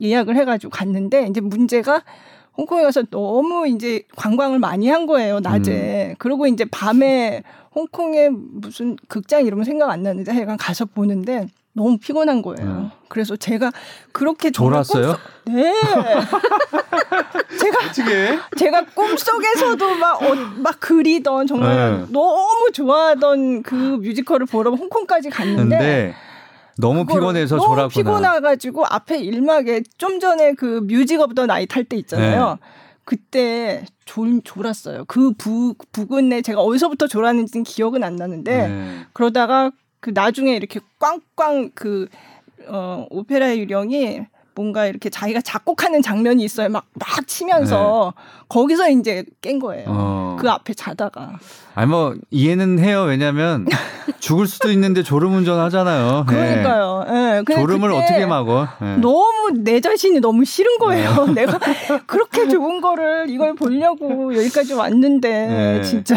예약을 0.00 0.34
해가지고 0.34 0.70
갔는데 0.70 1.28
이제 1.28 1.40
문제가 1.40 2.02
홍콩에 2.56 2.82
가서 2.82 3.04
너무 3.04 3.68
이제 3.68 4.02
관광을 4.16 4.58
많이 4.58 4.88
한 4.88 5.06
거예요 5.06 5.38
낮에. 5.38 6.08
음. 6.08 6.14
그리고 6.18 6.48
이제 6.48 6.64
밤에 6.64 7.44
홍콩에 7.72 8.30
무슨 8.30 8.96
극장 9.06 9.46
이름은 9.46 9.62
생각 9.62 9.90
안 9.90 10.02
나는데 10.02 10.32
하여간 10.32 10.56
가서 10.56 10.84
보는데 10.84 11.46
너무 11.78 11.96
피곤한 11.96 12.42
거예요. 12.42 12.66
음. 12.66 12.90
그래서 13.08 13.36
제가 13.36 13.70
그렇게 14.10 14.50
졸았어요? 14.50 15.16
꿈속... 15.16 15.20
네. 15.46 15.72
제가 17.60 17.78
어떻게? 17.86 18.38
제가 18.58 18.84
꿈속에서도 18.86 19.94
막, 19.94 20.22
어, 20.22 20.34
막 20.56 20.80
그리던 20.80 21.46
정말 21.46 22.00
네. 22.00 22.06
너무 22.10 22.70
좋아하던 22.72 23.62
그 23.62 23.74
뮤지컬을 23.74 24.46
보러 24.46 24.72
홍콩까지 24.72 25.30
갔는데 25.30 26.14
너무 26.76 27.06
피곤해서 27.06 27.58
졸았구나. 27.58 27.78
너무 27.78 27.88
피곤해가지고 27.88 28.84
앞에 28.86 29.18
일막에 29.18 29.82
좀 29.98 30.18
전에 30.18 30.54
그 30.54 30.80
Music 30.82 31.20
of 31.20 31.34
the 31.34 31.46
Night 31.46 31.72
할때 31.72 31.96
있잖아요. 31.96 32.58
네. 32.60 32.68
그때 33.04 33.84
졸, 34.04 34.40
졸았어요. 34.42 35.04
그 35.06 35.32
부, 35.38 35.74
부근에 35.92 36.42
제가 36.42 36.60
어디서부터 36.60 37.06
졸았는지는 37.06 37.62
기억은 37.62 38.02
안 38.02 38.16
나는데 38.16 38.68
네. 38.68 39.06
그러다가 39.12 39.70
그 40.00 40.10
나중에 40.14 40.54
이렇게 40.54 40.80
꽝꽝 40.98 41.70
그 41.74 42.08
어, 42.68 43.06
오페라 43.10 43.56
유령이 43.56 44.26
뭔가 44.58 44.86
이렇게 44.86 45.08
자기가 45.08 45.40
작곡하는 45.40 46.02
장면이 46.02 46.42
있어요. 46.42 46.68
막, 46.68 46.86
막 46.94 47.28
치면서 47.28 48.12
네. 48.16 48.22
거기서 48.48 48.90
이제 48.90 49.24
깬 49.40 49.60
거예요. 49.60 49.84
어. 49.86 50.36
그 50.40 50.50
앞에 50.50 50.74
자다가. 50.74 51.38
아니, 51.76 51.88
뭐, 51.88 52.16
이해는 52.30 52.80
해요. 52.80 53.04
왜냐면 53.04 53.66
죽을 54.18 54.48
수도 54.48 54.72
있는데 54.72 55.04
졸음 55.04 55.34
운전 55.34 55.60
하잖아요. 55.60 56.24
네. 56.28 56.34
그러니까요. 56.34 57.04
네. 57.46 57.54
졸음을 57.54 57.92
어떻게 57.92 58.26
막어? 58.26 58.66
네. 58.80 58.96
너무 58.96 59.52
내 59.58 59.80
자신이 59.80 60.18
너무 60.18 60.44
싫은 60.44 60.78
거예요. 60.78 61.26
네. 61.26 61.46
내가 61.46 61.60
그렇게 62.06 62.48
좋은 62.48 62.80
거를 62.80 63.30
이걸 63.30 63.54
보려고 63.54 64.34
여기까지 64.36 64.74
왔는데, 64.74 65.28
네. 65.28 65.82
진짜. 65.82 66.16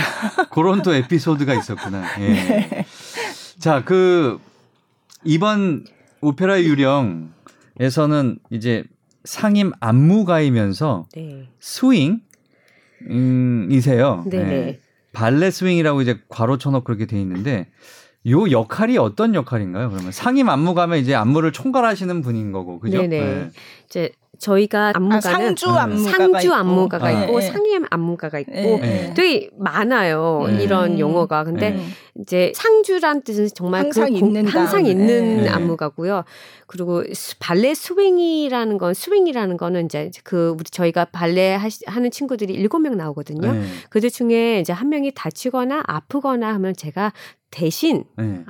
그런 0.49 0.81
또 0.81 0.95
에피소드가 0.95 1.53
있었구나. 1.53 2.03
예. 2.21 2.85
네. 3.61 3.63
자, 3.63 3.83
그, 3.85 4.39
이번 5.23 5.85
오페라 6.19 6.59
유령에서는 6.59 8.39
이제 8.49 8.83
상임 9.23 9.71
안무가이면서 9.79 11.07
네. 11.15 11.47
스윙, 11.59 12.21
음, 13.09 13.67
이세요. 13.71 14.23
네. 14.25 14.43
네. 14.43 14.79
발레 15.13 15.51
스윙이라고 15.51 16.01
이제 16.01 16.19
괄호 16.29 16.57
쳐놓고 16.57 16.83
그렇게 16.85 17.05
돼 17.05 17.21
있는데 17.21 17.67
요 18.27 18.49
역할이 18.49 18.97
어떤 18.97 19.35
역할인가요? 19.35 19.91
그러면 19.91 20.11
상임 20.11 20.49
안무가면 20.49 20.97
이제 20.97 21.13
안무를 21.13 21.51
총괄하시는 21.51 22.21
분인 22.21 22.51
거고, 22.51 22.79
그죠? 22.79 22.97
네네. 22.97 23.19
네. 23.19 23.49
이제 23.85 24.11
저희가 24.41 24.91
안무가는 24.95 25.17
아, 25.17 25.21
상주 25.21 25.69
안무가가 25.69 26.17
상주 26.17 26.47
있고, 26.47 26.55
안무가가 26.55 27.11
네. 27.11 27.23
있고 27.23 27.39
네. 27.39 27.45
상임 27.45 27.85
안무가가 27.89 28.39
있고 28.39 28.51
네. 28.51 29.13
되게 29.15 29.49
많아요 29.57 30.45
네. 30.47 30.63
이런 30.63 30.99
용어가. 30.99 31.43
근데 31.43 31.71
네. 31.71 31.85
이제 32.19 32.51
상주란 32.55 33.21
뜻은 33.21 33.49
정말 33.53 33.83
항상 33.83 34.09
그 34.09 34.17
있는 34.17 34.47
항상 34.47 34.85
있는 34.85 35.47
안무가고요. 35.47 36.23
그리고 36.65 37.03
발레 37.39 37.75
스윙이라는 37.75 38.77
건 38.77 38.93
스윙이라는 38.93 39.57
거는 39.57 39.85
이제 39.85 40.09
그 40.23 40.55
우리 40.57 40.63
저희가 40.63 41.05
발레 41.05 41.57
하는 41.85 42.11
친구들이 42.11 42.53
일곱 42.53 42.79
명 42.79 42.97
나오거든요. 42.97 43.53
그들 43.89 44.09
중에 44.09 44.59
이제 44.59 44.73
한 44.73 44.89
명이 44.89 45.11
다치거나 45.13 45.83
아프거나 45.85 46.53
하면 46.55 46.73
제가 46.75 47.13
대신 47.51 48.05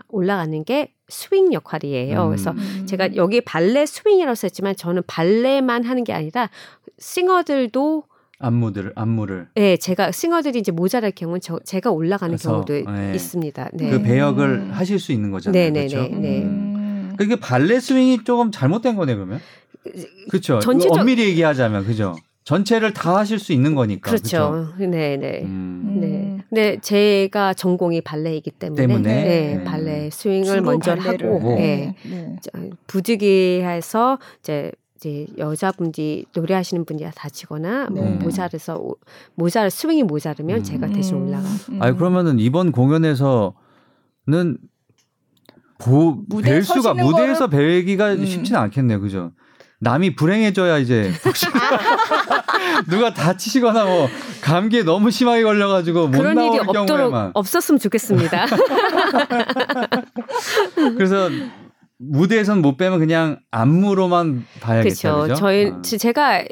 올라가는 0.08 0.64
게 0.64 0.94
스윙 1.12 1.54
역할이에요. 1.54 2.24
음. 2.24 2.30
그래서 2.30 2.54
제가 2.86 3.16
여기 3.16 3.42
발레 3.42 3.86
스윙이라고 3.86 4.36
썼지만 4.36 4.76
저는 4.76 5.04
발레만 5.06 5.84
하는 5.84 6.04
게 6.04 6.14
아니라 6.14 6.50
싱어들도 6.98 8.04
안무들 8.40 8.94
안무를 8.96 9.50
네 9.54 9.78
제가 9.78 10.12
싱어들이 10.12 10.60
이제 10.60 10.72
모자랄 10.72 11.12
경우는 11.12 11.42
저, 11.42 11.60
제가 11.64 11.92
올라가는 11.92 12.36
그래서, 12.36 12.52
경우도 12.52 12.92
네. 12.92 13.12
있습니다. 13.14 13.70
네. 13.74 13.90
그 13.92 14.02
배역을 14.02 14.50
음. 14.50 14.72
하실 14.72 15.00
수 15.00 15.12
있는 15.12 15.30
거잖아요. 15.30 15.64
네네네. 15.64 15.88
그렇죠? 15.88 16.16
네. 16.16 16.42
음. 16.42 17.14
그게 17.18 17.36
발레 17.36 17.80
스윙이 17.80 18.24
조금 18.24 18.52
잘못된 18.52 18.96
거네 18.96 19.14
그러면. 19.16 19.40
그렇죠. 20.30 20.60
전체적... 20.60 20.98
엄밀히 20.98 21.24
얘기하자면 21.30 21.86
그죠. 21.86 22.16
전체를 22.44 22.94
다 22.94 23.18
하실 23.18 23.40
수 23.40 23.54
있는 23.54 23.76
거니까. 23.76 24.10
그렇죠. 24.10 24.74
네, 24.78 25.18
네. 25.18 25.42
음. 25.44 25.98
네. 26.02 26.44
근데 26.50 26.80
제가 26.82 27.54
전공이 27.54 28.02
발레이기 28.02 28.52
때문에, 28.52 28.88
때문에? 28.88 29.24
네, 29.24 29.56
네. 29.56 29.64
발레 29.64 30.10
스윙을 30.10 30.62
먼저 30.62 30.94
하고 30.94 31.56
네. 31.56 31.96
네. 32.04 32.38
부득이해서 32.88 34.18
이제 34.40 34.72
이제 34.96 35.26
여자분들이 35.38 36.26
노래하시는 36.36 36.86
분이 36.86 37.04
다치거나 37.16 37.90
뭐 37.90 38.04
네. 38.04 38.12
모자라서 38.18 38.96
모자를 39.36 39.72
스윙이 39.72 40.04
모자르면 40.04 40.60
음. 40.60 40.64
제가 40.64 40.88
대신 40.88 41.18
음. 41.18 41.28
올라가. 41.28 41.48
음. 41.70 41.82
아니 41.82 41.96
그러면은 41.96 42.40
이번 42.40 42.72
공연에서는 42.72 43.54
보, 45.80 46.24
뵐 46.28 46.64
수가 46.64 46.94
무대에서 46.94 47.48
뵈기가 47.48 48.14
음. 48.14 48.26
쉽지는 48.26 48.60
않겠네요, 48.60 49.00
그죠? 49.02 49.32
남이 49.82 50.16
불행해져야 50.16 50.78
이제 50.78 51.12
누가 52.88 53.12
다치시거나 53.14 53.86
뭐 53.86 54.08
감기에 54.42 54.84
너무 54.84 55.10
심하게 55.10 55.42
걸려가지고 55.44 56.10
못 56.10 56.18
그런 56.18 56.40
일이 56.40 56.60
없도록 56.60 56.88
경우에만. 56.88 57.32
없었으면 57.34 57.80
좋겠습니다. 57.80 58.46
그래서 60.96 61.30
무대에선 61.98 62.62
못 62.62 62.78
빼면 62.78 63.00
그냥 63.00 63.40
안무로만 63.50 64.46
봐야겠죠. 64.60 65.14
그렇죠. 65.24 65.34
저희 65.34 65.72
아. 65.72 65.82
제가 65.82 66.44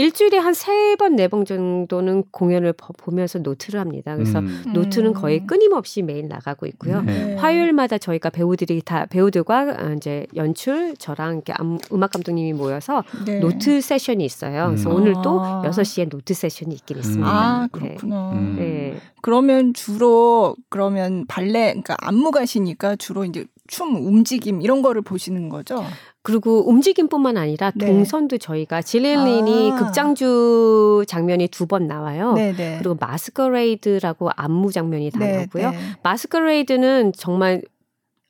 일주일에 0.00 0.38
한 0.38 0.54
세 0.54 0.96
번, 0.96 1.14
네 1.16 1.28
번 1.28 1.44
정도는 1.44 2.24
공연을 2.30 2.72
보면서 2.72 3.38
노트를 3.38 3.78
합니다. 3.80 4.14
그래서 4.16 4.38
음. 4.38 4.62
노트는 4.72 5.12
거의 5.12 5.40
음. 5.40 5.46
끊임없이 5.46 6.02
매일 6.02 6.26
나가고 6.28 6.66
있고요. 6.66 7.02
네. 7.02 7.34
화요일마다 7.36 7.98
저희가 7.98 8.30
배우들이 8.30 8.80
다 8.82 9.06
배우들과 9.06 9.76
어, 9.78 9.94
이제 9.96 10.26
연출, 10.36 10.94
저랑 10.96 11.42
이렇게 11.46 11.52
음악 11.92 12.12
감독님이 12.12 12.52
모여서 12.54 13.04
네. 13.26 13.40
note 13.40 13.80
session이 13.80 14.24
있어요. 14.24 14.68
그래서 14.68 14.90
음. 14.90 14.96
오늘 14.96 15.14
또 15.22 15.40
아. 15.40 15.62
6시에 15.66 16.08
note 16.08 16.32
session이 16.34 16.74
있긴 16.76 16.96
음. 16.96 17.00
있습니다. 17.00 17.30
아, 17.30 17.68
네. 17.72 17.78
그렇구나. 17.78 18.32
네. 18.34 18.62
네. 18.62 18.96
그러면 19.22 19.74
주로 19.74 20.56
그러면 20.70 21.26
발레 21.26 21.72
그러니까 21.72 21.96
안무가시니까 22.00 22.96
주로 22.96 23.24
이제 23.24 23.44
춤 23.68 23.94
움직임 23.94 24.62
이런 24.62 24.82
거를 24.82 25.02
보시는 25.02 25.48
거죠? 25.48 25.84
그리고 26.22 26.68
움직임뿐만 26.68 27.36
아니라 27.38 27.72
네. 27.74 27.86
동선도 27.86 28.38
저희가 28.38 28.82
질리언 28.82 29.42
린이 29.42 29.72
아. 29.72 29.76
극장주 29.76 31.04
장면이 31.08 31.48
두 31.48 31.66
번 31.66 31.86
나와요. 31.86 32.32
네네. 32.34 32.56
네. 32.56 32.76
그리고 32.78 32.96
Masquerade라고 33.00 34.30
안무 34.36 34.72
장면이 34.72 35.10
다 35.10 35.20
네, 35.20 35.36
나오고요. 35.36 35.70
네. 35.70 35.78
Masquerade는 36.02 37.12
정말 37.16 37.62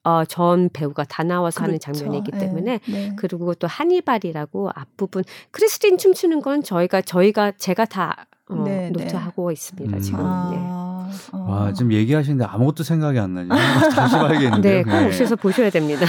어, 0.05 0.25
전 0.25 0.71
배우가 0.73 1.05
다 1.05 1.23
나와서 1.25 1.61
그렇죠. 1.63 1.65
하는 1.69 1.79
장면이기 1.81 2.31
때문에 2.33 2.81
네, 2.87 2.93
네. 2.93 3.13
그리고 3.17 3.55
또 3.55 3.67
하니발이라고 3.67 4.71
앞부분 4.75 5.25
크리스틴 5.51 5.99
춤추는 5.99 6.41
건 6.43 6.63
저희가 6.63 7.03
저희가 7.03 7.53
제가 7.53 7.85
다 7.87 8.27
어, 8.51 8.65
네, 8.65 8.91
노트하고 8.91 9.51
있습니다 9.51 9.97
음. 9.97 10.01
지금. 10.01 10.21
아. 10.23 11.09
와, 11.33 11.73
지금 11.73 11.93
얘기하시는데 11.93 12.45
아무것도 12.45 12.83
생각이 12.85 13.19
안 13.19 13.35
나죠. 13.35 13.49
다시 13.91 14.17
봐야겠는데. 14.17 14.83
네, 14.83 14.83
꼭 14.83 15.09
오셔서 15.09 15.37
보셔야 15.37 15.71
됩니다. 15.71 16.07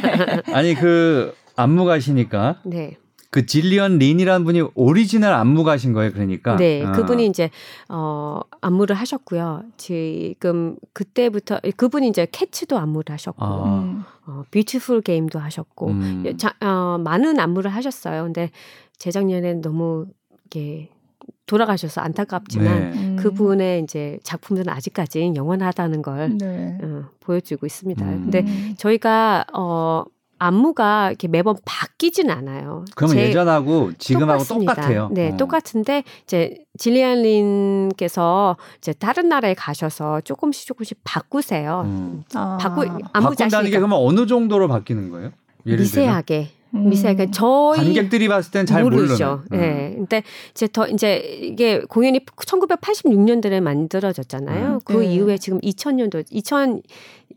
아니 0.52 0.74
그 0.74 1.34
안무가시니까. 1.56 2.60
네. 2.64 2.96
그 3.30 3.46
질리언 3.46 3.98
린이라는 3.98 4.44
분이 4.44 4.62
오리지널 4.76 5.32
안무가신 5.32 5.92
거예요, 5.92 6.12
그러니까. 6.12 6.54
네, 6.54 6.84
아. 6.84 6.92
그분이 6.92 7.26
이제 7.26 7.50
어 7.88 8.38
안무를 8.60 8.94
하셨고요. 8.94 9.64
지금 9.76 10.76
그때부터 10.92 11.58
그분이 11.76 12.08
이제 12.08 12.28
Cats도 12.30 12.78
안무를 12.78 13.12
하셨고, 13.12 13.44
아. 13.44 14.04
어, 14.26 14.44
Beautiful 14.52 15.00
Game도 15.02 15.40
하셨고, 15.40 15.88
음. 15.88 16.34
자, 16.38 16.54
어, 16.60 16.96
많은 17.02 17.40
안무를 17.40 17.74
하셨어요. 17.74 18.22
근데 18.22 18.52
재작년에 18.98 19.54
너무 19.54 20.06
이게 20.46 20.90
돌아가셔서 21.46 22.00
안타깝지만 22.00 22.90
네. 22.90 22.98
음. 22.98 23.16
그분의 23.16 23.82
이제 23.82 24.18
작품들은 24.22 24.72
아직까지 24.72 25.32
영원하다는 25.34 26.02
걸 26.02 26.38
네. 26.38 26.78
어, 26.82 27.04
보여주고 27.20 27.66
있습니다. 27.66 28.04
음. 28.04 28.30
근데 28.30 28.44
저희가 28.76 29.44
어 29.52 30.04
안무가 30.38 31.08
이렇게 31.08 31.28
매번 31.28 31.56
바뀌진 31.64 32.30
않아요. 32.30 32.84
그러면 32.96 33.18
예전하고 33.18 33.92
지금하고 33.98 34.38
똑같습니다. 34.38 34.74
똑같아요. 34.74 35.08
네, 35.12 35.30
어. 35.32 35.36
똑같은데 35.36 36.02
이제 36.24 36.58
질리안 36.78 37.22
린께서 37.22 38.56
이제 38.78 38.92
다른 38.92 39.28
나라에 39.28 39.54
가셔서 39.54 40.20
조금씩 40.22 40.66
조금씩 40.66 41.00
바꾸세요. 41.04 41.82
음. 41.86 42.24
아. 42.34 42.58
바꾸 42.60 42.82
안무 42.82 43.36
자신 43.36 43.50
바꾼다는 43.50 43.70
게 43.70 43.76
그러면 43.76 43.98
어느 44.00 44.26
정도로 44.26 44.68
바뀌는 44.68 45.10
거예요? 45.10 45.30
미세하게. 45.62 46.50
음. 46.74 46.88
미세하게 46.88 47.30
저희 47.30 47.78
관객들이 47.78 48.28
봤을 48.28 48.50
땐 48.50 48.66
잘 48.66 48.82
모르죠. 48.82 49.42
예. 49.52 49.56
네. 49.56 49.94
근데 49.96 50.22
이제 50.50 50.66
더 50.66 50.88
이제 50.88 51.18
이게 51.42 51.80
공연이 51.80 52.20
1986년도에 52.20 53.60
만들어졌잖아요. 53.60 54.74
음. 54.74 54.80
그 54.84 54.94
네. 54.94 55.14
이후에 55.14 55.38
지금 55.38 55.60
2000년도 55.60 56.24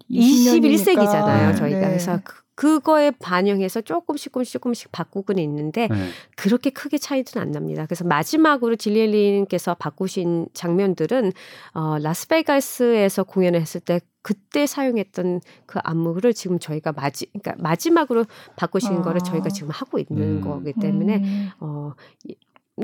2021세기잖아요. 0.09 1.57
저희가 1.57 1.79
네. 1.79 1.87
그래서 1.87 2.19
그 2.23 2.46
그거에 2.57 3.11
반영해서 3.11 3.81
조금씩 3.81 4.33
조금씩 4.33 4.53
조금씩 4.53 4.91
바꾸고는 4.91 5.43
있는데 5.43 5.87
네. 5.87 5.95
그렇게 6.35 6.71
크게 6.71 6.97
차이는 6.97 7.25
안 7.35 7.51
납니다. 7.51 7.85
그래서 7.85 8.03
마지막으로 8.03 8.75
질리엘린께서 8.75 9.75
바꾸신 9.75 10.47
장면들은 10.53 11.33
어 11.75 11.99
라스베가스에서 11.99 13.25
공연을 13.25 13.61
했을 13.61 13.79
때 13.79 14.01
그때 14.23 14.65
사용했던 14.65 15.41
그 15.67 15.77
안무를 15.83 16.33
지금 16.33 16.57
저희가 16.57 16.93
마지 16.93 17.27
그러니까 17.27 17.53
마지막으로 17.59 18.25
바꾸신 18.55 18.91
아. 18.97 19.01
거를 19.03 19.21
저희가 19.21 19.49
지금 19.49 19.69
하고 19.69 19.99
있는 19.99 20.37
음. 20.37 20.41
거기 20.41 20.73
때문에 20.73 21.17
음. 21.17 21.49
어 21.59 21.93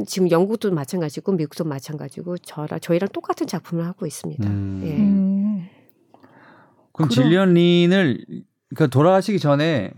지금 0.05 0.29
영국도 0.29 0.69
마찬가지고 0.69 1.31
미국도 1.31 1.63
마찬가지고 1.63 2.37
저랑 2.37 2.79
저희랑 2.79 3.09
똑같은 3.11 3.47
작품을 3.47 3.87
하고 3.87 4.05
있습니다. 4.05 4.47
음. 4.47 4.81
예. 4.83 4.97
음. 4.97 5.67
그럼, 6.91 7.09
그럼 7.09 7.09
질리언 7.09 7.55
린을 7.55 8.23
그러니까 8.73 8.87
돌아가시기 8.87 9.39
전에 9.39 9.91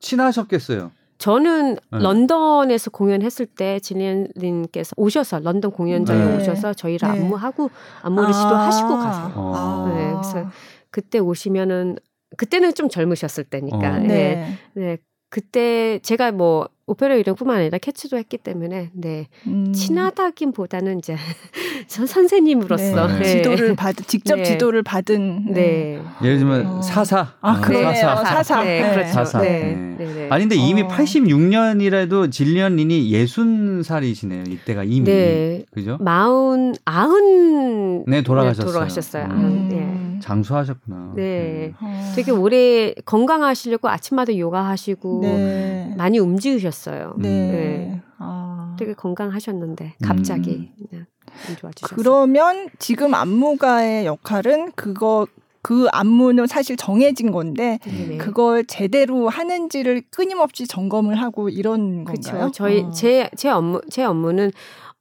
친하셨겠어요. 0.00 0.90
저는 1.18 1.74
네. 1.74 1.98
런던에서 1.98 2.90
공연했을 2.90 3.46
때 3.46 3.78
진리언님께서 3.78 4.94
오셔서 4.96 5.38
런던 5.38 5.70
공연장에 5.70 6.24
네. 6.24 6.36
오셔서 6.36 6.74
저희를 6.74 7.08
네. 7.08 7.20
안무하고 7.20 7.70
안무를 8.02 8.30
아~ 8.30 8.32
시도하시고 8.32 8.88
가세요. 8.88 9.52
아~ 9.54 9.92
네, 9.94 10.12
그래서 10.14 10.50
그때 10.90 11.18
오시면은 11.20 11.96
그때는 12.36 12.74
좀 12.74 12.88
젊으셨을 12.88 13.44
때니까. 13.44 13.76
어. 13.76 13.98
네. 13.98 14.06
네. 14.06 14.58
네. 14.74 14.98
그때 15.30 16.00
제가 16.00 16.32
뭐 16.32 16.68
오페라 16.86 17.14
이름뿐만 17.14 17.58
아니라 17.58 17.78
캐치도 17.78 18.16
했기 18.16 18.36
때문에 18.38 18.90
네 18.92 19.28
음. 19.46 19.72
친하다긴보다는 19.72 20.98
이제 20.98 21.16
선 21.86 22.06
선생님으로서 22.06 23.06
네. 23.06 23.18
네. 23.18 23.24
지도를 23.24 23.76
받 23.76 23.94
직접 24.06 24.36
네. 24.36 24.42
지도를 24.44 24.82
받은 24.82 25.52
네. 25.52 25.52
네. 25.52 26.02
예를 26.22 26.38
들면 26.38 26.66
어. 26.66 26.82
사사 26.82 27.34
아 27.40 27.60
그래요 27.60 27.94
사사, 27.94 28.24
사사. 28.24 28.64
네, 28.64 28.82
네. 28.82 28.94
그렇죠 28.94 29.12
사사 29.12 29.40
네. 29.40 29.96
네. 29.96 30.28
아니 30.30 30.44
근데 30.44 30.56
이미 30.56 30.82
어. 30.82 30.88
86년이라도 30.88 32.32
질리언 32.32 32.76
린이 32.76 33.10
60살이시네요 33.12 34.50
이때가 34.50 34.82
이미 34.82 35.04
네. 35.04 35.64
그죠 35.70 35.98
마흔 36.00 36.74
아흔 36.84 38.04
네 38.06 38.22
돌아가셨어요 38.22 38.72
돌아가셨어요 38.72 39.24
음. 39.26 39.68
네. 39.70 40.02
장수하셨구나. 40.22 41.12
네. 41.16 41.74
음. 41.82 42.12
되게 42.14 42.30
오래 42.30 42.94
건강하시려고 43.04 43.88
아침마다 43.88 44.36
요가하시고 44.36 45.20
네. 45.22 45.94
많이 45.96 46.18
움직이셨어요. 46.18 46.71
네. 47.18 47.28
네. 47.28 48.02
아. 48.18 48.76
되게 48.78 48.94
건강하셨는데 48.94 49.94
갑자기 50.02 50.72
음. 50.92 51.06
안 51.48 51.56
좋아지셨어요. 51.56 51.96
그러면 51.96 52.68
지금 52.78 53.14
안무가의 53.14 54.06
역할은 54.06 54.72
그거 54.72 55.26
그그 55.62 55.86
안무는 55.92 56.46
사실 56.48 56.76
정해진 56.76 57.30
건데 57.30 57.78
네. 57.84 58.18
그걸 58.18 58.64
제대로 58.66 59.28
하는지를 59.28 60.02
끊임없이 60.10 60.66
점검을 60.66 61.20
하고 61.20 61.48
이런 61.48 62.04
건가요? 62.04 62.34
그렇죠. 62.34 62.50
저희 62.52 62.84
제제 62.92 63.22
어. 63.22 63.28
제 63.36 63.48
업무 63.48 63.80
제 63.88 64.04
업무는 64.04 64.50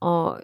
어 0.02 0.36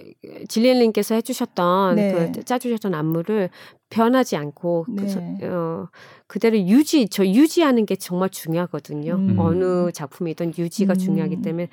질리엔님께서 0.47 1.15
해주셨던 1.15 1.95
네. 1.95 2.31
그 2.31 2.43
짜주셨던 2.43 2.93
안무를 2.93 3.49
변하지 3.89 4.35
않고 4.35 4.85
그 4.85 5.01
네. 5.01 5.37
그, 5.39 5.45
어, 5.47 5.89
그대로 6.27 6.57
유지 6.59 7.07
저 7.09 7.25
유지하는 7.25 7.85
게 7.85 7.95
정말 7.95 8.29
중요하거든요. 8.29 9.15
음. 9.15 9.39
어느 9.39 9.91
작품이든 9.91 10.53
유지가 10.57 10.93
음. 10.93 10.97
중요하기 10.97 11.41
때문에 11.41 11.69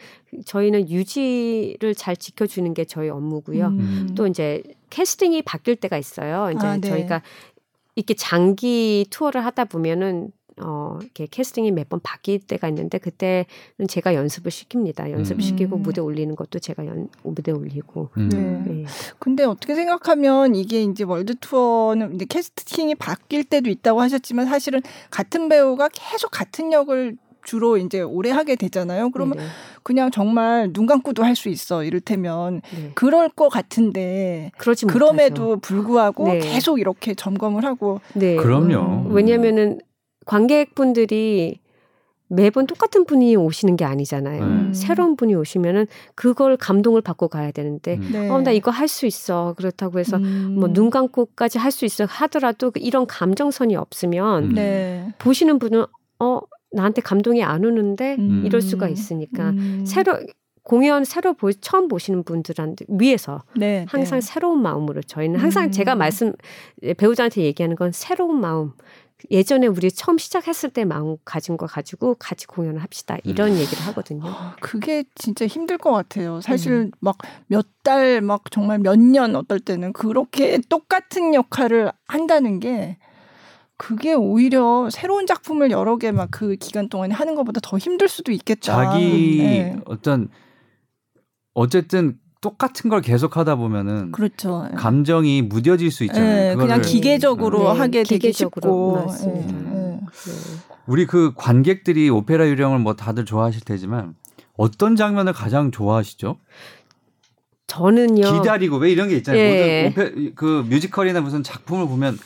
저희는 0.47 0.89
유지를 0.89 1.95
잘 1.95 2.17
지켜주는 2.17 2.73
게 2.73 2.85
저희 2.85 3.11
업무고요. 3.11 3.67
음. 3.67 4.09
또 4.15 4.27
이제 4.27 4.63
캐스팅이 4.91 5.43
바뀔 5.43 5.77
때가 5.77 5.99
있어요. 5.99 6.51
이제 6.53 6.67
아, 6.67 6.77
네. 6.77 6.89
저희가 6.89 7.23
이렇게 7.97 8.15
장기 8.15 9.07
투어를 9.11 9.45
하다 9.45 9.67
보면은 9.67 10.31
어, 10.61 10.99
이렇게 11.03 11.27
캐스팅이 11.31 11.71
몇 11.73 11.89
번 11.89 12.01
바뀔 12.03 12.39
때가 12.41 12.69
있는데 12.69 12.99
그때는 12.99 13.45
제가 13.89 14.15
연습을 14.15 14.51
시킵니다. 14.51 15.11
연습 15.11 15.35
음. 15.39 15.41
시키고 15.41 15.77
무대 15.77 16.01
올리는 16.01 16.35
것도 16.35 16.59
제가 16.59 16.87
연, 16.87 17.09
무대 17.23 17.53
올리고. 17.53 18.09
음. 18.17 18.29
네. 18.31 18.73
네. 18.73 18.85
근데 19.19 19.45
어떻게 19.45 19.75
생각하면 19.75 20.55
이게 20.55 20.83
이제 20.83 21.05
월드 21.05 21.35
투어는 21.41 22.15
이제 22.15 22.25
캐스팅이 22.29 22.95
바뀔 22.95 23.45
때도 23.45 23.69
있다고 23.69 24.01
하셨지만 24.01 24.47
사실은 24.47 24.81
같은 25.11 25.49
배우가 25.49 25.89
계속 25.93 26.31
같은 26.31 26.73
역을 26.73 27.17
주로 27.45 27.77
이제 27.77 28.01
오래 28.01 28.31
하게 28.31 28.57
되잖아요. 28.57 29.11
그러면 29.11 29.37
네네. 29.37 29.49
그냥 29.83 30.11
정말 30.11 30.73
눈 30.73 30.87
감고도 30.87 31.23
할 31.23 31.37
수 31.37 31.51
있어. 31.51 31.85
이를테면 31.85 32.63
네. 32.75 32.93
그럴 32.95 33.29
것 33.29 33.51
같은데 33.51 34.51
그럼에도 34.57 35.43
못하죠. 35.43 35.61
불구하고 35.61 36.25
네. 36.29 36.39
계속 36.39 36.81
이렇게 36.81 37.15
점검을 37.15 37.67
하고 37.67 38.01
네. 38.15 38.37
그럼요. 38.37 39.09
음. 39.11 39.13
왜냐면은 39.15 39.81
관객분들이 40.25 41.59
매번 42.29 42.67
똑같은 42.67 43.05
분이 43.05 43.37
오시는 43.37 43.77
게 43.77 43.85
아니잖아요. 43.85 44.43
음. 44.43 44.73
새로운 44.75 45.15
분이 45.15 45.35
오시면은 45.35 45.87
그걸 46.15 46.57
감동을 46.57 47.01
받고 47.03 47.29
가야 47.29 47.51
되는데, 47.53 47.97
음. 47.97 48.09
네. 48.13 48.29
어, 48.31 48.41
나 48.41 48.51
이거 48.51 48.71
할 48.71 48.89
수 48.89 49.07
있어. 49.07 49.55
그렇다고 49.57 49.99
해서 49.99 50.17
음. 50.17 50.57
뭐눈 50.59 50.91
감고까지 50.91 51.59
할 51.59 51.71
수 51.71 51.85
있어 51.85 52.07
하더라도 52.07 52.71
그 52.71 52.81
이런 52.81 53.07
감정선이 53.07 53.77
없으면 53.77 54.55
네. 54.55 55.13
보시는 55.19 55.59
분은 55.59 55.85
어, 56.19 56.41
나한테 56.73 57.03
감동이 57.03 57.45
안 57.45 57.65
오는데 57.65 58.17
음. 58.19 58.43
이럴 58.45 58.63
수가 58.63 58.89
있으니까 58.89 59.51
음. 59.51 59.85
새로 59.87 60.19
공연 60.65 61.05
새로 61.05 61.35
보, 61.35 61.53
처음 61.53 61.89
보시는 61.89 62.25
분들한테 62.25 62.87
위해서 62.89 63.43
네, 63.57 63.87
항상 63.89 64.21
네. 64.21 64.27
새로운 64.27 64.63
마음으로 64.63 65.03
저희는 65.03 65.39
항상 65.39 65.71
제가 65.71 65.95
말씀 65.95 66.33
배우자한테 66.97 67.43
얘기하는 67.43 67.77
건 67.77 67.93
새로운 67.93 68.41
마음 68.41 68.73
예전에 69.31 69.67
우리 69.69 69.91
처음 69.91 70.19
시작했을 70.19 70.71
때 70.71 70.85
마음 70.85 71.17
가진 71.25 71.57
거 71.57 71.67
가지고 71.67 72.15
같이 72.19 72.47
공연을 72.47 72.83
합시다 72.83 73.17
이런 73.25 73.53
음. 73.53 73.57
얘기를 73.57 73.83
하거든요. 73.87 74.23
아, 74.27 74.57
그게 74.61 75.05
진짜 75.15 75.47
힘들 75.47 75.79
것 75.79 75.93
같아요. 75.93 76.41
사실 76.41 76.73
음. 76.73 76.91
막몇 77.01 77.67
달막 77.83 78.51
정말 78.51 78.79
몇 78.81 78.97
년 78.99 79.37
어떨 79.37 79.61
때는 79.61 79.93
그렇게 79.93 80.59
똑같은 80.69 81.35
역할을 81.35 81.93
한다는 82.07 82.59
게 82.61 82.97
그게 83.77 84.13
오히려 84.15 84.89
새로운 84.91 85.27
작품을 85.27 85.71
여러 85.71 85.97
개 85.99 86.11
막 86.11 86.29
그 86.31 86.57
기간 86.57 86.89
동안에 86.89 87.15
하는 87.15 87.35
것보다 87.35 87.61
더 87.63 87.77
힘들 87.79 88.09
수도 88.09 88.33
있겠다. 88.33 88.61
자기 88.93 89.39
네. 89.39 89.77
어떤 89.87 90.29
어쨌든 91.55 92.19
똑같은 92.41 92.91
걸 92.91 93.01
계속 93.01 93.39
하다 93.39 93.57
보면은 93.57 94.13
그렇죠. 94.13 94.69
감정이 94.77 95.41
무뎌질 95.43 95.91
수 95.91 96.05
있잖아요. 96.05 96.51
네, 96.51 96.55
그냥 96.57 96.83
기계적으로 96.83 97.73
네, 97.73 97.79
하게 97.79 98.03
되기 98.03 98.33
쉽고. 98.33 99.07
맞습니다. 99.07 99.53
네, 99.53 99.71
네. 99.71 100.01
우리 100.87 101.07
그 101.07 101.33
관객들이 101.35 102.11
오페라 102.11 102.47
유령을 102.47 102.81
뭐 102.81 102.95
다들 102.95 103.25
좋아하실 103.25 103.63
테지만 103.63 104.15
어떤 104.57 104.95
장면을 104.95 105.33
가장 105.33 105.71
좋아하시죠? 105.71 106.37
저는요. 107.67 108.21
기다리고 108.21 108.77
왜 108.77 108.93
이런 108.93 109.09
게 109.09 109.17
있잖아요. 109.17 109.41
예. 109.41 109.87
오페 109.89 110.33
그 110.35 110.67
뮤지컬이나 110.69 111.23
무슨 111.23 111.43
작품을 111.43 111.87
보면 111.89 112.19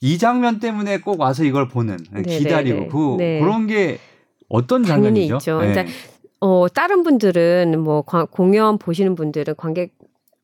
이 0.00 0.16
장면 0.16 0.58
때문에 0.58 1.00
꼭 1.00 1.20
와서 1.20 1.44
이걸 1.44 1.68
보는 1.68 1.98
네, 2.12 2.22
기다리고 2.22 2.88
그 2.88 3.16
네. 3.18 3.40
그런 3.40 3.66
게 3.66 3.98
어떤 4.48 4.82
장면이죠? 4.82 5.36
있죠. 5.36 5.60
네. 5.60 5.72
그러니까 5.72 5.94
어, 6.40 6.68
다른 6.68 7.02
분들은 7.02 7.80
뭐 7.80 8.02
과, 8.02 8.24
공연 8.24 8.78
보시는 8.78 9.14
분들은 9.14 9.54
관객 9.56 9.94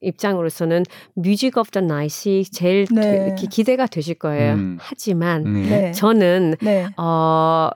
입장으로서는 0.02 0.84
Music 1.14 1.56
of 1.56 1.70
the 1.70 1.80
Night이 1.80 2.44
제일 2.44 2.86
네. 2.92 3.34
기, 3.38 3.46
기대가 3.46 3.86
되실 3.86 4.14
거예요. 4.14 4.54
음. 4.54 4.76
하지만 4.78 5.44
네. 5.44 5.92
저는 5.92 6.56
네. 6.60 6.86
어 6.98 7.70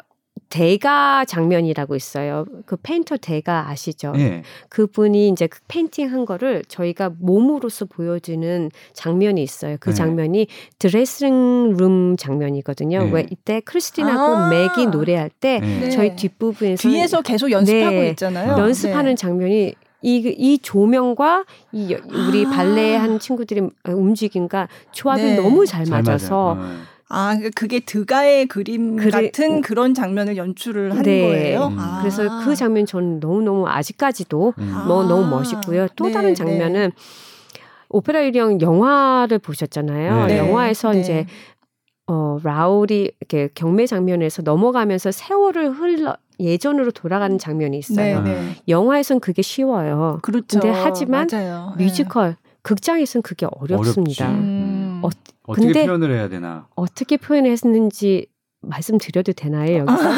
드가 0.50 1.24
장면이라고 1.24 1.94
있어요. 1.94 2.44
그 2.66 2.76
painter 2.76 3.16
드가 3.16 3.68
아시죠? 3.68 4.12
네. 4.12 4.42
그분이 4.68 5.28
이제 5.28 5.46
그 5.46 5.61
painting 5.68 6.12
한 6.12 6.24
거를 6.24 6.64
저희가 6.66 7.12
몸으로서 7.18 7.84
보여주는 7.84 8.70
장면이 8.92 9.42
있어요. 9.42 9.76
그 9.78 9.90
네. 9.90 9.94
장면이 9.94 10.46
dressing 10.80 11.76
room 11.76 12.16
장면이거든요. 12.16 13.05
네. 13.05 13.11
왜 13.12 13.26
이때 13.30 13.61
크리스틴하고 13.61 14.20
아~ 14.20 14.51
멕이 14.50 14.88
노래할 14.88 15.30
때 15.30 15.61
네. 15.61 15.88
저희 15.90 16.16
뒷부분에서 16.16 16.88
뒤에서 16.88 17.22
계속 17.22 17.53
연습하고 17.53 17.96
네. 17.96 18.11
있잖아요. 18.11 18.59
연습하는 18.59 19.12
네. 19.12 19.14
장면이 19.14 19.74
이, 20.03 20.34
이 20.36 20.59
조명과 20.59 21.44
이 21.72 21.94
우리 21.94 22.44
아~ 22.46 22.51
발레 22.51 22.96
한 22.96 23.20
친구들이 23.20 23.68
움직임과 23.84 24.66
조합이 24.90 25.36
너무 25.36 25.64
잘, 25.64 25.84
잘 25.84 26.03
맞아서 26.03 26.59
아, 27.12 27.36
그게 27.56 27.80
드가의 27.80 28.46
그림 28.46 28.96
그리, 28.96 29.11
같은 29.11 29.62
그런 29.62 29.94
장면을 29.94 30.36
연출을 30.36 30.96
한 30.96 31.02
네. 31.02 31.20
거예요. 31.22 31.66
음. 31.66 31.76
아. 31.78 31.98
그래서 32.00 32.44
그 32.44 32.54
장면 32.54 32.86
저는 32.86 33.18
너무 33.18 33.42
너무 33.42 33.68
아직까지도 33.68 34.54
음. 34.56 34.74
뭐 34.86 35.02
너무 35.02 35.26
멋있고요. 35.28 35.88
또 35.96 36.06
네, 36.06 36.12
다른 36.12 36.34
장면은 36.36 36.90
네. 36.90 37.02
오페라 37.88 38.24
유령 38.24 38.61
영화를 38.61 39.40
보셨잖아요. 39.40 40.26
네. 40.26 40.38
영화에서 40.38 40.92
네. 40.92 41.00
이제 41.00 41.26
어 42.06 42.38
라울이 42.44 43.11
이렇게 43.20 43.48
경매 43.54 43.86
장면에서 43.86 44.42
넘어가면서 44.42 45.11
세월을 45.11 45.70
흘러 45.72 46.14
예전으로 46.38 46.92
돌아가는 46.92 47.36
장면이 47.38 47.76
있어요. 47.76 48.22
네, 48.22 48.34
네. 48.34 48.56
영화에서는 48.68 49.18
그게 49.18 49.42
쉬워요. 49.42 50.20
그렇죠. 50.22 50.61
근데 50.61 50.70
하지만 50.70 51.26
맞아요. 51.30 51.74
뮤지컬 51.76 52.36
극장에서는 52.62 53.22
그게 53.22 53.46
어렵습니다. 53.50 54.28
음. 54.30 54.59
어, 55.03 55.09
어떻게 55.46 55.66
근데 55.66 55.86
표현을 55.86 56.12
해야 56.12 56.28
되나? 56.28 56.66
어떻게 56.76 57.16
표현했는지 57.16 58.26
말씀드려도 58.62 59.32
되나요 59.32 59.78
여기서? 59.88 60.11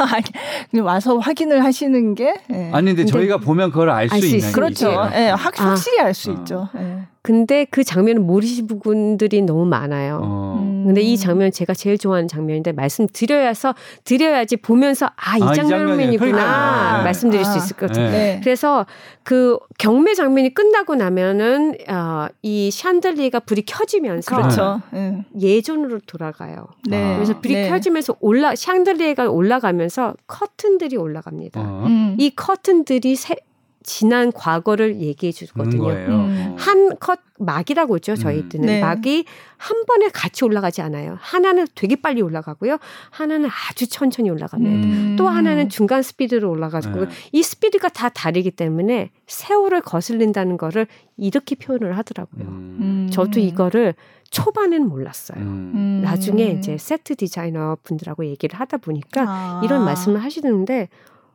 그냥 0.71 0.87
와서 0.87 1.19
확인을 1.19 1.65
하시는 1.65 2.15
게 2.15 2.35
네. 2.49 2.71
아니 2.73 2.87
근데, 2.91 3.03
근데 3.03 3.05
저희가 3.07 3.39
보면 3.39 3.71
그걸 3.71 3.91
알 3.91 4.09
수 4.09 4.17
있는 4.27 4.53
그렇죠. 4.53 5.09
네, 5.11 5.31
확, 5.31 5.59
확실히 5.61 6.01
아. 6.01 6.07
알수 6.07 6.33
있죠. 6.33 6.69
네. 6.75 7.07
근데 7.25 7.65
그 7.71 7.85
장면을 7.85 8.21
모르시는 8.21 8.81
분들이 8.81 9.43
너무 9.43 9.65
많아요. 9.65 10.21
어. 10.25 10.59
음. 10.61 10.83
근데 10.87 11.01
이 11.03 11.17
장면 11.17 11.53
제가 11.53 11.73
제일 11.73 11.97
좋아하는 11.97 12.27
장면인데 12.27 12.73
말씀드려야서 12.73 13.75
드려야지 14.03 14.57
보면서 14.57 15.07
아 15.15 15.37
이 15.39 15.55
장면이구나 15.55 16.99
네. 16.99 17.05
말씀드릴 17.05 17.45
아. 17.47 17.49
수 17.49 17.59
있을 17.59 17.77
것 17.77 17.89
같아요. 17.89 18.11
네. 18.11 18.41
그래서 18.43 18.87
그 19.23 19.57
경매 19.79 20.15
장면이 20.15 20.53
끝나고 20.53 20.97
나면은 20.97 21.77
어, 21.89 22.27
이 22.43 22.71
샨들리가 22.73 23.41
불이 23.41 23.63
켜지면서 23.67 24.35
그렇죠. 24.35 24.81
네. 24.93 25.25
예전으로 25.41 26.01
돌아가요. 26.07 26.67
네. 26.89 27.15
그래서 27.15 27.41
불이 27.41 27.55
네. 27.55 27.69
켜지면서 27.69 28.17
올라 28.21 28.57
샹들리에가 28.57 29.31
올라가면서 29.31 30.15
커튼들이 30.27 30.97
올라갑니다. 30.97 31.61
어. 31.61 31.85
음. 31.87 32.17
이 32.19 32.31
커튼들이 32.35 33.15
세, 33.15 33.37
지난 33.83 34.33
과거를 34.33 35.01
얘기해 35.01 35.33
주거든요. 35.33 35.89
음. 35.89 36.57
한컷 36.59 37.21
막이라고 37.39 37.97
있죠. 37.97 38.15
저희들은 38.15 38.65
음. 38.65 38.67
네. 38.67 38.81
막이 38.81 39.25
한 39.57 39.85
번에 39.85 40.09
같이 40.09 40.45
올라가지 40.45 40.81
않아요. 40.83 41.19
하나는 41.21 41.67
되게 41.75 41.97
빨리 41.97 42.23
올라가고요. 42.23 42.79
하나는 43.11 43.49
아주 43.49 43.89
천천히 43.89 44.31
올라갑니다. 44.31 44.75
음. 44.75 45.17
또 45.17 45.29
하나는 45.29 45.69
중간 45.69 46.03
스피드로 46.03 46.51
올라가고 46.51 47.07
네. 47.07 47.11
이 47.33 47.43
스피드가 47.43 47.89
다 47.89 48.09
다르기 48.09 48.51
때문에 48.53 49.11
세월을 49.27 49.81
거슬린다는 49.83 50.57
거를 50.57 50.87
이렇게 51.17 51.55
표현을 51.55 51.97
하더라고요. 51.99 52.45
음. 52.45 53.09
저도 53.13 53.41
이거를 53.41 53.95
초반에는 54.31 54.89
몰랐어요. 54.89 55.39
음. 55.39 56.01
나중에 56.03 56.45
이제 56.47 56.79
세트 56.79 57.17
디자이너 57.17 57.77
분들하고 57.83 58.25
얘기를 58.25 58.59
하다 58.59 58.79
보니까 58.79 59.25
아. 59.29 59.61
이런 59.63 59.85
말씀을 59.85 60.23
하시는데 60.23 60.89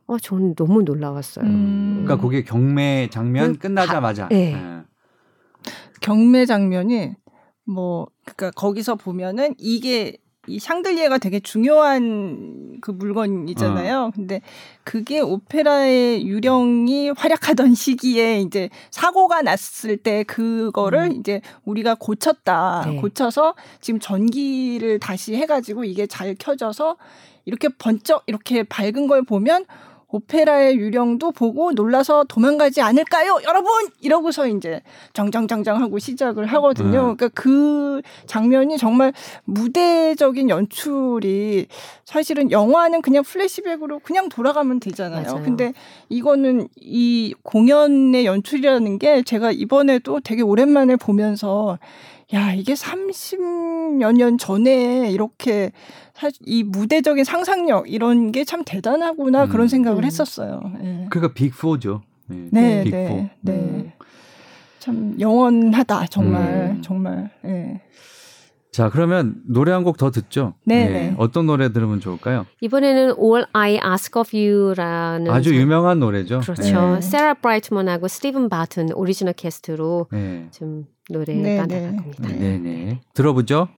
어, 0.08 0.18
저는 0.18 0.54
너무 0.54 0.82
놀라웠어요. 0.82 1.44
음. 1.44 2.02
그러니까 2.04 2.26
그게 2.26 2.42
경매 2.42 3.08
장면 3.10 3.52
그, 3.52 3.58
끝나자마자. 3.58 4.28
네. 4.28 4.54
네. 4.54 4.82
경매 6.00 6.46
장면이 6.46 7.12
뭐 7.66 8.08
그러니까 8.24 8.50
거기서 8.52 8.96
보면은 8.96 9.54
이게 9.58 10.16
이 10.46 10.58
샹들리에가 10.58 11.18
되게 11.18 11.40
중요한 11.40 12.78
그 12.80 12.90
물건이잖아요. 12.90 13.98
어. 13.98 14.10
근데 14.14 14.40
그게 14.82 15.20
오페라의 15.20 16.26
유령이 16.26 17.10
활약하던 17.10 17.74
시기에 17.74 18.40
이제 18.40 18.70
사고가 18.90 19.42
났을 19.42 19.98
때 19.98 20.22
그거를 20.22 21.00
음. 21.00 21.12
이제 21.12 21.42
우리가 21.66 21.96
고쳤다. 21.96 22.84
네. 22.86 22.96
고쳐서 22.96 23.56
지금 23.82 24.00
전기를 24.00 25.00
다시 25.00 25.36
해가지고 25.36 25.84
이게 25.84 26.06
잘 26.06 26.34
켜져서 26.38 26.96
이렇게 27.44 27.68
번쩍 27.68 28.22
이렇게 28.26 28.62
밝은 28.62 29.06
걸 29.06 29.22
보면 29.24 29.66
오페라의 30.10 30.76
유령도 30.76 31.32
보고 31.32 31.72
놀라서 31.72 32.24
도망가지 32.24 32.80
않을까요? 32.80 33.38
여러분! 33.44 33.70
이러고서 34.00 34.48
이제 34.48 34.80
정정정정 35.12 35.80
하고 35.80 35.98
시작을 35.98 36.46
하거든요. 36.46 36.90
네. 36.90 36.98
그러니까 36.98 37.28
그 37.28 38.00
장면이 38.26 38.78
정말 38.78 39.12
무대적인 39.44 40.48
연출이 40.48 41.66
사실은 42.06 42.50
영화는 42.50 43.02
그냥 43.02 43.22
플래시백으로 43.22 43.98
그냥 43.98 44.30
돌아가면 44.30 44.80
되잖아요. 44.80 45.24
맞아요. 45.24 45.44
근데 45.44 45.74
이거는 46.08 46.68
이 46.76 47.34
공연의 47.42 48.24
연출이라는 48.24 48.98
게 48.98 49.22
제가 49.22 49.52
이번에도 49.52 50.20
되게 50.20 50.40
오랜만에 50.42 50.96
보면서 50.96 51.78
야, 52.34 52.52
이게 52.52 52.74
30 52.74 53.40
여 54.00 54.12
년 54.12 54.38
전에 54.38 55.10
이렇게 55.10 55.72
이 56.44 56.62
무대적인 56.64 57.24
상상력 57.24 57.90
이런 57.92 58.32
게 58.32 58.44
참 58.44 58.62
대단하구나 58.64 59.44
음. 59.44 59.48
그런 59.48 59.68
생각을 59.68 60.02
음. 60.02 60.04
했었어요. 60.04 60.60
네. 60.80 61.06
그러니까 61.10 61.34
Big 61.34 61.59
4죠. 61.59 62.00
네, 62.26 62.48
네, 62.52 62.84
Big 62.84 62.90
네, 62.92 63.30
네. 63.40 63.52
음. 63.52 63.92
참 64.78 65.16
영원하다 65.18 66.06
정말 66.06 66.42
음. 66.76 66.82
정말. 66.82 67.30
네. 67.42 67.82
자, 68.70 68.90
그러면 68.90 69.34
노래 69.48 69.72
한 69.72 69.82
곡 69.82 69.96
더 69.96 70.10
듣죠. 70.10 70.54
네, 70.64 70.88
네. 70.88 71.14
어떤 71.18 71.46
노래 71.46 71.72
들으면 71.72 71.98
좋을까요? 72.00 72.46
이번에는 72.60 73.14
All 73.18 73.46
I 73.52 73.80
Ask 73.84 74.20
of 74.20 74.36
You라는 74.36 75.30
아주 75.32 75.54
유명한 75.56 75.98
노래죠. 75.98 76.40
그렇죠. 76.40 76.62
네. 76.94 77.00
세라 77.00 77.34
브라이트먼하고 77.34 78.06
스티븐 78.06 78.48
바튼 78.48 78.92
오리지널 78.92 79.32
캐스트로 79.34 80.06
네. 80.12 80.46
좀 80.52 80.84
노래가 81.10 81.40
네, 81.42 81.56
나갈 81.80 81.96
겁니다. 81.96 82.28
네, 82.28 82.58
네. 82.58 83.00
들어보죠. 83.14 83.68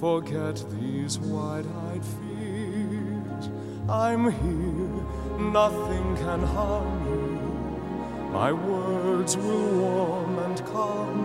Forget 0.00 0.64
these 0.80 1.18
wide-eyed 1.18 2.04
fears. 2.04 3.50
I'm 3.88 4.30
here, 4.30 5.40
nothing 5.52 6.16
can 6.16 6.40
harm 6.40 7.06
you. 7.06 8.30
My 8.32 8.52
words 8.52 9.36
will 9.36 9.78
warm 9.80 10.38
and 10.38 10.64
calm 10.66 11.18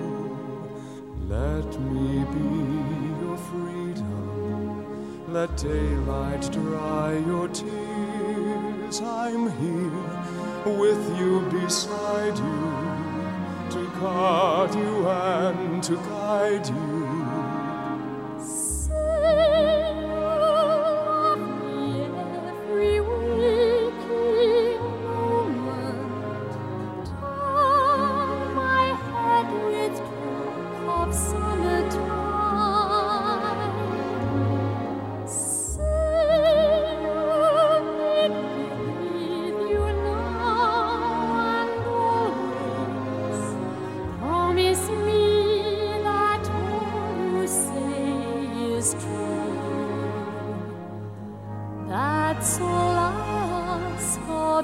you. 0.00 0.26
Let 1.28 1.80
me 1.80 2.24
be 2.36 3.24
your 3.24 3.36
freedom. 3.36 5.32
Let 5.32 5.56
daylight 5.56 6.50
dry 6.52 7.18
your 7.26 7.48
tears. 7.48 9.00
I'm 9.00 9.50
here 9.60 10.76
with 10.78 11.18
you 11.18 11.40
beside 11.50 12.38
you 12.38 12.71
to 13.72 13.86
guard 13.98 14.74
you 14.74 15.08
and 15.08 15.82
to 15.82 15.96
guide 15.96 16.68
you. 16.68 16.92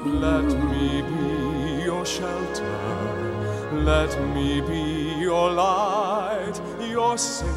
Let 0.05 0.45
me 0.71 1.03
be 1.03 1.83
your 1.83 2.03
shelter, 2.03 2.77
let 3.73 4.19
me 4.33 4.59
be 4.61 5.13
your 5.19 5.51
light, 5.51 6.59
you're 6.81 7.17
safe, 7.19 7.47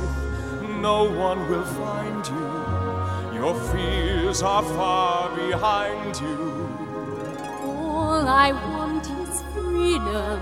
no 0.80 1.04
one 1.04 1.48
will 1.48 1.64
find 1.64 2.26
you, 2.26 3.40
your 3.40 3.54
fears 3.54 4.42
are 4.42 4.62
far 4.62 5.34
behind 5.34 6.20
you. 6.20 6.68
All 7.64 8.28
I 8.28 8.52
want 8.52 9.08
is 9.22 9.42
freedom, 9.54 10.40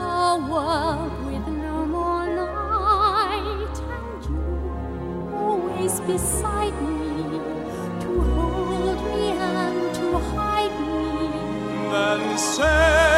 a 0.00 0.36
world 0.50 1.12
with 1.26 1.46
no 1.46 1.86
more 1.86 2.26
night, 2.26 3.80
and 3.98 4.24
you 4.24 5.36
always 5.36 6.00
beside 6.00 6.74
me. 6.82 7.05
vencer. 12.36 13.15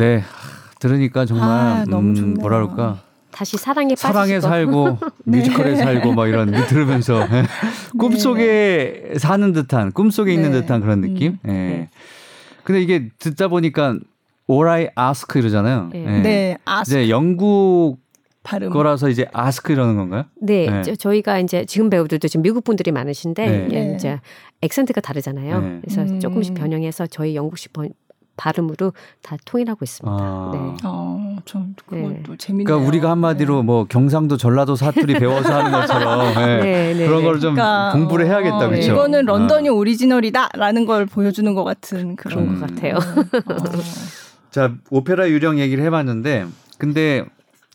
네. 0.00 0.22
들으니까 0.78 1.26
정말 1.26 1.48
아, 1.48 1.84
너무 1.86 2.18
음, 2.18 2.34
뭐라 2.34 2.62
그럴까? 2.62 3.02
다시 3.30 3.58
사랑에 3.58 3.94
사랑에 3.94 4.40
살고 4.40 4.98
네. 5.24 5.38
뮤지컬에 5.38 5.76
살고 5.76 6.14
뭐 6.14 6.26
이런 6.26 6.50
들으면서 6.66 7.26
네. 7.28 7.44
꿈속에 7.98 9.14
사는 9.18 9.52
듯한 9.52 9.92
꿈속에 9.92 10.32
있는 10.32 10.52
네. 10.52 10.62
듯한 10.62 10.80
그런 10.80 11.02
느낌. 11.02 11.38
음. 11.44 11.48
예. 11.48 11.52
네. 11.52 11.88
근데 12.64 12.80
이게 12.80 13.10
듣다 13.18 13.48
보니까 13.48 13.98
All 14.50 14.68
I 14.68 14.88
Ask 14.98 15.38
이러잖아요. 15.38 15.90
네, 15.92 16.04
예. 16.04 16.20
네 16.22 16.56
ask. 16.68 16.82
이제 16.98 17.10
영국 17.10 17.98
발음. 18.42 18.70
거라서 18.70 19.10
이제 19.10 19.26
아스크 19.32 19.72
이러는 19.72 19.96
건가요? 19.96 20.24
네, 20.40 20.82
네. 20.82 20.96
저희가 20.96 21.38
이제 21.40 21.66
지금 21.66 21.90
배우들도 21.90 22.26
지금 22.26 22.42
미국 22.42 22.64
분들이 22.64 22.90
많으신데 22.90 23.66
네. 23.68 23.94
이제 23.94 24.18
액센트가 24.62 25.02
다르잖아요. 25.02 25.60
네. 25.60 25.78
그래서 25.82 26.02
음. 26.02 26.20
조금씩 26.20 26.54
변형해서 26.54 27.06
저희 27.06 27.36
영국식 27.36 27.74
번, 27.74 27.90
발음으로 28.40 28.94
다 29.22 29.36
통일하고 29.44 29.84
있습니다. 29.84 30.16
아. 30.18 30.50
네. 30.52 30.76
아, 30.82 31.36
좀 31.44 31.74
그것도 31.84 32.08
네. 32.08 32.22
재밌네요. 32.38 32.64
그러니까 32.64 32.88
우리가 32.88 33.10
한마디로 33.10 33.56
네. 33.56 33.62
뭐 33.62 33.84
경상도 33.84 34.38
전라도 34.38 34.76
사투리 34.76 35.14
배워서 35.18 35.52
하는 35.52 35.70
것처럼 35.70 36.34
네. 36.34 36.56
네, 36.60 36.94
네. 36.94 37.06
그런 37.06 37.22
걸좀 37.22 37.54
그러니까, 37.54 37.90
공부를 37.92 38.26
해야겠다, 38.26 38.56
어, 38.56 38.68
그렇죠? 38.70 38.92
이거는 38.92 39.26
런던이 39.26 39.68
아. 39.68 39.72
오리지널이다라는 39.72 40.86
걸 40.86 41.04
보여주는 41.04 41.52
것 41.54 41.64
같은 41.64 42.16
그런 42.16 42.48
음. 42.48 42.60
것 42.60 42.66
같아요. 42.66 42.94
어. 42.96 43.80
자, 44.50 44.72
오페라 44.90 45.28
유령 45.28 45.58
얘기를 45.58 45.84
해봤는데, 45.84 46.46
근데 46.78 47.24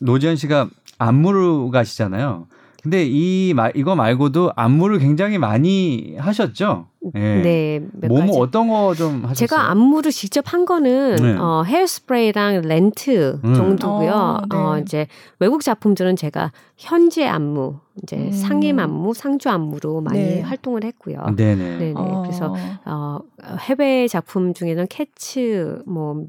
노지현 0.00 0.34
씨가 0.34 0.68
안무가시잖아요. 0.98 2.48
근데 2.86 3.04
이말 3.04 3.72
이거 3.74 3.96
말고도 3.96 4.52
안무를 4.54 5.00
굉장히 5.00 5.38
많이 5.38 6.14
하셨죠? 6.18 6.86
네. 7.14 7.42
네 7.42 7.80
뭐뭐 8.08 8.38
어떤 8.38 8.68
거 8.68 8.94
좀 8.94 9.24
하셨어요? 9.24 9.34
제가 9.34 9.70
안무를 9.72 10.12
직접 10.12 10.52
한 10.52 10.64
거는 10.64 11.16
네. 11.16 11.36
어, 11.36 11.64
Hairspray랑 11.66 12.60
Rent 12.62 13.40
음. 13.42 13.54
정도고요. 13.54 14.12
어, 14.12 14.40
네. 14.48 14.56
어, 14.56 14.78
이제 14.78 15.08
외국 15.40 15.62
작품들은 15.62 16.14
제가 16.14 16.52
현재 16.76 17.26
안무, 17.26 17.80
이제 18.04 18.16
음. 18.16 18.30
상임 18.30 18.78
안무, 18.78 19.14
상주 19.14 19.48
안무로 19.50 20.00
많이 20.02 20.20
네. 20.20 20.40
활동을 20.42 20.84
했고요. 20.84 21.34
네네. 21.36 21.78
네네. 21.78 21.92
어. 21.96 22.22
그래서 22.24 22.54
어, 22.84 23.18
해외 23.62 24.06
작품 24.06 24.54
중에는 24.54 24.86
Cats, 24.88 25.82
뭐 25.86 26.26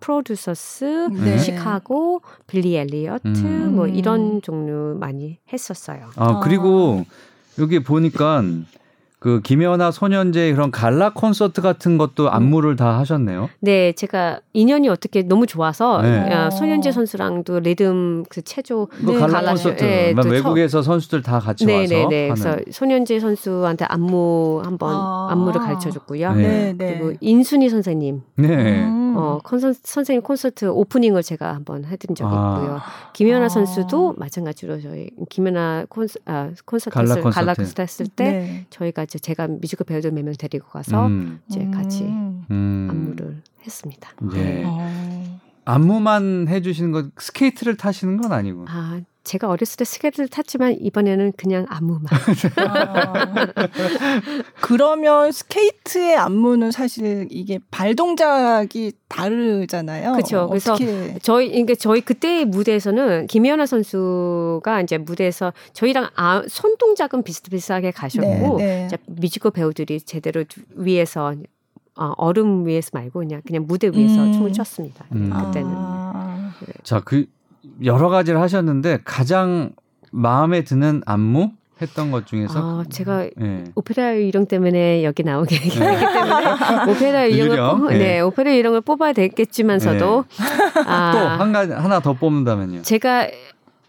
Producers, 0.00 1.08
네. 1.12 1.38
시카고, 1.38 2.22
빌리 2.46 2.76
엘리어트 2.76 3.28
음. 3.28 3.76
뭐 3.76 3.86
이런 3.86 4.42
종류 4.42 4.96
많이 4.98 5.38
했었어요. 5.52 6.10
아 6.16 6.40
그리고 6.40 7.04
여기 7.58 7.82
보니까 7.82 8.42
그 9.20 9.42
김연아 9.42 9.90
소년제 9.90 10.50
그런 10.54 10.70
갈라 10.70 11.12
콘서트 11.12 11.60
같은 11.60 11.98
것도 11.98 12.24
음. 12.24 12.28
안무를 12.32 12.76
다 12.76 12.98
하셨네요. 12.98 13.50
네, 13.60 13.92
제가 13.92 14.40
인연이 14.54 14.88
어떻게 14.88 15.22
너무 15.22 15.46
좋아서 15.46 16.00
네. 16.00 16.30
야, 16.30 16.48
소년제 16.48 16.90
선수랑도 16.90 17.60
리듬 17.60 18.24
그 18.30 18.40
체조 18.40 18.86
그 18.86 19.12
갈라, 19.18 19.26
갈라 19.26 19.50
콘서트 19.50 19.84
네, 19.84 20.14
외국에서 20.24 20.80
처... 20.80 20.92
선수들 20.92 21.20
다 21.20 21.38
같이 21.38 21.66
네, 21.66 21.80
와서 21.80 21.94
네, 21.94 22.06
네. 22.08 22.28
그래서 22.28 22.56
소년제 22.70 23.20
선수한테 23.20 23.84
안무 23.84 24.62
한번 24.64 24.94
아. 24.94 25.28
안무를 25.32 25.60
가르쳐 25.60 25.90
줬고요. 25.90 26.32
네. 26.32 26.74
네. 26.78 26.98
그리고 26.98 27.12
인순이 27.20 27.68
선생님. 27.68 28.22
네. 28.36 28.84
음. 28.84 29.09
어, 29.16 29.38
콘서, 29.42 29.72
선생님 29.82 30.22
콘서트 30.22 30.66
오프닝을 30.66 31.22
제가 31.22 31.54
한번 31.54 31.84
해드린 31.84 32.14
적이 32.14 32.30
아. 32.32 32.56
있고요. 32.58 32.80
김연아 33.12 33.46
아. 33.46 33.48
선수도 33.48 34.14
마찬가지로 34.18 34.80
저희 34.80 35.10
김연아 35.28 35.86
콘서, 35.88 36.18
아, 36.26 36.50
콘서트 36.64 36.94
갈라 36.94 37.14
콘서트, 37.16 37.34
갈라 37.34 37.54
콘서트 37.54 37.80
했을 37.80 38.06
때 38.06 38.24
네. 38.24 38.66
저희가 38.70 39.02
이제 39.04 39.18
제가 39.18 39.46
뮤지컬 39.48 39.84
배우들 39.86 40.10
몇 40.12 40.24
명 40.24 40.34
데리고 40.38 40.68
가서 40.68 41.06
음. 41.06 41.40
이제 41.48 41.66
같이 41.72 42.04
음. 42.04 42.88
안무를 42.90 43.42
했습니다. 43.64 44.10
네. 44.32 44.62
어. 44.66 45.40
안무만 45.64 46.46
해주시는 46.48 46.90
건 46.92 47.12
스케이트를 47.18 47.76
타시는 47.76 48.16
건 48.16 48.32
아니고. 48.32 48.64
아 48.68 49.00
제가 49.22 49.48
어렸을 49.48 49.76
때 49.76 49.84
스케이트를 49.84 50.28
탔지만 50.28 50.76
이번에는 50.80 51.32
그냥 51.36 51.66
안무만. 51.68 52.06
아, 52.56 53.44
그러면 54.60 55.30
스케이트의 55.30 56.16
안무는 56.16 56.70
사실 56.70 57.28
이게 57.30 57.58
발 57.70 57.94
동작이 57.94 58.92
다르잖아요. 59.08 60.12
그렇죠. 60.12 60.48
그래서 60.48 60.76
저희 61.22 61.48
그러니까 61.50 61.74
저희 61.74 62.00
그때 62.00 62.44
무대에서는 62.44 63.26
김연아 63.26 63.66
선수가 63.66 64.80
이제 64.82 64.98
무대에서 64.98 65.52
저희랑 65.74 66.08
아, 66.16 66.42
손 66.48 66.76
동작은 66.78 67.22
비슷비슷하게 67.22 67.90
가셨고 67.90 68.58
네, 68.58 68.88
네. 68.90 68.96
뮤지컬 69.06 69.52
배우들이 69.52 70.00
제대로 70.00 70.44
위에서 70.74 71.34
어, 71.96 72.12
얼음 72.16 72.66
위에서 72.66 72.90
말고 72.94 73.20
그냥 73.20 73.42
그냥 73.46 73.66
무대 73.66 73.88
위에서 73.88 74.24
음. 74.24 74.32
춤을 74.32 74.52
췄습니다. 74.54 75.04
음. 75.12 75.30
그때는. 75.30 75.70
아. 75.74 76.54
네. 76.60 76.72
자그 76.82 77.26
여러 77.84 78.08
가지를 78.08 78.40
하셨는데 78.40 79.00
가장 79.04 79.72
마음에 80.12 80.64
드는 80.64 81.02
안무 81.06 81.52
했던 81.80 82.10
것 82.10 82.26
중에서 82.26 82.80
아, 82.80 82.84
제가 82.90 83.28
네. 83.36 83.64
오페라 83.74 84.14
유령 84.14 84.46
때문에 84.46 85.02
여기 85.02 85.22
나오게 85.22 85.56
네. 85.56 85.64
했기 85.64 85.78
때문에 85.78 86.02
오페라 86.90 87.30
유령을 87.30 87.50
유령? 87.52 87.80
뽑, 87.80 87.88
네. 87.88 87.98
네. 87.98 88.20
오페라 88.20 88.54
유령을 88.54 88.82
뽑아야 88.82 89.12
되겠지만서도 89.14 90.24
네. 90.28 90.82
아, 90.86 91.12
또한 91.12 91.52
가지 91.52 91.72
하나 91.72 92.00
더 92.00 92.12
뽑는다면요. 92.12 92.82
제가 92.82 93.28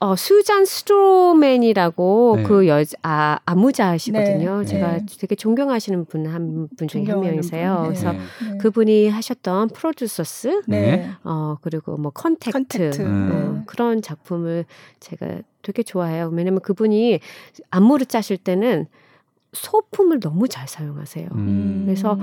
어, 0.04 0.16
수잔 0.16 0.66
스트로맨이라고 0.66 2.34
네. 2.38 2.43
그 2.43 2.68
여, 2.68 2.84
아, 3.04 3.38
안무자시거든요. 3.45 4.62
네. 4.62 4.66
제가 4.66 4.93
네. 4.93 5.06
되게 5.20 5.36
존경하시는 5.36 6.06
분 6.06 6.26
한분 6.26 6.88
중에 6.88 7.06
한 7.06 7.22
명이세요. 7.22 7.76
분. 7.76 7.84
그래서 7.84 8.12
네. 8.14 8.20
네. 8.52 8.58
그분이 8.58 9.10
하셨던 9.10 9.70
Producers, 9.70 10.64
네. 10.68 11.08
어, 11.24 11.58
그리고 11.62 11.97
뭐 11.97 12.12
Contact, 12.12 12.52
Contact. 12.52 13.02
어, 13.04 13.64
그런 13.68 14.02
작품을 14.02 14.66
제가 14.99 15.41
되게 15.62 15.84
좋아해요. 15.84 16.32
왜냐면 16.34 16.62
그분이 16.62 17.20
안무를 17.70 18.08
짜실 18.08 18.38
때는 18.38 18.88
소품을 19.54 20.20
너무 20.20 20.47
잘 20.47 20.68
사용하세요. 20.68 21.28
음. 21.34 21.84
그래서 21.86 22.18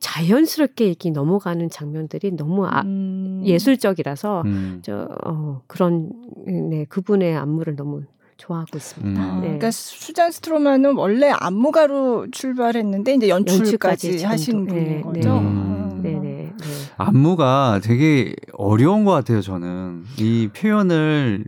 자연스럽게 0.00 0.86
이렇게 0.86 1.10
넘어가는 1.10 1.70
장면들이 1.70 2.32
너무 2.32 2.66
아, 2.66 2.82
음. 2.82 3.42
예술적이라서 3.44 4.42
음. 4.44 4.82
저 4.82 5.08
어, 5.24 5.62
그런 5.66 6.12
네 6.46 6.84
그분의 6.84 7.36
안무를 7.36 7.76
너무 7.76 8.02
좋아하고 8.36 8.76
있습니다. 8.76 9.20
음. 9.20 9.40
네. 9.40 9.46
그러니까 9.46 9.70
수잔 9.70 10.30
스트로만은 10.30 10.96
원래 10.96 11.30
안무가로 11.30 12.30
출발했는데 12.30 13.14
이제 13.14 13.28
연출까지, 13.28 14.08
연출까지 14.08 14.24
하신 14.24 14.66
분인 14.66 14.84
네, 14.84 15.00
거죠. 15.00 15.38
음. 15.38 16.00
네. 16.02 16.12
네, 16.12 16.18
네, 16.18 16.52
네. 16.54 16.54
안무가 16.98 17.80
되게 17.82 18.34
어려운 18.52 19.06
것 19.06 19.12
같아요. 19.12 19.40
저는 19.40 20.04
이 20.18 20.50
표현을 20.54 21.44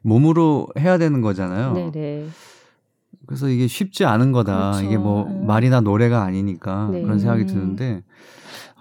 몸으로 0.00 0.68
해야 0.78 0.96
되는 0.96 1.20
거잖아요. 1.20 1.72
네, 1.72 1.90
네. 1.90 2.26
그래서 3.26 3.48
이게 3.48 3.66
쉽지 3.66 4.04
않은 4.04 4.32
거다. 4.32 4.72
그렇죠. 4.72 4.86
이게 4.86 4.96
뭐 4.96 5.26
네. 5.28 5.46
말이나 5.46 5.80
노래가 5.80 6.22
아니니까 6.22 6.88
네. 6.92 7.02
그런 7.02 7.18
생각이 7.18 7.46
드는데 7.46 8.02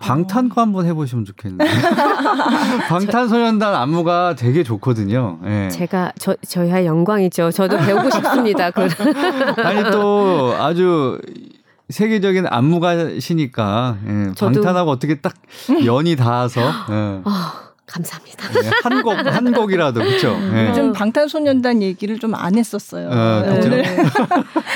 방탄 0.02 0.50
거 0.50 0.62
한번 0.62 0.86
해보시면 0.86 1.26
좋겠네요. 1.26 1.70
방탄소년단 2.90 3.74
안무가 3.74 4.36
되게 4.36 4.64
좋거든요. 4.64 5.40
네. 5.42 5.70
제가 5.70 6.12
저 6.20 6.36
저희야 6.48 6.86
영광이죠. 6.86 7.52
저도 7.52 7.78
배우고 7.78 8.10
싶습니다. 8.10 8.72
아니 9.64 9.92
또 9.92 10.56
아주 10.60 11.20
세계적인 11.90 12.48
안무가시니까 12.48 13.98
예, 14.08 14.32
방탄하고 14.38 14.90
어떻게 14.92 15.16
딱 15.16 15.34
연이 15.86 16.16
닿아서. 16.16 16.62
예. 16.90 17.22
아, 17.94 17.96
감사합니다. 17.96 18.50
네, 18.50 18.70
한 18.84 19.04
곡, 19.04 19.12
한 19.14 19.52
곡이라도, 19.54 20.00
그쵸? 20.02 20.36
네. 20.52 20.70
요즘 20.70 20.94
방탄소년단 20.94 21.82
얘기를 21.84 22.18
좀 22.20 22.34
안 22.34 22.58
했었어요. 22.58 23.10
어, 23.12 23.44
그쵸? 23.46 23.70
네. 23.70 23.84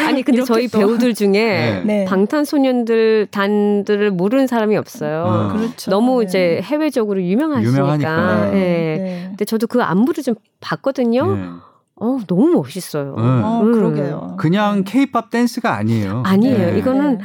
아니, 0.07 0.21
근데 0.21 0.43
저희 0.43 0.67
또. 0.67 0.77
배우들 0.77 1.15
중에 1.15 1.31
네. 1.31 1.81
네. 1.85 2.05
방탄소년들 2.05 3.27
단들을 3.31 4.11
모르는 4.11 4.45
사람이 4.47 4.77
없어요. 4.77 5.23
어. 5.27 5.53
그렇죠. 5.53 5.89
너무 5.91 6.19
네. 6.19 6.25
이제 6.25 6.61
해외적으로 6.63 7.21
유명하시니까. 7.21 7.77
유명하니까. 7.77 8.51
네. 8.51 9.25
근데 9.29 9.45
저도 9.45 9.65
그 9.67 9.81
안무를 9.81 10.23
좀 10.23 10.35
봤거든요. 10.61 11.59
어, 11.99 12.19
너무 12.27 12.47
멋있어요. 12.53 13.15
어, 13.17 13.61
음. 13.63 13.71
그러게요. 13.73 14.35
그냥 14.37 14.83
케이팝 14.83 15.31
댄스가 15.31 15.75
아니에요. 15.75 16.21
아니에요. 16.25 16.77
이거는 16.77 17.19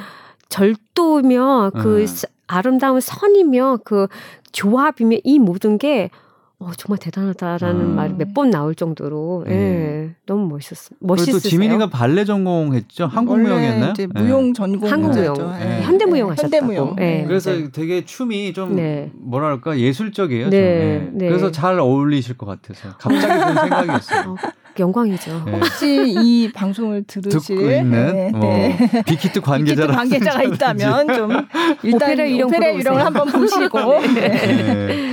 절도며 0.48 1.72
그 1.74 2.06
아름다운 2.46 3.00
선이며 3.00 3.78
그 3.84 4.08
조합이며 4.52 5.18
이 5.24 5.38
모든 5.38 5.78
게 5.78 6.10
어, 6.58 6.70
정말 6.76 6.98
대단하다라는 6.98 7.80
음. 7.80 7.96
말이 7.96 8.14
몇 8.14 8.32
번 8.34 8.50
나올 8.50 8.76
정도로 8.76 9.44
예, 9.48 9.50
네. 9.50 10.14
너무 10.26 10.46
멋있었 10.46 10.92
멋있으세요. 11.00 11.34
또 11.34 11.40
지민이가 11.40 11.90
발레 11.90 12.24
전공했죠. 12.24 13.06
한국무용이었나요? 13.06 13.90
이제 13.90 14.06
무용 14.06 14.46
네. 14.46 14.52
전공 14.52 14.88
한국무용, 14.88 15.34
네. 15.58 15.82
현대무용 15.82 16.30
하셨다고. 16.30 16.54
현대무용. 16.56 16.96
네. 16.96 17.24
그래서 17.26 17.50
되게 17.72 18.04
춤이 18.04 18.52
좀 18.52 18.76
네. 18.76 19.10
뭐랄까 19.14 19.76
예술적이에요. 19.76 20.50
네. 20.50 21.10
네. 21.12 21.26
그래서 21.28 21.50
잘 21.50 21.80
어울리실 21.80 22.38
것 22.38 22.46
같아서 22.46 22.96
갑자기 22.96 23.26
든 23.26 23.54
생각이었어요. 23.62 24.30
어, 24.30 24.36
영광이죠. 24.78 25.42
네. 25.46 25.52
혹시 25.52 26.14
이 26.16 26.50
방송을 26.52 27.04
들으실 27.06 27.56
듣고 27.56 27.70
있는 27.70 27.90
네, 27.90 28.30
어, 28.34 28.38
네. 28.40 29.02
빅히트 29.06 29.40
관계자라 29.40 29.94
관계자가 29.94 30.42
있다면 30.42 31.14
좀 31.14 31.30
일단 31.82 32.10
오페라 32.10 32.30
유령 32.30 32.48
오페라 32.48 32.74
유령을 32.74 33.04
한번 33.04 33.26
보시고 33.30 34.00
네. 34.14 35.12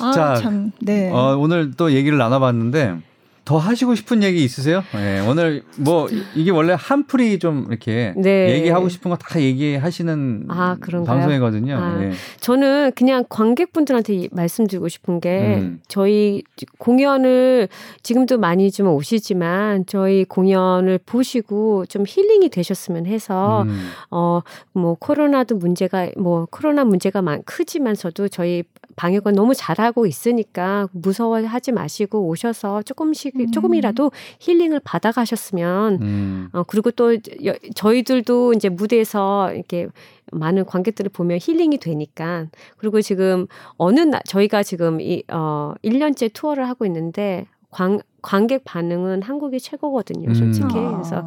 아, 0.00 0.12
자, 0.12 0.34
참, 0.34 0.72
네. 0.80 1.10
어, 1.10 1.36
오늘 1.38 1.72
또 1.76 1.92
얘기를 1.92 2.18
나눠봤는데 2.18 2.96
더 3.44 3.58
하시고 3.58 3.94
싶은 3.94 4.22
얘기 4.22 4.42
있으세요? 4.44 4.82
네, 4.94 5.20
오늘 5.26 5.62
뭐 5.76 6.08
이게 6.34 6.50
원래 6.50 6.74
한풀이 6.78 7.38
좀 7.38 7.66
이렇게 7.68 8.14
네. 8.16 8.50
얘기하고 8.54 8.88
싶은 8.88 9.10
거 9.10 9.16
다 9.16 9.40
얘기하시는 9.40 10.46
아, 10.48 10.76
방송이거든요. 10.80 11.76
아, 11.76 11.98
네. 11.98 12.12
저는 12.40 12.92
그냥 12.94 13.24
관객분들한테 13.28 14.28
말씀드리고 14.32 14.88
싶은 14.88 15.20
게 15.20 15.56
음. 15.58 15.80
저희 15.88 16.42
공연을 16.78 17.68
지금도 18.02 18.38
많이 18.38 18.70
좀 18.70 18.88
오시지만 18.88 19.86
저희 19.86 20.24
공연을 20.24 20.98
보시고 21.06 21.86
좀 21.86 22.04
힐링이 22.06 22.48
되셨으면 22.50 23.06
해서 23.06 23.62
음. 23.62 23.90
어뭐 24.10 24.96
코로나도 24.98 25.56
문제가 25.56 26.08
뭐 26.16 26.46
코로나 26.50 26.84
문제가 26.84 27.22
많 27.22 27.42
크지만서도 27.44 28.28
저희 28.28 28.62
방역은 28.96 29.34
너무 29.34 29.54
잘하고 29.54 30.06
있으니까 30.06 30.88
무서워하지 30.92 31.72
마시고 31.72 32.26
오셔서 32.28 32.82
조금씩 32.82 33.34
음. 33.40 33.50
조금이라도 33.50 34.12
힐링을 34.40 34.80
받아가셨으면 34.84 36.02
음. 36.02 36.48
어 36.52 36.62
그리고 36.62 36.90
또 36.90 37.14
여, 37.14 37.54
저희들도 37.74 38.52
이제 38.54 38.68
무대에서 38.68 39.52
이렇게 39.52 39.88
많은 40.32 40.64
관객들을 40.64 41.10
보면 41.10 41.38
힐링이 41.40 41.78
되니까 41.78 42.46
그리고 42.78 43.00
지금 43.02 43.46
어느 43.76 44.00
날 44.00 44.20
저희가 44.26 44.62
지금 44.62 45.00
이 45.00 45.22
어 45.30 45.74
1년째 45.82 46.32
투어를 46.32 46.68
하고 46.68 46.84
있는데 46.86 47.46
관 47.70 48.00
관객 48.22 48.64
반응은 48.64 49.22
한국이 49.22 49.58
최고거든요, 49.60 50.32
솔직히. 50.34 50.76
음. 50.78 50.92
그래서 50.92 51.26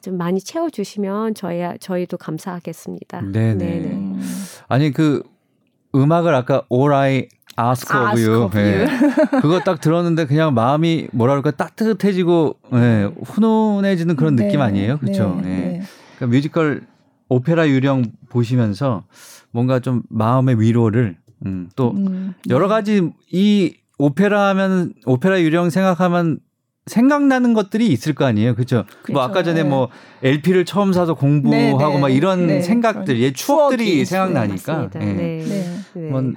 좀 0.00 0.16
많이 0.16 0.40
채워주시면 0.40 1.34
저희 1.34 1.60
저희도 1.80 2.16
감사하겠습니다. 2.18 3.20
네네. 3.22 3.54
네네. 3.54 4.16
아니 4.68 4.92
그 4.92 5.22
음악을 5.94 6.34
아까 6.34 6.62
All 6.72 6.92
I 6.92 7.28
Ask 7.60 7.92
of 7.92 8.08
ask 8.10 8.24
You, 8.24 8.44
of 8.44 8.56
you. 8.56 8.86
네. 8.86 8.86
그거 9.42 9.58
딱 9.60 9.80
들었는데 9.80 10.26
그냥 10.26 10.54
마음이 10.54 11.08
뭐랄까 11.12 11.50
따뜻해지고 11.50 12.56
네, 12.72 13.10
훈훈해지는 13.24 14.14
그런 14.14 14.36
네. 14.36 14.44
느낌 14.44 14.60
아니에요, 14.60 14.98
그렇죠? 14.98 15.40
네. 15.42 15.48
네. 15.48 15.82
그러니까 16.16 16.36
뮤지컬 16.36 16.82
오페라 17.28 17.68
유령 17.68 18.04
보시면서 18.28 19.04
뭔가 19.50 19.80
좀 19.80 20.02
마음의 20.08 20.60
위로를 20.60 21.16
음, 21.46 21.68
또 21.74 21.92
음, 21.92 22.34
여러 22.48 22.68
가지 22.68 23.10
이 23.32 23.74
오페라 23.98 24.48
하면 24.50 24.94
오페라 25.04 25.40
유령 25.40 25.70
생각하면 25.70 26.38
생각나는 26.88 27.54
것들이 27.54 27.86
있을 27.88 28.14
거 28.14 28.24
아니에요. 28.24 28.54
그렇죠? 28.54 28.84
그렇죠. 29.02 29.12
뭐 29.12 29.22
아까 29.22 29.42
전에 29.42 29.62
네. 29.62 29.68
뭐 29.68 29.88
LP를 30.22 30.64
처음 30.64 30.92
사서 30.92 31.14
공부하고 31.14 31.78
네, 31.78 31.94
네. 31.94 32.00
막 32.00 32.08
이런 32.08 32.46
네. 32.46 32.62
생각들, 32.62 33.20
예, 33.20 33.32
추억들이 33.32 34.04
생각나니까. 34.04 34.90
네. 34.94 35.12
네. 35.12 35.44
네. 35.94 36.02
한번 36.02 36.36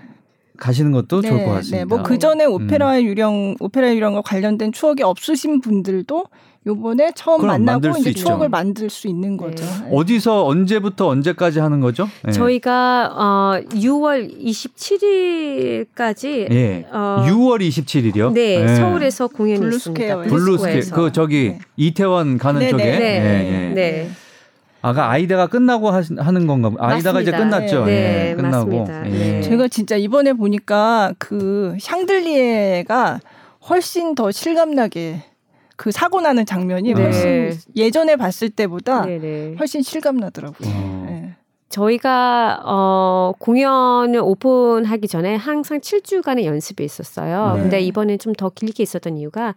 가시는 0.57 0.91
것도 0.91 1.21
좋을 1.21 1.45
것 1.45 1.51
같습니다. 1.51 1.85
뭐 1.85 2.03
그 2.03 2.19
전에 2.19 2.45
오페라 2.45 2.97
음. 2.97 3.03
유령 3.03 3.55
오페라 3.59 3.93
유령과 3.93 4.21
관련된 4.21 4.71
추억이 4.71 5.01
없으신 5.01 5.61
분들도 5.61 6.25
요번에 6.67 7.11
처음 7.15 7.47
만나고 7.47 7.87
이제 7.97 8.13
추억을 8.13 8.47
만들 8.49 8.91
수 8.91 9.07
있는 9.07 9.31
네. 9.31 9.37
거죠. 9.37 9.65
네. 9.65 9.89
어디서 9.91 10.45
언제부터 10.45 11.07
언제까지 11.07 11.59
하는 11.59 11.79
거죠? 11.81 12.07
네. 12.23 12.31
저희가 12.31 13.11
어 13.15 13.59
6월 13.69 14.31
27일까지 14.39 16.51
예. 16.51 16.85
어 16.91 17.25
6월 17.27 17.67
27일이요? 17.67 18.33
네, 18.33 18.63
네. 18.63 18.75
서울에서 18.75 19.27
공연이 19.29 19.75
있습니다. 19.75 20.21
블루스퀘어. 20.21 20.95
그 20.95 21.11
저기 21.11 21.49
네. 21.49 21.59
이태원 21.77 22.37
가는 22.37 22.59
네, 22.59 22.69
쪽에. 22.69 22.83
네. 22.83 22.99
네. 22.99 23.71
네. 23.73 24.09
아까 24.83 25.09
아이다가 25.09 25.47
끝나고 25.47 25.89
하는 25.91 26.47
건가? 26.47 26.71
아이다가 26.79 27.21
이제 27.21 27.31
끝났죠. 27.31 27.85
네, 27.85 28.31
예, 28.31 28.35
끝나고. 28.35 28.87
예. 29.07 29.41
제가 29.41 29.67
진짜 29.67 29.95
이번에 29.95 30.33
보니까 30.33 31.13
그 31.19 31.75
샹들리에가 31.79 33.19
훨씬 33.69 34.15
더 34.15 34.31
실감나게 34.31 35.21
그 35.81 35.89
사고 35.89 36.21
나는 36.21 36.45
장면이 36.45 36.93
네. 36.93 37.01
훨씬 37.01 37.57
예전에 37.75 38.15
봤을 38.15 38.51
때보다 38.51 39.03
네네. 39.03 39.55
훨씬 39.57 39.81
실감 39.81 40.17
나더라고요. 40.17 40.69
어. 40.69 41.03
네. 41.07 41.35
저희가 41.69 42.61
어 42.65 43.31
공연을 43.39 44.19
오픈하기 44.19 45.07
전에 45.07 45.35
항상 45.35 45.79
7주간의 45.79 46.43
연습이 46.43 46.83
있었어요. 46.83 47.53
네. 47.55 47.61
근데 47.61 47.79
이번에 47.81 48.17
좀더 48.17 48.49
길게 48.49 48.83
있었던 48.83 49.17
이유가 49.17 49.55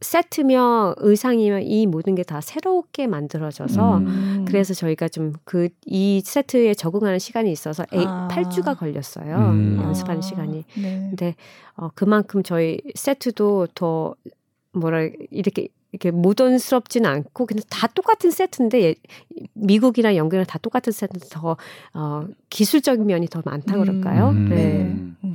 세트며 0.00 0.94
의상이며 0.98 1.60
이 1.60 1.86
모든 1.86 2.14
게 2.14 2.22
다 2.22 2.40
새롭게 2.40 3.06
만들어져서 3.08 3.96
음. 3.98 4.44
그래서 4.46 4.74
저희가 4.74 5.08
좀 5.08 5.32
그 5.44 5.70
이 5.86 6.20
세트에 6.24 6.74
적응하는 6.74 7.18
시간이 7.18 7.50
있어서 7.50 7.84
아. 7.92 8.28
8주가 8.30 8.78
걸렸어요. 8.78 9.36
음. 9.38 9.80
연습하는 9.82 10.22
시간이. 10.22 10.64
네. 10.76 11.06
근데 11.08 11.34
어 11.76 11.88
그만큼 11.96 12.44
저희 12.44 12.78
세트도 12.94 13.68
더 13.74 14.14
뭐라 14.78 15.08
이렇게 15.30 15.68
이렇게 15.92 16.10
모던스럽지는 16.10 17.08
않고 17.08 17.46
그냥 17.46 17.62
다 17.70 17.86
똑같은 17.86 18.30
세트인데 18.30 18.94
미국이나 19.54 20.16
영국이랑 20.16 20.44
다 20.46 20.58
똑같은 20.58 20.92
세트인데 20.92 21.28
더 21.30 21.56
어, 21.94 22.26
기술적인 22.50 23.06
면이 23.06 23.28
더 23.28 23.42
많다 23.44 23.74
음. 23.74 23.80
그럴까요? 23.80 24.28
음. 24.30 24.48
네. 24.50 25.34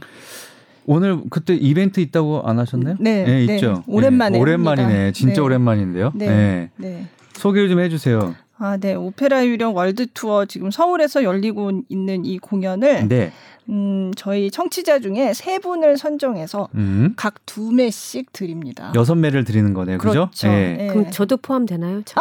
오늘 0.85 1.21
그때 1.29 1.55
이벤트 1.55 1.99
있다고 2.01 2.41
안 2.43 2.59
하셨나요? 2.59 2.97
네, 2.99 3.23
네, 3.23 3.45
네 3.45 3.55
있죠. 3.55 3.83
오랜만에 3.87 4.37
네, 4.37 4.41
오랜만이네. 4.41 5.11
진짜 5.13 5.35
네. 5.35 5.41
오랜만인데요. 5.41 6.11
네. 6.13 6.27
네. 6.27 6.69
네. 6.75 7.07
소개를 7.33 7.69
좀 7.69 7.79
해주세요. 7.79 8.35
아, 8.57 8.77
네. 8.77 8.93
오페라 8.93 9.45
유령 9.45 9.75
world 9.75 10.07
tour 10.13 10.45
지금 10.45 10.71
서울에서 10.71 11.23
열리고 11.23 11.83
있는 11.89 12.25
이 12.25 12.37
공연을 12.37 13.07
네. 13.07 13.31
음, 13.69 14.11
저희 14.15 14.51
청취자 14.51 14.99
중에 14.99 15.33
세 15.33 15.59
분을 15.59 15.97
선정해서 15.97 16.67
음. 16.75 17.13
각두 17.15 17.71
매씩 17.71 18.33
드립니다. 18.33 18.91
여섯 18.95 19.15
매를 19.15 19.43
드리는 19.43 19.73
거네요. 19.73 19.97
그죠? 19.97 20.11
그렇죠. 20.11 20.47
네. 20.47 20.75
네. 20.77 20.87
그럼 20.87 21.11
저도 21.11 21.37
포함되나요? 21.37 22.01
저, 22.05 22.19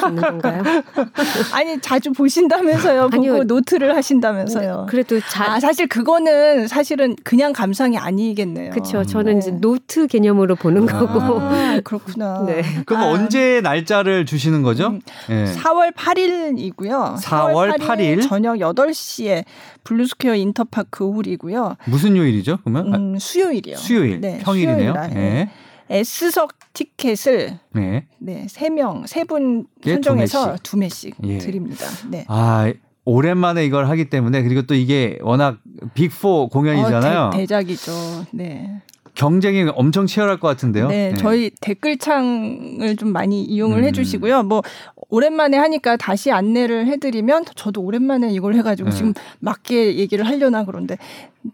수 0.00 0.08
있는 0.08 0.22
건가요? 0.22 0.62
아니, 1.52 1.80
자주 1.80 2.12
보신다면서요. 2.12 3.10
아니요. 3.12 3.32
보고 3.32 3.44
노트를 3.44 3.94
하신다면서요. 3.96 4.86
그래도 4.88 5.20
자... 5.20 5.54
아, 5.54 5.60
사실 5.60 5.86
그거는 5.86 6.66
사실은 6.68 7.16
그냥 7.24 7.52
감상이 7.52 7.98
아니겠네요. 7.98 8.70
그렇죠. 8.70 9.04
저는 9.04 9.34
네. 9.34 9.38
이제 9.38 9.50
노트 9.50 10.06
개념으로 10.06 10.56
보는 10.56 10.88
아, 10.88 10.98
거고. 10.98 11.40
그렇구나. 11.84 12.44
네. 12.46 12.62
그럼 12.86 13.02
아. 13.02 13.06
언제 13.06 13.60
날짜를 13.62 14.24
주시는 14.26 14.62
거죠? 14.62 14.88
음, 14.88 15.00
네. 15.28 15.52
4월 15.54 15.92
8일이고요. 15.94 17.16
4월, 17.16 17.20
4월 17.20 17.78
8일, 17.78 18.18
8일 18.18 18.28
저녁 18.28 18.56
8시에 18.58 19.44
블루스퀘어 19.84 20.34
인터파크 20.34 21.08
홀이고요. 21.08 21.76
무슨 21.86 22.16
요일이죠? 22.16 22.58
그러면 22.64 22.94
음, 22.94 23.18
수요일이요. 23.18 23.76
수요일. 23.76 24.20
네, 24.20 24.38
평일이네요. 24.42 24.92
수요일 24.92 25.14
네. 25.14 25.50
S석 25.90 26.52
티켓을 26.72 27.58
네, 27.74 28.06
네, 28.18 28.46
3명, 28.48 29.04
3분 29.04 29.66
선정해서 29.84 30.56
두 30.62 30.76
매씩, 30.78 31.14
예. 31.24 31.38
드립니다. 31.38 31.86
네. 32.08 32.24
아, 32.28 32.72
오랜만에 33.04 33.64
이걸 33.66 33.88
하기 33.90 34.08
때문에 34.08 34.42
그리고 34.42 34.62
또 34.62 34.74
이게 34.74 35.18
워낙 35.20 35.58
Big 35.94 36.36
4 36.36 36.50
공연이잖아요. 36.50 37.20
어, 37.20 37.30
대, 37.30 37.38
대작이죠. 37.40 37.92
네. 38.32 38.80
경쟁이 39.14 39.70
엄청 39.74 40.06
치열할 40.06 40.40
것 40.40 40.48
같은데요. 40.48 40.88
네, 40.88 41.10
네. 41.10 41.16
저희 41.16 41.50
댓글창을 41.60 42.96
좀 42.96 43.12
많이 43.12 43.44
이용을 43.44 43.78
음. 43.78 43.84
해주시고요. 43.84 44.42
뭐 44.42 44.62
오랜만에 45.08 45.56
하니까 45.56 45.96
다시 45.96 46.30
안내를 46.30 46.86
해드리면 46.86 47.44
저도 47.54 47.82
오랜만에 47.82 48.30
이걸 48.32 48.54
해가지고 48.54 48.90
네. 48.90 48.96
지금 48.96 49.14
맞게 49.40 49.96
얘기를 49.96 50.26
하려나 50.26 50.64
그런데 50.64 50.98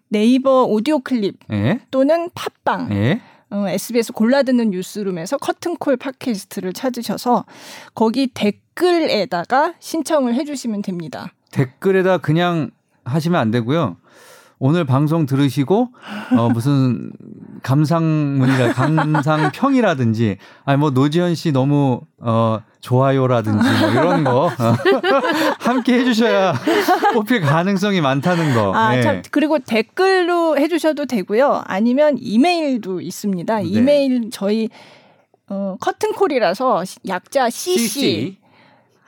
네이버 0.08 0.64
오디오 0.64 1.00
클립 1.00 1.38
네. 1.48 1.80
또는 1.90 2.30
팟빵. 2.34 2.88
네. 2.88 3.20
어, 3.50 3.66
SBS 3.68 4.12
골라듣는 4.12 4.70
뉴스룸에서 4.70 5.36
커튼콜 5.38 5.96
팟캐스트를 5.96 6.72
찾으셔서 6.72 7.44
거기 7.94 8.28
댓글에다가 8.28 9.74
신청을 9.80 10.34
해주시면 10.34 10.82
됩니다. 10.82 11.32
댓글에다 11.50 12.18
그냥 12.18 12.70
하시면 13.04 13.40
안 13.40 13.50
되고요. 13.50 13.96
오늘 14.62 14.84
방송 14.84 15.24
들으시고 15.24 15.88
어 16.36 16.48
무슨 16.50 17.10
감상문이라 17.62 18.74
감상평이라든지 18.74 20.36
아니 20.66 20.78
뭐 20.78 20.90
노지현 20.90 21.34
씨 21.34 21.50
너무 21.50 22.02
어 22.18 22.60
좋아요라든지 22.80 23.66
뭐 23.80 23.90
이런 23.90 24.22
거 24.22 24.46
어, 24.46 24.50
함께 25.58 25.94
해주셔야 26.00 26.52
뽑힐 27.14 27.40
가능성이 27.40 28.02
많다는 28.02 28.54
거. 28.54 28.74
아, 28.74 28.94
네. 28.94 29.02
참 29.02 29.22
그리고 29.30 29.58
댓글로 29.58 30.58
해주셔도 30.58 31.06
되고요. 31.06 31.62
아니면 31.64 32.16
이메일도 32.20 33.00
있습니다. 33.00 33.56
네. 33.56 33.64
이메일 33.64 34.28
저희 34.30 34.68
어, 35.48 35.76
커튼콜이라서 35.80 36.84
약자 37.08 37.48
CC. 37.48 37.88
CC. 37.88 38.39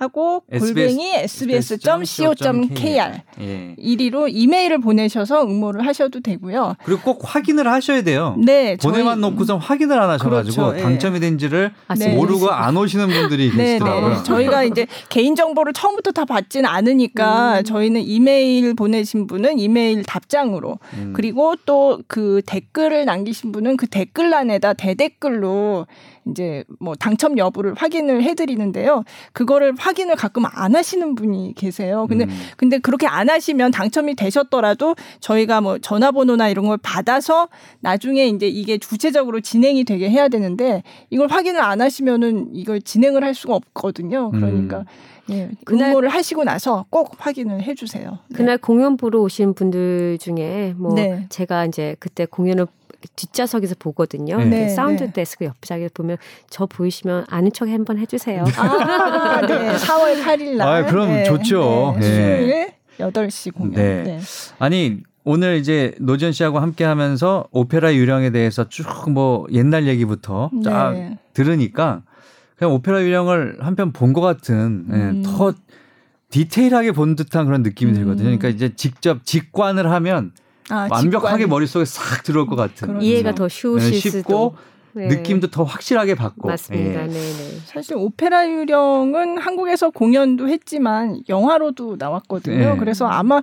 하고 0.03 0.43
골뱅이 0.51 1.13
sbs.co.kr 1.15 3.13
예. 3.41 3.75
1위로 3.79 4.27
이메일을 4.29 4.81
보내셔서 4.81 5.45
응모를 5.45 5.87
하셔도 5.87 6.21
되고요. 6.21 6.75
그리고 6.85 7.01
꼭 7.03 7.23
확인을 7.25 7.69
하셔야 7.69 8.03
돼요. 8.03 8.37
네, 8.39 8.77
보내만 8.77 9.21
놓고선 9.21 9.59
확인을 9.59 10.01
안 10.01 10.11
하셔가지고 10.11 10.57
그렇죠, 10.57 10.79
예. 10.79 10.83
당첨이 10.83 11.21
된지를 11.21 11.73
아, 11.89 11.95
네. 11.95 12.15
모르고 12.15 12.51
안 12.51 12.77
오시는 12.77 13.09
분들이 13.09 13.51
네, 13.51 13.57
네. 13.57 13.65
계시더라고요. 13.73 14.09
네, 14.17 14.23
저희가 14.23 14.65
이제 14.65 14.87
개인 15.09 15.35
정보를 15.35 15.73
처음부터 15.73 16.11
다 16.13 16.25
받지는 16.25 16.69
않으니까 16.69 17.59
음. 17.61 17.65
저희는 17.65 18.03
이메일 18.03 18.75
보내신 18.75 19.27
분은 19.27 19.59
이메일 19.59 20.03
답장으로 20.05 20.79
음. 20.95 21.13
그리고 21.15 21.57
또 21.65 21.93
그 22.09 22.43
댓글을 22.47 23.05
남기신 23.05 23.53
분은 23.53 23.77
그 23.77 23.87
댓글란에다 23.87 24.75
대댓글로 24.75 25.87
이제 26.31 26.65
뭐 26.79 26.95
당첨 26.95 27.39
여부를 27.39 27.75
확인을 27.75 28.23
해드리는데요. 28.23 29.05
그거를 29.33 29.75
확인을 29.79 30.17
가끔 30.17 30.45
안 30.47 30.75
하시는 30.75 31.15
분이 31.15 31.55
계세요. 31.57 32.07
근데 32.09 32.25
음. 32.25 32.31
근데 32.57 32.79
그렇게 32.79 33.07
안 33.07 33.29
하시면 33.29 33.71
당첨이 33.71 34.15
되셨더라도 34.15 34.95
저희가 35.21 35.61
뭐 35.61 35.79
전화번호나 35.79 36.49
이런 36.49 36.67
걸 36.67 36.79
받아서 36.79 37.49
나중에 37.81 38.27
이제 38.27 38.47
이게 38.47 38.79
주체적으로 38.79 39.41
진행이 39.41 39.85
되게 39.85 40.09
해야 40.11 40.29
되는데 40.29 40.83
이걸 41.11 41.29
확인을 41.29 41.61
안 41.61 41.81
하시면은 41.81 42.51
이걸 42.53 42.81
진행을 42.81 43.25
할 43.25 43.35
수가 43.35 43.55
없거든요. 43.55 44.31
그러니까. 44.31 44.81
음. 44.81 44.85
예, 45.31 45.51
응모를 45.71 46.09
하시고 46.09 46.45
나서 46.45 46.85
꼭 46.91 47.15
확인을 47.19 47.63
해주세요. 47.63 48.19
네. 48.29 48.37
그날 48.37 48.59
공연 48.59 48.97
보러 48.97 49.21
오신 49.21 49.55
분들 49.55 50.19
중에 50.19 50.75
뭐 50.77 50.95
네. 50.95 51.27
제가 51.29 51.65
이제 51.65 51.97
그때 52.01 52.27
공연을 52.27 52.67
뒷좌석에서 53.17 53.75
보거든요. 53.79 54.37
네. 54.39 54.45
네. 54.45 54.69
사운드 54.69 55.05
네. 55.05 55.13
desk 55.13 55.45
옆자리에 55.45 55.89
보면 55.95 56.17
저 56.51 56.67
보이시면 56.67 57.27
아는 57.29 57.53
척 57.53 57.69
한번 57.69 57.99
해주세요. 57.99 58.45
아, 58.57 59.41
네. 59.47 59.73
4월 59.77 60.23
8일 60.23 60.57
날. 60.57 60.69
아, 60.69 60.87
그럼 60.87 61.09
네. 61.09 61.25
좋죠. 61.25 61.97
네. 61.99 62.03
수요일 62.03 62.73
8시 62.99 63.55
공연. 63.55 63.75
네. 63.75 64.03
네. 64.05 64.21
아니 64.59 64.99
오늘 65.25 65.57
이제 65.57 65.95
노지현 66.01 66.33
씨하고 66.33 66.59
함께 66.59 66.85
하면서 66.85 67.47
오페라 67.53 67.95
유령에 67.95 68.31
대해서 68.31 68.69
쭉 68.69 69.09
뭐 69.09 69.47
옛날 69.53 69.87
얘기부터 69.87 70.51
쫙 70.65 70.95
들으니까 71.33 72.03
그냥 72.57 72.75
오페라 72.75 73.03
유령을 73.03 73.59
한 73.61 73.75
편 73.77 73.93
본 73.93 74.13
것 74.13 74.21
같은 74.21 74.85
음. 74.91 75.23
더 75.25 75.53
디테일하게 76.31 76.93
본 76.93 77.15
듯한 77.15 77.45
그런 77.47 77.63
느낌이 77.63 77.93
들거든요. 77.93 78.25
그러니까 78.25 78.49
이제 78.49 78.75
직접 78.75 79.25
직관을 79.25 79.91
하면 79.91 80.33
아, 80.71 80.89
완벽하게 80.91 81.45
직관. 81.45 81.49
머릿속에 81.51 81.85
싹 81.85 82.23
들어올 82.23 82.47
것 82.47 82.57
같은. 82.57 82.89
그렇죠. 82.89 83.05
이해가 83.05 83.35
더 83.35 83.49
쉬우실 83.49 83.91
네, 83.91 83.99
쉽고 83.99 84.55
네. 84.95 85.09
느낌도 85.09 85.49
더 85.49 85.65
확실하게 85.65 86.15
받고. 86.15 86.49
맞습니다. 86.49 87.03
예. 87.03 87.07
네, 87.07 87.13
네. 87.13 87.59
사실 87.65 87.97
오페라 87.97 88.49
유령은 88.49 89.39
한국에서 89.39 89.91
공연도 89.91 90.49
했지만 90.49 91.21
영화로도 91.29 91.97
나왔거든요. 91.99 92.75
네. 92.75 92.77
그래서 92.79 93.07
아마 93.07 93.41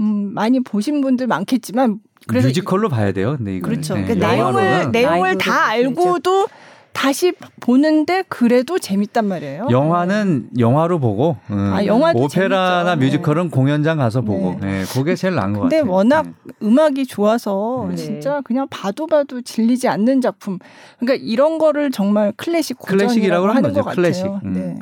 음, 0.00 0.32
많이 0.34 0.60
보신 0.60 1.00
분들 1.00 1.26
많겠지만 1.26 1.98
그래서 2.28 2.48
뮤지컬로 2.48 2.88
봐야 2.88 3.12
돼요. 3.12 3.36
네, 3.40 3.60
그렇죠. 3.60 3.94
네. 3.94 4.04
그 4.04 4.12
내용을 4.12 4.90
내용을 4.92 5.38
다 5.38 5.66
알고도 5.66 6.48
다시 6.92 7.32
보는데 7.60 8.22
그래도 8.28 8.78
재밌단 8.78 9.26
말이에요. 9.26 9.68
영화는 9.70 10.48
네. 10.52 10.60
영화로 10.60 10.98
보고, 10.98 11.36
음. 11.50 11.72
아, 11.72 11.84
영화 11.86 12.12
오페라나 12.14 12.96
재밌죠. 12.96 13.04
뮤지컬은 13.04 13.44
네. 13.44 13.50
공연장 13.50 13.98
가서 13.98 14.20
보고, 14.20 14.58
네. 14.60 14.80
네. 14.80 14.84
그게 14.92 15.14
제일 15.14 15.34
나은 15.34 15.54
것 15.54 15.62
같아요. 15.62 15.80
근데 15.80 15.90
워낙 15.90 16.26
네. 16.26 16.52
음악이 16.62 17.06
좋아서 17.06 17.86
네. 17.90 17.96
진짜 17.96 18.40
그냥 18.42 18.66
봐도 18.68 19.06
봐도 19.06 19.40
질리지 19.40 19.88
않는 19.88 20.20
작품. 20.20 20.58
그러니까 20.98 21.24
이런 21.26 21.58
거를 21.58 21.90
정말 21.90 22.32
클래식 22.36 22.78
클래식이라고 22.78 23.48
하는 23.48 23.62
거죠. 23.62 23.82
클래식. 23.84 24.26
음. 24.44 24.78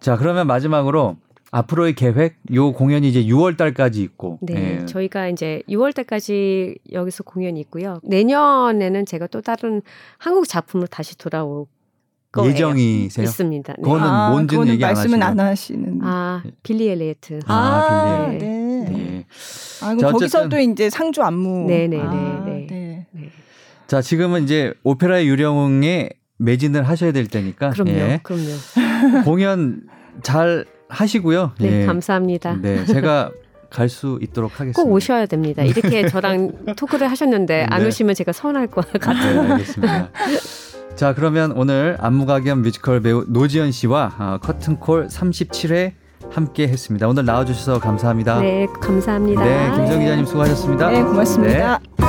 자 0.00 0.16
그러면 0.16 0.46
마지막으로 0.46 1.16
앞으로의 1.50 1.94
계획, 1.94 2.36
요 2.52 2.72
공연이 2.72 3.08
이제 3.08 3.24
6월 3.24 3.56
달까지 3.56 4.02
있고. 4.02 4.38
네, 4.42 4.80
예. 4.82 4.86
저희가 4.86 5.28
이제 5.28 5.62
6월 5.68 5.94
달까지 5.94 6.76
여기서 6.92 7.22
공연이 7.24 7.60
있고요. 7.60 8.00
내년에는 8.02 9.06
제가 9.06 9.26
또 9.28 9.40
다른 9.40 9.82
한국 10.18 10.46
작품으로 10.46 10.86
다시 10.88 11.16
돌아올 11.16 11.66
거예요. 12.32 12.50
예정이세요? 12.50 13.24
있습니다. 13.24 13.72
네. 13.72 13.82
그거는 13.82 14.04
아, 14.04 14.30
뭔지는 14.30 14.68
얘기 14.68 14.84
안 14.84 14.92
말씀은 14.94 15.22
안 15.22 15.40
하시는. 15.40 16.00
아, 16.02 16.42
빌리 16.62 16.88
엘리어트. 16.88 17.40
아, 17.46 17.54
아 17.54 18.26
빌리. 18.28 18.38
네. 18.38 18.86
네. 18.90 19.26
아, 19.82 19.96
자, 19.96 20.12
거기서도 20.12 20.58
이제 20.58 20.90
상주 20.90 21.22
안무. 21.22 21.66
네, 21.66 21.88
네, 21.88 22.00
아, 22.00 22.44
네, 22.44 22.66
네. 22.68 23.06
네. 23.10 23.30
자, 23.86 24.02
지금은 24.02 24.44
이제 24.44 24.74
오페라의 24.82 25.26
유령에 25.26 26.10
매진을 26.36 26.86
하셔야 26.86 27.12
될 27.12 27.26
때니까. 27.26 27.70
그럼요. 27.70 27.90
예. 27.90 28.20
그럼요. 28.22 29.24
공연 29.24 29.82
잘 30.22 30.66
하시고요. 30.88 31.52
네, 31.58 31.82
예. 31.82 31.86
감사합니다. 31.86 32.56
네, 32.60 32.84
제가 32.84 33.30
갈 33.70 33.88
수 33.88 34.18
있도록 34.22 34.52
하겠습니다. 34.54 34.82
꼭 34.82 34.90
오셔야 34.92 35.26
됩니다. 35.26 35.62
이렇게 35.62 36.08
저랑 36.08 36.52
토크를 36.76 37.10
하셨는데 37.10 37.66
안 37.68 37.82
네. 37.82 37.88
오시면 37.88 38.14
제가 38.14 38.32
서운할 38.32 38.66
것 38.66 38.90
같아요. 38.92 39.42
네, 39.42 39.50
알겠습니다. 39.52 40.10
자, 40.94 41.14
그러면 41.14 41.52
오늘 41.52 41.96
안무가 42.00 42.40
겸 42.40 42.62
뮤지컬 42.62 43.00
배우 43.00 43.24
노지연 43.28 43.70
씨와 43.72 44.14
어, 44.18 44.38
커튼콜 44.42 45.08
37회 45.08 45.92
함께 46.30 46.66
했습니다. 46.66 47.06
오늘 47.08 47.24
나와주셔서 47.24 47.78
감사합니다. 47.80 48.40
네, 48.40 48.66
감사합니다. 48.80 49.44
네, 49.44 49.70
김정 49.76 50.00
기자님 50.00 50.24
수고하셨습니다. 50.24 50.90
네, 50.90 51.02
고맙습니다. 51.02 51.78
네. 51.98 52.07